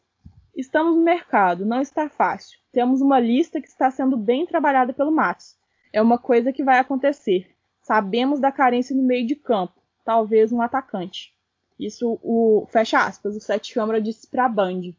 Estamos 0.56 0.96
no 0.98 1.04
mercado, 1.04 1.66
não 1.66 1.82
está 1.82 2.10
fácil. 2.10 2.60
Temos 2.72 3.02
uma 3.02 3.20
lista 3.20 3.62
que 3.62 3.68
está 3.68 3.90
sendo 3.90 4.18
bem 4.18 4.46
trabalhada 4.46 4.92
pelo 4.92 5.12
Matos. 5.12 5.58
É 5.94 6.02
uma 6.02 6.18
coisa 6.18 6.52
que 6.52 6.64
vai 6.64 6.78
acontecer. 6.78 7.56
Sabemos 7.82 8.40
da 8.40 8.52
carência 8.52 8.96
no 8.96 9.02
meio 9.02 9.26
de 9.26 9.36
campo, 9.36 9.82
talvez 10.04 10.52
um 10.52 10.62
atacante. 10.62 11.34
Isso 11.80 12.20
o 12.22 12.68
fecha 12.70 13.00
aspas, 13.00 13.36
o 13.36 13.40
Sete 13.40 13.74
Câmara 13.74 14.02
disse 14.02 14.28
para 14.28 14.46
a 14.46 14.50
Band. 14.50 14.94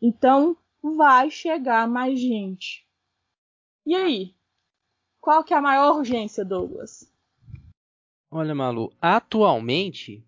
Então 0.00 0.56
vai 0.82 1.30
chegar 1.30 1.86
mais 1.86 2.18
gente. 2.18 2.86
E 3.84 3.94
aí? 3.94 4.34
Qual 5.22 5.44
que 5.44 5.54
é 5.54 5.56
a 5.56 5.62
maior 5.62 5.98
urgência, 5.98 6.44
Douglas? 6.44 7.08
Olha, 8.28 8.56
Malu, 8.56 8.92
atualmente 9.00 10.26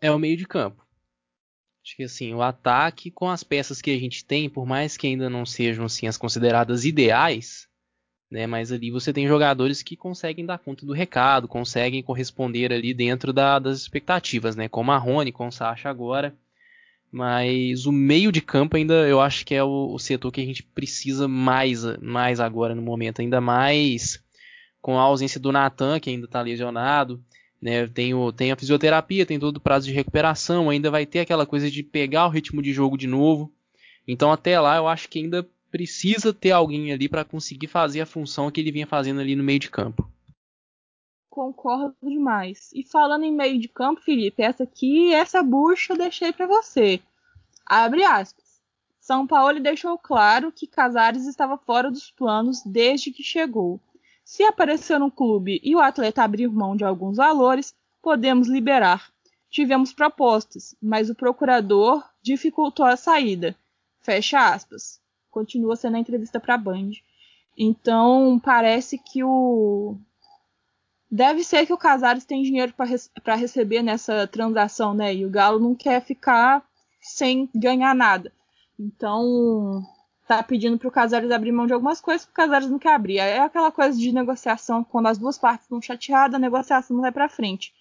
é 0.00 0.08
o 0.08 0.20
meio 0.20 0.36
de 0.36 0.46
campo. 0.46 0.86
Acho 1.84 1.96
que 1.96 2.04
assim, 2.04 2.32
o 2.32 2.40
ataque 2.40 3.10
com 3.10 3.28
as 3.28 3.42
peças 3.42 3.82
que 3.82 3.90
a 3.90 3.98
gente 3.98 4.24
tem, 4.24 4.48
por 4.48 4.64
mais 4.64 4.96
que 4.96 5.08
ainda 5.08 5.28
não 5.28 5.44
sejam 5.44 5.86
assim 5.86 6.06
as 6.06 6.16
consideradas 6.16 6.84
ideais, 6.84 7.68
né, 8.30 8.46
mas 8.46 8.70
ali 8.70 8.88
você 8.88 9.12
tem 9.12 9.26
jogadores 9.26 9.82
que 9.82 9.96
conseguem 9.96 10.46
dar 10.46 10.60
conta 10.60 10.86
do 10.86 10.92
recado, 10.92 11.48
conseguem 11.48 12.00
corresponder 12.00 12.72
ali 12.72 12.94
dentro 12.94 13.32
da, 13.32 13.58
das 13.58 13.78
expectativas, 13.78 14.54
né, 14.54 14.68
como 14.68 14.92
a 14.92 14.96
Rony, 14.96 15.32
com 15.32 15.48
o 15.48 15.52
Sacha 15.52 15.90
agora. 15.90 16.32
Mas 17.10 17.84
o 17.84 17.90
meio 17.90 18.30
de 18.30 18.40
campo 18.40 18.76
ainda 18.76 19.08
eu 19.08 19.20
acho 19.20 19.44
que 19.44 19.56
é 19.56 19.64
o, 19.64 19.92
o 19.92 19.98
setor 19.98 20.30
que 20.30 20.40
a 20.40 20.44
gente 20.44 20.62
precisa 20.62 21.26
mais, 21.26 21.82
mais 21.98 22.38
agora 22.38 22.76
no 22.76 22.82
momento, 22.82 23.20
ainda 23.20 23.40
mais 23.40 24.24
com 24.86 25.00
a 25.00 25.02
ausência 25.02 25.40
do 25.40 25.50
Natan, 25.50 25.98
que 25.98 26.08
ainda 26.08 26.26
está 26.26 26.40
lesionado. 26.40 27.20
Né, 27.60 27.88
tem, 27.88 28.14
o, 28.14 28.30
tem 28.30 28.52
a 28.52 28.56
fisioterapia, 28.56 29.26
tem 29.26 29.36
todo 29.36 29.56
o 29.56 29.60
prazo 29.60 29.86
de 29.86 29.92
recuperação, 29.92 30.70
ainda 30.70 30.92
vai 30.92 31.04
ter 31.04 31.18
aquela 31.18 31.44
coisa 31.44 31.68
de 31.68 31.82
pegar 31.82 32.26
o 32.26 32.30
ritmo 32.30 32.62
de 32.62 32.72
jogo 32.72 32.96
de 32.96 33.08
novo. 33.08 33.52
Então 34.06 34.30
até 34.30 34.60
lá 34.60 34.76
eu 34.76 34.86
acho 34.86 35.08
que 35.08 35.18
ainda 35.18 35.44
precisa 35.72 36.32
ter 36.32 36.52
alguém 36.52 36.92
ali 36.92 37.08
para 37.08 37.24
conseguir 37.24 37.66
fazer 37.66 38.00
a 38.00 38.06
função 38.06 38.48
que 38.48 38.60
ele 38.60 38.70
vinha 38.70 38.86
fazendo 38.86 39.20
ali 39.20 39.34
no 39.34 39.42
meio 39.42 39.58
de 39.58 39.68
campo. 39.68 40.08
Concordo 41.28 41.96
demais. 42.00 42.70
E 42.72 42.84
falando 42.84 43.24
em 43.24 43.32
meio 43.32 43.58
de 43.58 43.66
campo, 43.66 44.00
Felipe, 44.02 44.40
essa 44.40 44.62
aqui, 44.62 45.12
essa 45.12 45.42
bucha 45.42 45.94
eu 45.94 45.98
deixei 45.98 46.32
para 46.32 46.46
você. 46.46 47.00
Abre 47.66 48.04
aspas. 48.04 48.62
São 49.00 49.26
Paulo 49.26 49.58
deixou 49.58 49.98
claro 49.98 50.52
que 50.52 50.68
Casares 50.68 51.26
estava 51.26 51.58
fora 51.58 51.90
dos 51.90 52.08
planos 52.12 52.62
desde 52.64 53.10
que 53.10 53.24
chegou. 53.24 53.80
Se 54.26 54.42
aparecer 54.42 54.98
no 54.98 55.08
clube 55.08 55.60
e 55.62 55.76
o 55.76 55.78
atleta 55.78 56.24
abrir 56.24 56.48
mão 56.48 56.74
de 56.74 56.84
alguns 56.84 57.16
valores, 57.16 57.72
podemos 58.02 58.48
liberar. 58.48 59.08
Tivemos 59.48 59.92
propostas, 59.92 60.74
mas 60.82 61.08
o 61.08 61.14
procurador 61.14 62.04
dificultou 62.20 62.84
a 62.84 62.96
saída. 62.96 63.54
Fecha 64.00 64.52
aspas. 64.52 65.00
Continua 65.30 65.76
sendo 65.76 65.96
a 65.96 66.00
entrevista 66.00 66.40
para 66.40 66.54
a 66.54 66.58
Band. 66.58 66.90
Então, 67.56 68.40
parece 68.42 68.98
que 68.98 69.22
o. 69.22 69.96
Deve 71.08 71.44
ser 71.44 71.64
que 71.64 71.72
o 71.72 71.78
Casares 71.78 72.24
tem 72.24 72.42
dinheiro 72.42 72.74
para 72.74 73.36
receber 73.36 73.80
nessa 73.80 74.26
transação, 74.26 74.92
né? 74.92 75.14
E 75.14 75.24
o 75.24 75.30
Galo 75.30 75.60
não 75.60 75.72
quer 75.72 76.04
ficar 76.04 76.68
sem 77.00 77.48
ganhar 77.54 77.94
nada. 77.94 78.32
Então, 78.76 79.86
tá 80.26 80.42
pedindo 80.42 80.78
pro 80.78 80.90
Casares 80.90 81.30
abrir 81.30 81.52
mão 81.52 81.66
de 81.66 81.72
algumas 81.72 82.00
coisas 82.00 82.24
que 82.24 82.32
o 82.32 82.34
Casares 82.34 82.68
não 82.68 82.78
quer 82.78 82.94
abrir. 82.94 83.18
É 83.18 83.38
aquela 83.38 83.70
coisa 83.70 83.96
de 83.96 84.12
negociação, 84.12 84.82
quando 84.82 85.06
as 85.06 85.18
duas 85.18 85.38
partes 85.38 85.64
estão 85.64 85.80
chateadas, 85.80 86.34
a 86.34 86.38
negociação 86.38 86.96
não 86.96 87.02
vai 87.02 87.12
para 87.12 87.28
frente. 87.28 87.72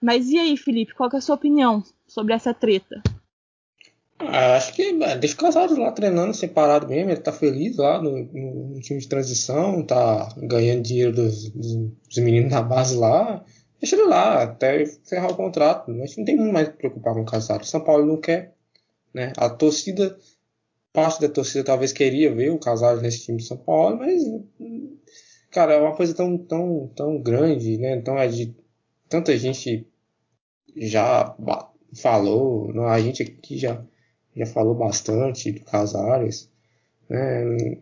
Mas 0.00 0.28
e 0.28 0.38
aí, 0.38 0.56
Felipe, 0.56 0.94
qual 0.94 1.08
é 1.12 1.16
a 1.16 1.20
sua 1.20 1.36
opinião 1.36 1.82
sobre 2.06 2.34
essa 2.34 2.52
treta? 2.52 3.02
Ah, 4.18 4.56
acho 4.56 4.74
que 4.74 4.92
deixa 5.20 5.34
o 5.34 5.38
Casares 5.38 5.78
lá 5.78 5.92
treinando 5.92 6.34
separado 6.34 6.88
mesmo, 6.88 7.10
ele 7.10 7.20
tá 7.20 7.32
feliz 7.32 7.76
lá 7.76 8.02
no, 8.02 8.24
no 8.24 8.80
time 8.80 8.98
de 8.98 9.08
transição, 9.08 9.84
tá 9.84 10.28
ganhando 10.36 10.82
dinheiro 10.82 11.12
dos, 11.12 11.48
dos, 11.50 12.18
meninos 12.18 12.50
da 12.50 12.60
base 12.60 12.96
lá. 12.96 13.44
Deixa 13.80 13.94
ele 13.94 14.06
lá 14.06 14.42
até 14.42 14.84
ferrar 14.86 15.30
o 15.30 15.36
contrato. 15.36 15.94
Gente 15.94 16.18
não 16.18 16.24
tem 16.24 16.36
muito 16.36 16.52
mais 16.52 16.68
que 16.68 16.76
preocupar 16.76 17.14
com 17.14 17.20
o 17.20 17.24
Casares. 17.24 17.68
São 17.68 17.80
Paulo 17.80 18.04
não 18.04 18.20
quer. 18.20 18.54
Né? 19.14 19.32
A 19.36 19.48
torcida 19.48 20.18
parte 20.98 21.20
da 21.20 21.28
torcida 21.28 21.64
talvez 21.64 21.92
queria 21.92 22.34
ver 22.34 22.50
o 22.50 22.58
Casares 22.58 23.00
nesse 23.00 23.22
time 23.24 23.38
de 23.38 23.44
São 23.44 23.56
Paulo, 23.56 23.98
mas 23.98 24.22
cara, 25.50 25.74
é 25.74 25.80
uma 25.80 25.94
coisa 25.94 26.12
tão 26.12 26.36
tão 26.36 26.90
tão 26.94 27.22
grande, 27.22 27.78
né? 27.78 27.96
Então 27.96 28.18
é 28.18 28.26
de 28.26 28.54
tanta 29.08 29.36
gente 29.38 29.86
já 30.76 31.36
falou, 31.94 32.70
a 32.88 33.00
gente 33.00 33.22
aqui 33.22 33.56
já 33.56 33.84
já 34.36 34.46
falou 34.46 34.74
bastante 34.74 35.52
do 35.52 35.64
Casares, 35.64 36.50
né? 37.08 37.76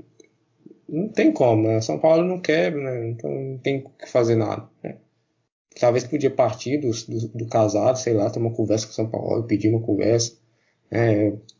Não 0.88 1.08
tem 1.08 1.32
como, 1.32 1.66
né? 1.66 1.80
São 1.80 1.98
Paulo 1.98 2.22
não 2.24 2.40
quer, 2.40 2.74
né? 2.74 3.08
Então 3.08 3.30
não 3.30 3.58
tem 3.58 3.78
o 3.78 3.90
que 3.90 4.08
fazer 4.08 4.36
nada, 4.36 4.68
né? 4.82 4.98
Talvez 5.80 6.04
podia 6.04 6.30
partir 6.30 6.78
do, 6.78 6.90
do, 6.90 7.28
do 7.28 7.46
Casares, 7.48 8.00
sei 8.00 8.14
lá, 8.14 8.30
ter 8.30 8.38
uma 8.38 8.52
conversa 8.52 8.86
com 8.86 8.92
São 8.92 9.08
Paulo, 9.08 9.44
pedir 9.44 9.68
uma 9.68 9.82
conversa, 9.82 10.36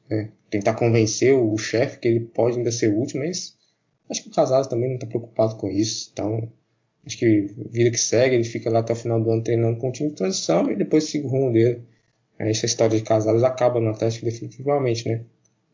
né? 0.09 0.31
Tentar 0.51 0.75
convencer 0.75 1.35
o 1.35 1.57
chefe 1.59 1.99
que 1.99 2.09
ele 2.09 2.21
pode 2.21 2.57
ainda 2.57 2.71
ser 2.71 2.89
útil, 2.89 3.21
mas 3.21 3.57
acho 4.09 4.23
que 4.23 4.29
o 4.29 4.33
Casares 4.33 4.67
também 4.69 4.89
não 4.89 4.97
está 4.97 5.07
preocupado 5.07 5.57
com 5.57 5.69
isso. 5.69 6.11
Então, 6.13 6.51
acho 7.05 7.19
que 7.19 7.51
vida 7.71 7.91
que 7.91 7.99
segue, 7.99 8.35
ele 8.35 8.45
fica 8.45 8.71
lá 8.71 8.81
até 8.81 8.93
o 8.93 8.97
final 8.97 9.21
do 9.21 9.31
ano 9.31 9.43
treinando 9.43 9.79
com 9.79 9.89
o 9.89 9.93
time 9.93 10.11
de 10.11 10.17
transição 10.17 10.71
e 10.71 10.77
depois 10.77 11.05
siga 11.05 11.27
o 11.27 11.31
rumo 11.31 11.53
dele. 11.53 11.83
Essa 12.39 12.67
história 12.67 12.97
de 12.97 13.05
Casares 13.05 13.43
acaba 13.43 13.81
no 13.81 13.91
Atlético 13.91 14.27
definitivamente, 14.27 15.09
né? 15.09 15.25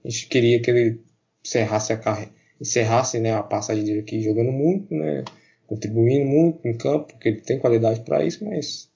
A 0.04 0.08
gente 0.08 0.28
queria 0.28 0.60
que 0.60 0.70
ele 0.70 1.00
encerrasse 1.44 1.92
a 1.92 1.96
carreira, 1.96 2.30
encerrasse 2.60 3.18
né, 3.18 3.32
a 3.32 3.42
passagem 3.42 3.84
dele 3.84 4.00
aqui 4.00 4.22
jogando 4.22 4.52
muito, 4.52 4.94
né? 4.94 5.24
Contribuindo 5.66 6.24
muito 6.24 6.66
em 6.66 6.76
campo, 6.76 7.08
porque 7.08 7.28
ele 7.28 7.40
tem 7.40 7.58
qualidade 7.58 8.00
para 8.00 8.24
isso, 8.24 8.44
mas 8.44 8.88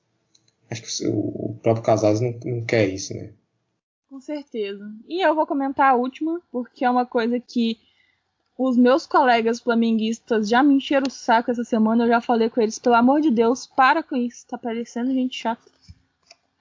acho 0.70 0.82
que 0.82 1.06
o 1.08 1.56
próprio 1.62 1.84
Casares 1.84 2.20
não, 2.20 2.38
não 2.44 2.64
quer 2.64 2.88
isso, 2.88 3.14
né? 3.14 3.30
Com 4.08 4.20
certeza. 4.20 4.88
E 5.08 5.20
eu 5.20 5.34
vou 5.34 5.46
comentar 5.46 5.90
a 5.90 5.96
última, 5.96 6.40
porque 6.50 6.84
é 6.84 6.90
uma 6.90 7.04
coisa 7.04 7.40
que 7.40 7.78
os 8.56 8.76
meus 8.76 9.06
colegas 9.06 9.60
flamenguistas 9.60 10.48
já 10.48 10.62
me 10.62 10.74
encheram 10.74 11.06
o 11.08 11.10
saco 11.10 11.50
essa 11.50 11.64
semana. 11.64 12.04
Eu 12.04 12.08
já 12.08 12.20
falei 12.20 12.48
com 12.48 12.60
eles, 12.60 12.78
pelo 12.78 12.94
amor 12.94 13.20
de 13.20 13.30
Deus, 13.30 13.66
para 13.66 14.02
com 14.02 14.16
isso, 14.16 14.46
tá 14.46 14.56
parecendo 14.56 15.12
gente 15.12 15.36
chata. 15.36 15.70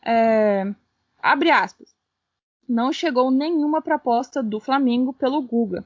É... 0.04 0.74
Abre 1.22 1.52
aspas. 1.52 1.96
Não 2.68 2.92
chegou 2.92 3.30
nenhuma 3.30 3.82
proposta 3.82 4.42
do 4.42 4.60
Flamengo 4.60 5.14
pelo 5.14 5.42
Guga. 5.42 5.86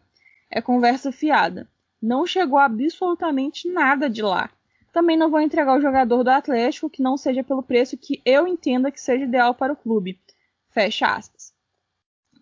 É 0.50 0.62
conversa 0.62 1.12
fiada. 1.12 1.68
Não 2.02 2.26
chegou 2.26 2.58
absolutamente 2.58 3.70
nada 3.70 4.10
de 4.10 4.22
lá. 4.22 4.50
Também 4.92 5.18
não 5.18 5.30
vou 5.30 5.42
entregar 5.42 5.78
o 5.78 5.82
jogador 5.82 6.24
do 6.24 6.30
Atlético 6.30 6.90
que 6.90 7.04
não 7.04 7.18
seja 7.18 7.44
pelo 7.44 7.62
preço 7.62 7.98
que 7.98 8.22
eu 8.26 8.48
entenda 8.48 8.92
que 8.92 9.00
seja 9.00 9.26
ideal 9.26 9.54
para 9.54 9.74
o 9.74 9.76
clube. 9.76 10.18
Fecha 10.70 11.08
aspas. 11.08 11.54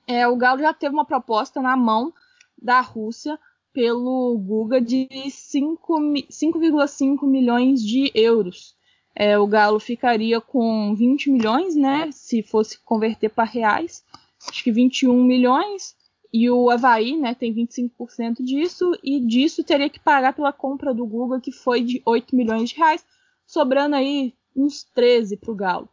É, 0.06 0.28
o 0.28 0.36
Galo 0.36 0.62
já 0.62 0.74
teve 0.74 0.94
uma 0.94 1.06
proposta 1.06 1.62
na 1.62 1.76
mão 1.76 2.14
da 2.58 2.80
Rússia 2.82 3.38
pelo 3.74 4.38
Guga 4.38 4.80
de 4.82 5.08
5,5 5.30 7.28
milhões 7.28 7.84
de 7.84 8.12
euros. 8.16 8.76
É, 9.14 9.38
o 9.38 9.48
Galo 9.48 9.80
ficaria 9.80 10.40
com 10.40 10.96
20 10.96 11.30
milhões, 11.30 11.76
né? 11.76 12.10
Se 12.12 12.42
fosse 12.42 12.80
converter 12.80 13.30
para 13.30 13.44
reais. 13.44 14.04
Acho 14.48 14.64
que 14.64 14.72
21 14.72 15.24
milhões. 15.24 15.96
E 16.32 16.50
o 16.50 16.70
Havaí, 16.70 17.18
né, 17.18 17.34
tem 17.34 17.54
25% 17.54 18.44
disso. 18.44 18.92
E 19.04 19.20
disso 19.20 19.64
teria 19.64 19.90
que 19.90 20.00
pagar 20.00 20.34
pela 20.34 20.54
compra 20.54 20.94
do 20.94 21.06
Guga, 21.06 21.40
que 21.40 21.52
foi 21.52 21.82
de 21.82 22.02
8 22.06 22.36
milhões 22.36 22.70
de 22.70 22.76
reais. 22.76 23.06
Sobrando 23.46 23.96
aí 23.96 24.34
uns 24.56 24.84
13 24.84 25.38
para 25.38 25.52
o 25.52 25.56
Galo 25.56 25.90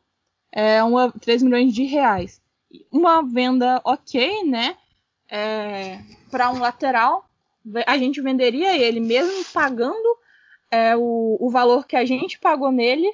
é, 0.54 0.82
uma, 0.84 1.10
3 1.10 1.42
milhões 1.42 1.74
de 1.74 1.82
reais. 1.82 2.40
Uma 2.90 3.22
venda 3.22 3.80
ok, 3.84 4.44
né? 4.44 4.76
É, 5.28 5.98
para 6.30 6.50
um 6.52 6.60
lateral, 6.60 7.28
a 7.86 7.98
gente 7.98 8.20
venderia 8.20 8.78
ele 8.78 9.00
mesmo 9.00 9.44
pagando 9.52 10.16
é, 10.70 10.96
o, 10.96 11.36
o 11.40 11.50
valor 11.50 11.86
que 11.86 11.96
a 11.96 12.04
gente 12.04 12.38
pagou 12.38 12.70
nele, 12.70 13.12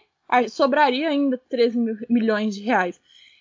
sobraria 0.50 1.08
ainda 1.08 1.38
13 1.48 1.78
mil, 1.78 1.96
milhões 2.10 2.54
de 2.54 2.62
reais. 2.62 3.00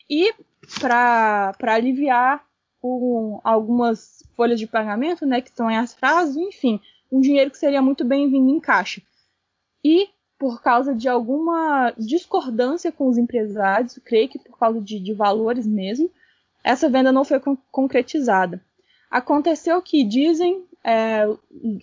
E 0.10 0.34
para 0.80 1.54
aliviar 1.62 2.43
um, 2.82 3.39
algumas 3.43 4.24
folhas 4.36 4.60
de 4.60 4.66
pagamento, 4.68 5.26
né, 5.26 5.41
que 5.41 5.50
estão 5.50 5.70
em 5.70 5.78
atraso, 5.78 6.39
enfim, 6.39 6.80
um 7.12 7.20
dinheiro 7.20 7.52
que 7.52 7.58
seria 7.58 7.82
muito 7.82 8.06
bem-vindo 8.06 8.50
em 8.50 8.60
caixa. 8.60 9.02
E 9.84 10.10
por 10.39 10.61
causa 10.61 10.95
de 10.95 11.09
alguma 11.09 11.91
discordância 11.97 12.93
com 12.93 13.09
os 13.09 13.17
empresários, 13.17 13.99
creio 14.05 14.29
que 14.29 14.39
por 14.39 14.57
causa 14.57 14.79
de, 14.79 14.97
de 14.97 15.13
valores 15.13 15.67
mesmo, 15.67 16.09
essa 16.63 16.89
venda 16.89 17.11
não 17.11 17.25
foi 17.25 17.41
con 17.41 17.57
concretizada. 17.69 18.63
Aconteceu 19.11 19.81
que 19.81 20.01
dizem, 20.01 20.65
é, 20.81 21.25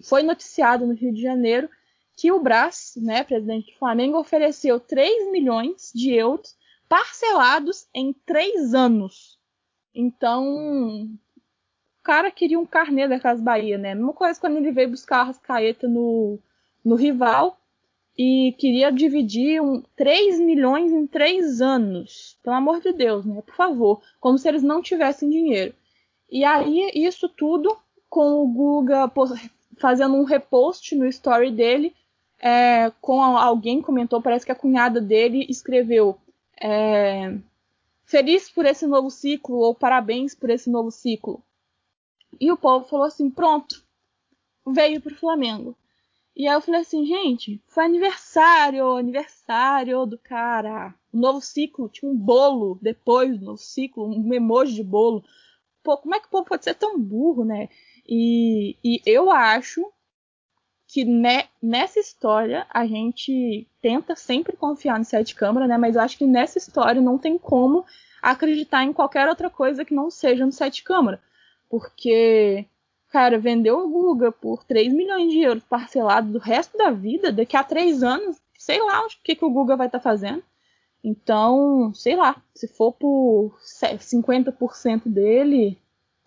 foi 0.05 0.23
noticiado 0.23 0.87
no 0.87 0.95
Rio 0.95 1.13
de 1.13 1.21
Janeiro 1.21 1.69
que 2.17 2.33
o 2.33 2.41
Brás, 2.41 2.95
né, 2.97 3.23
presidente 3.23 3.73
do 3.73 3.79
Flamengo, 3.79 4.19
ofereceu 4.19 4.81
3 4.81 5.31
milhões 5.31 5.93
de 5.95 6.13
euros 6.13 6.57
parcelados 6.89 7.87
em 7.93 8.15
três 8.25 8.73
anos. 8.73 9.39
Então, 9.95 11.05
o 11.05 12.03
cara 12.03 12.31
queria 12.31 12.59
um 12.59 12.65
carnê 12.65 13.07
da 13.07 13.21
Casa 13.21 13.43
Bahia, 13.43 13.77
né? 13.77 13.95
Mesma 13.95 14.15
coisa 14.15 14.41
quando 14.41 14.57
ele 14.57 14.73
veio 14.73 14.91
buscar 14.91 15.21
a 15.21 15.25
Rascaeta 15.25 15.87
no, 15.87 16.39
no 16.83 16.95
rival 16.95 17.59
e 18.19 18.55
queria 18.59 18.91
dividir 18.91 19.61
um, 19.61 19.83
3 19.95 20.41
milhões 20.41 20.93
em 20.93 21.07
três 21.07 21.61
anos. 21.61 22.39
Pelo 22.43 22.57
amor 22.57 22.81
de 22.81 22.93
Deus, 22.93 23.25
né? 23.27 23.43
Por 23.43 23.55
favor. 23.55 24.01
Como 24.19 24.39
se 24.39 24.49
eles 24.49 24.63
não 24.63 24.81
tivessem 24.81 25.29
dinheiro. 25.29 25.75
E 26.31 26.45
aí, 26.45 26.91
isso 26.95 27.29
tudo 27.29 27.77
com 28.09 28.43
o 28.43 28.47
Guga 28.47 29.11
fazendo 29.79 30.17
um 30.17 30.25
repost 30.25 30.95
no 30.95 31.07
story 31.07 31.51
dele, 31.51 31.95
é, 32.39 32.91
com 33.01 33.21
alguém 33.23 33.83
comentou, 33.83 34.23
parece 34.23 34.47
que 34.47 34.53
a 34.53 34.57
cunhada 34.57 35.01
dele 35.01 35.47
escreveu 35.49 36.19
é, 36.61 37.37
feliz 38.05 38.51
por 38.51 38.65
esse 38.65 38.87
novo 38.87 39.11
ciclo 39.11 39.59
ou 39.59 39.75
parabéns 39.75 40.35
por 40.35 40.49
esse 40.49 40.71
novo 40.71 40.91
ciclo. 40.91 41.43
E 42.41 42.51
o 42.51 42.57
povo 42.57 42.87
falou 42.87 43.07
assim, 43.07 43.31
pronto, 43.31 43.83
veio 44.67 45.01
pro 45.01 45.15
Flamengo. 45.15 45.77
E 46.37 46.47
aí 46.47 46.55
eu 46.55 46.61
falei 46.61 46.83
assim, 46.83 47.07
gente, 47.07 47.63
foi 47.67 47.87
aniversário, 47.87 48.95
aniversário 48.95 50.05
do 50.05 50.19
cara. 50.19 50.95
O 51.11 51.17
novo 51.17 51.41
ciclo 51.41 51.89
tinha 51.89 52.11
um 52.11 52.15
bolo 52.15 52.79
depois 52.83 53.39
do 53.39 53.47
novo 53.47 53.59
ciclo, 53.59 54.07
um 54.07 54.35
emoji 54.35 54.75
de 54.75 54.85
bolo. 54.85 55.25
Pô, 55.83 55.97
como 55.97 56.15
é 56.15 56.21
que 56.21 56.27
o 56.27 56.31
povo 56.31 56.45
pode 56.45 56.63
ser 56.63 56.75
tão 56.75 57.01
burro, 57.01 57.43
né? 57.43 57.71
E, 58.07 58.77
e 58.85 59.01
eu 59.07 59.31
acho 59.31 59.91
que 60.87 61.07
ne, 61.07 61.49
nessa 61.63 61.99
história 61.99 62.67
a 62.69 62.87
gente 62.87 63.67
tenta 63.81 64.15
sempre 64.15 64.57
confiar 64.57 64.99
no 64.99 65.07
sete 65.07 65.35
câmara, 65.35 65.67
né? 65.67 65.79
Mas 65.79 65.97
eu 65.97 66.03
acho 66.03 66.19
que 66.19 66.27
nessa 66.27 66.59
história 66.59 67.01
não 67.01 67.17
tem 67.17 67.39
como 67.39 67.83
acreditar 68.21 68.85
em 68.85 68.93
qualquer 68.93 69.27
outra 69.27 69.49
coisa 69.49 69.87
que 69.87 69.95
não 69.95 70.11
seja 70.11 70.45
no 70.45 70.53
sete 70.53 70.85
câmara. 70.85 71.19
Porque 71.71 72.67
cara, 73.17 73.39
vendeu 73.39 73.79
o 73.79 73.89
Guga 73.89 74.31
por 74.31 74.63
3 74.63 74.93
milhões 74.93 75.33
de 75.33 75.41
euros 75.41 75.65
parcelado 75.65 76.31
do 76.33 76.39
resto 76.39 76.77
da 76.77 76.91
vida, 76.91 77.33
daqui 77.33 77.57
a 77.57 77.65
3 77.65 78.03
anos, 78.03 78.37
sei 78.59 78.79
lá 78.83 79.07
o 79.07 79.09
que, 79.25 79.35
que 79.35 79.45
o 79.45 79.51
Guga 79.51 79.75
vai 79.75 79.87
estar 79.87 80.01
tá 80.01 80.03
fazendo. 80.03 80.43
Então, 81.03 81.95
sei 81.95 82.15
lá, 82.15 82.37
se 82.55 82.69
for 82.69 82.93
por 82.93 83.59
50% 83.59 85.05
dele, 85.07 85.79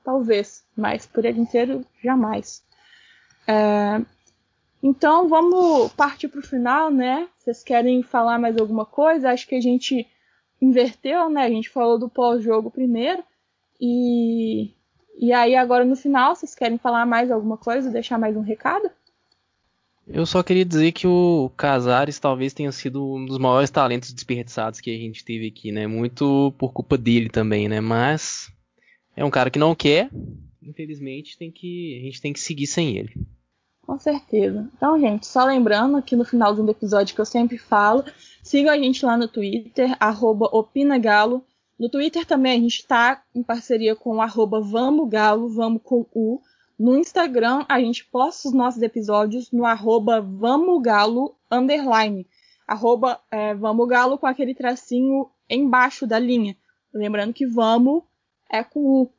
talvez, 0.03 0.65
mas 0.75 1.05
por 1.05 1.25
ele 1.25 1.39
inteiro, 1.39 1.85
jamais. 2.03 2.63
É, 3.45 4.01
então, 4.81 5.27
vamos 5.29 5.93
partir 5.93 6.27
para 6.27 6.39
o 6.39 6.47
final, 6.47 6.89
né? 6.89 7.29
Vocês 7.37 7.63
querem 7.63 8.01
falar 8.01 8.39
mais 8.39 8.57
alguma 8.57 8.83
coisa? 8.83 9.29
Acho 9.29 9.47
que 9.47 9.53
a 9.53 9.61
gente 9.61 10.07
inverteu, 10.59 11.29
né? 11.29 11.43
A 11.43 11.49
gente 11.49 11.69
falou 11.69 11.99
do 11.99 12.09
pós-jogo 12.09 12.71
primeiro. 12.71 13.23
E 13.79 14.73
e 15.19 15.33
aí, 15.33 15.55
agora 15.55 15.83
no 15.83 15.97
final, 15.97 16.33
vocês 16.33 16.55
querem 16.55 16.77
falar 16.77 17.05
mais 17.05 17.29
alguma 17.29 17.57
coisa, 17.57 17.91
deixar 17.91 18.17
mais 18.17 18.37
um 18.37 18.41
recado? 18.41 18.89
Eu 20.07 20.25
só 20.25 20.41
queria 20.41 20.65
dizer 20.65 20.93
que 20.93 21.05
o 21.05 21.51
Casares 21.57 22.17
talvez 22.19 22.53
tenha 22.53 22.71
sido 22.71 23.15
um 23.15 23.25
dos 23.25 23.37
maiores 23.37 23.69
talentos 23.69 24.13
desperdiçados 24.13 24.79
que 24.79 24.89
a 24.89 24.97
gente 24.97 25.23
teve 25.23 25.47
aqui, 25.47 25.71
né? 25.71 25.85
Muito 25.85 26.51
por 26.57 26.71
culpa 26.71 26.97
dele 26.97 27.29
também, 27.29 27.67
né? 27.67 27.79
Mas 27.81 28.51
é 29.15 29.23
um 29.23 29.29
cara 29.29 29.51
que 29.51 29.59
não 29.59 29.75
quer, 29.75 30.09
infelizmente 30.63 31.37
tem 31.37 31.51
que 31.51 31.99
a 31.99 32.05
gente 32.05 32.21
tem 32.21 32.33
que 32.33 32.39
seguir 32.39 32.65
sem 32.65 32.97
ele. 32.97 33.13
Com 33.89 33.99
certeza. 33.99 34.69
Então, 34.75 34.99
gente, 34.99 35.27
só 35.27 35.43
lembrando 35.43 35.97
aqui 35.97 36.15
no 36.15 36.23
finalzinho 36.23 36.65
do 36.65 36.71
episódio 36.71 37.13
que 37.13 37.21
eu 37.21 37.25
sempre 37.25 37.57
falo, 37.57 38.05
sigam 38.41 38.71
a 38.71 38.77
gente 38.77 39.05
lá 39.05 39.17
no 39.17 39.27
Twitter, 39.27 39.97
opinagalo, 40.51 41.43
no 41.79 41.87
Twitter 41.87 42.25
também 42.25 42.51
a 42.51 42.61
gente 42.61 42.79
está 42.79 43.23
em 43.33 43.41
parceria 43.41 43.95
com 43.95 44.17
o 44.17 44.61
Vamos 44.61 45.09
Galo, 45.09 45.47
vamos 45.47 45.81
com 45.81 46.05
U. 46.13 46.41
No 46.77 46.97
Instagram 46.97 47.65
a 47.69 47.79
gente 47.79 48.05
posta 48.05 48.49
os 48.49 48.53
nossos 48.53 48.81
episódios 48.81 49.49
no 49.51 49.65
arroba 49.65 50.19
Vamos 50.19 50.81
Galo 50.81 51.37
underline. 51.49 52.27
Arroba 52.67 53.21
é, 53.31 53.55
Vamos 53.55 53.87
Galo 53.87 54.17
com 54.17 54.27
aquele 54.27 54.53
tracinho 54.53 55.29
embaixo 55.49 56.05
da 56.05 56.19
linha. 56.19 56.57
Lembrando 56.93 57.33
que 57.33 57.45
vamos 57.45 58.03
é 58.51 58.61
com 58.61 58.81
U. 58.81 59.09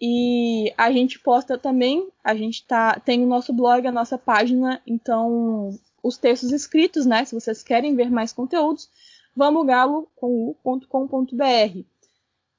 E 0.00 0.74
a 0.76 0.90
gente 0.90 1.20
posta 1.20 1.56
também, 1.56 2.08
a 2.24 2.34
gente 2.34 2.66
tá, 2.66 2.98
tem 2.98 3.22
o 3.22 3.28
nosso 3.28 3.52
blog, 3.52 3.86
a 3.86 3.92
nossa 3.92 4.18
página, 4.18 4.82
então 4.84 5.70
os 6.02 6.18
textos 6.18 6.50
escritos, 6.50 7.06
né? 7.06 7.24
Se 7.24 7.32
vocês 7.32 7.62
querem 7.62 7.94
ver 7.94 8.10
mais 8.10 8.32
conteúdos, 8.32 8.90
vamogalo.com.br. 9.36 11.91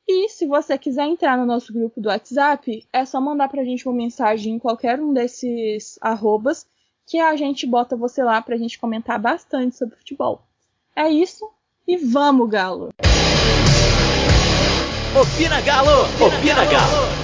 E 0.07 0.27
se 0.29 0.45
você 0.45 0.77
quiser 0.77 1.05
entrar 1.05 1.37
no 1.37 1.45
nosso 1.45 1.71
grupo 1.71 2.01
do 2.01 2.09
WhatsApp, 2.09 2.85
é 2.91 3.05
só 3.05 3.21
mandar 3.21 3.47
pra 3.47 3.63
gente 3.63 3.87
uma 3.87 3.95
mensagem 3.95 4.55
em 4.55 4.59
qualquer 4.59 4.99
um 4.99 5.13
desses 5.13 5.97
arrobas 6.01 6.67
que 7.07 7.19
a 7.19 7.35
gente 7.35 7.65
bota 7.65 7.95
você 7.95 8.21
lá 8.23 8.41
pra 8.41 8.57
gente 8.57 8.77
comentar 8.77 9.17
bastante 9.17 9.77
sobre 9.77 9.95
futebol. 9.95 10.41
É 10.95 11.09
isso 11.09 11.49
e 11.87 11.97
vamos, 11.97 12.49
Galo! 12.49 12.89
Opina 15.15 15.61
Galo! 15.61 16.05
Opina, 16.05 16.37
Opina 16.37 16.65
Galo! 16.65 16.91
Galo. 16.91 17.22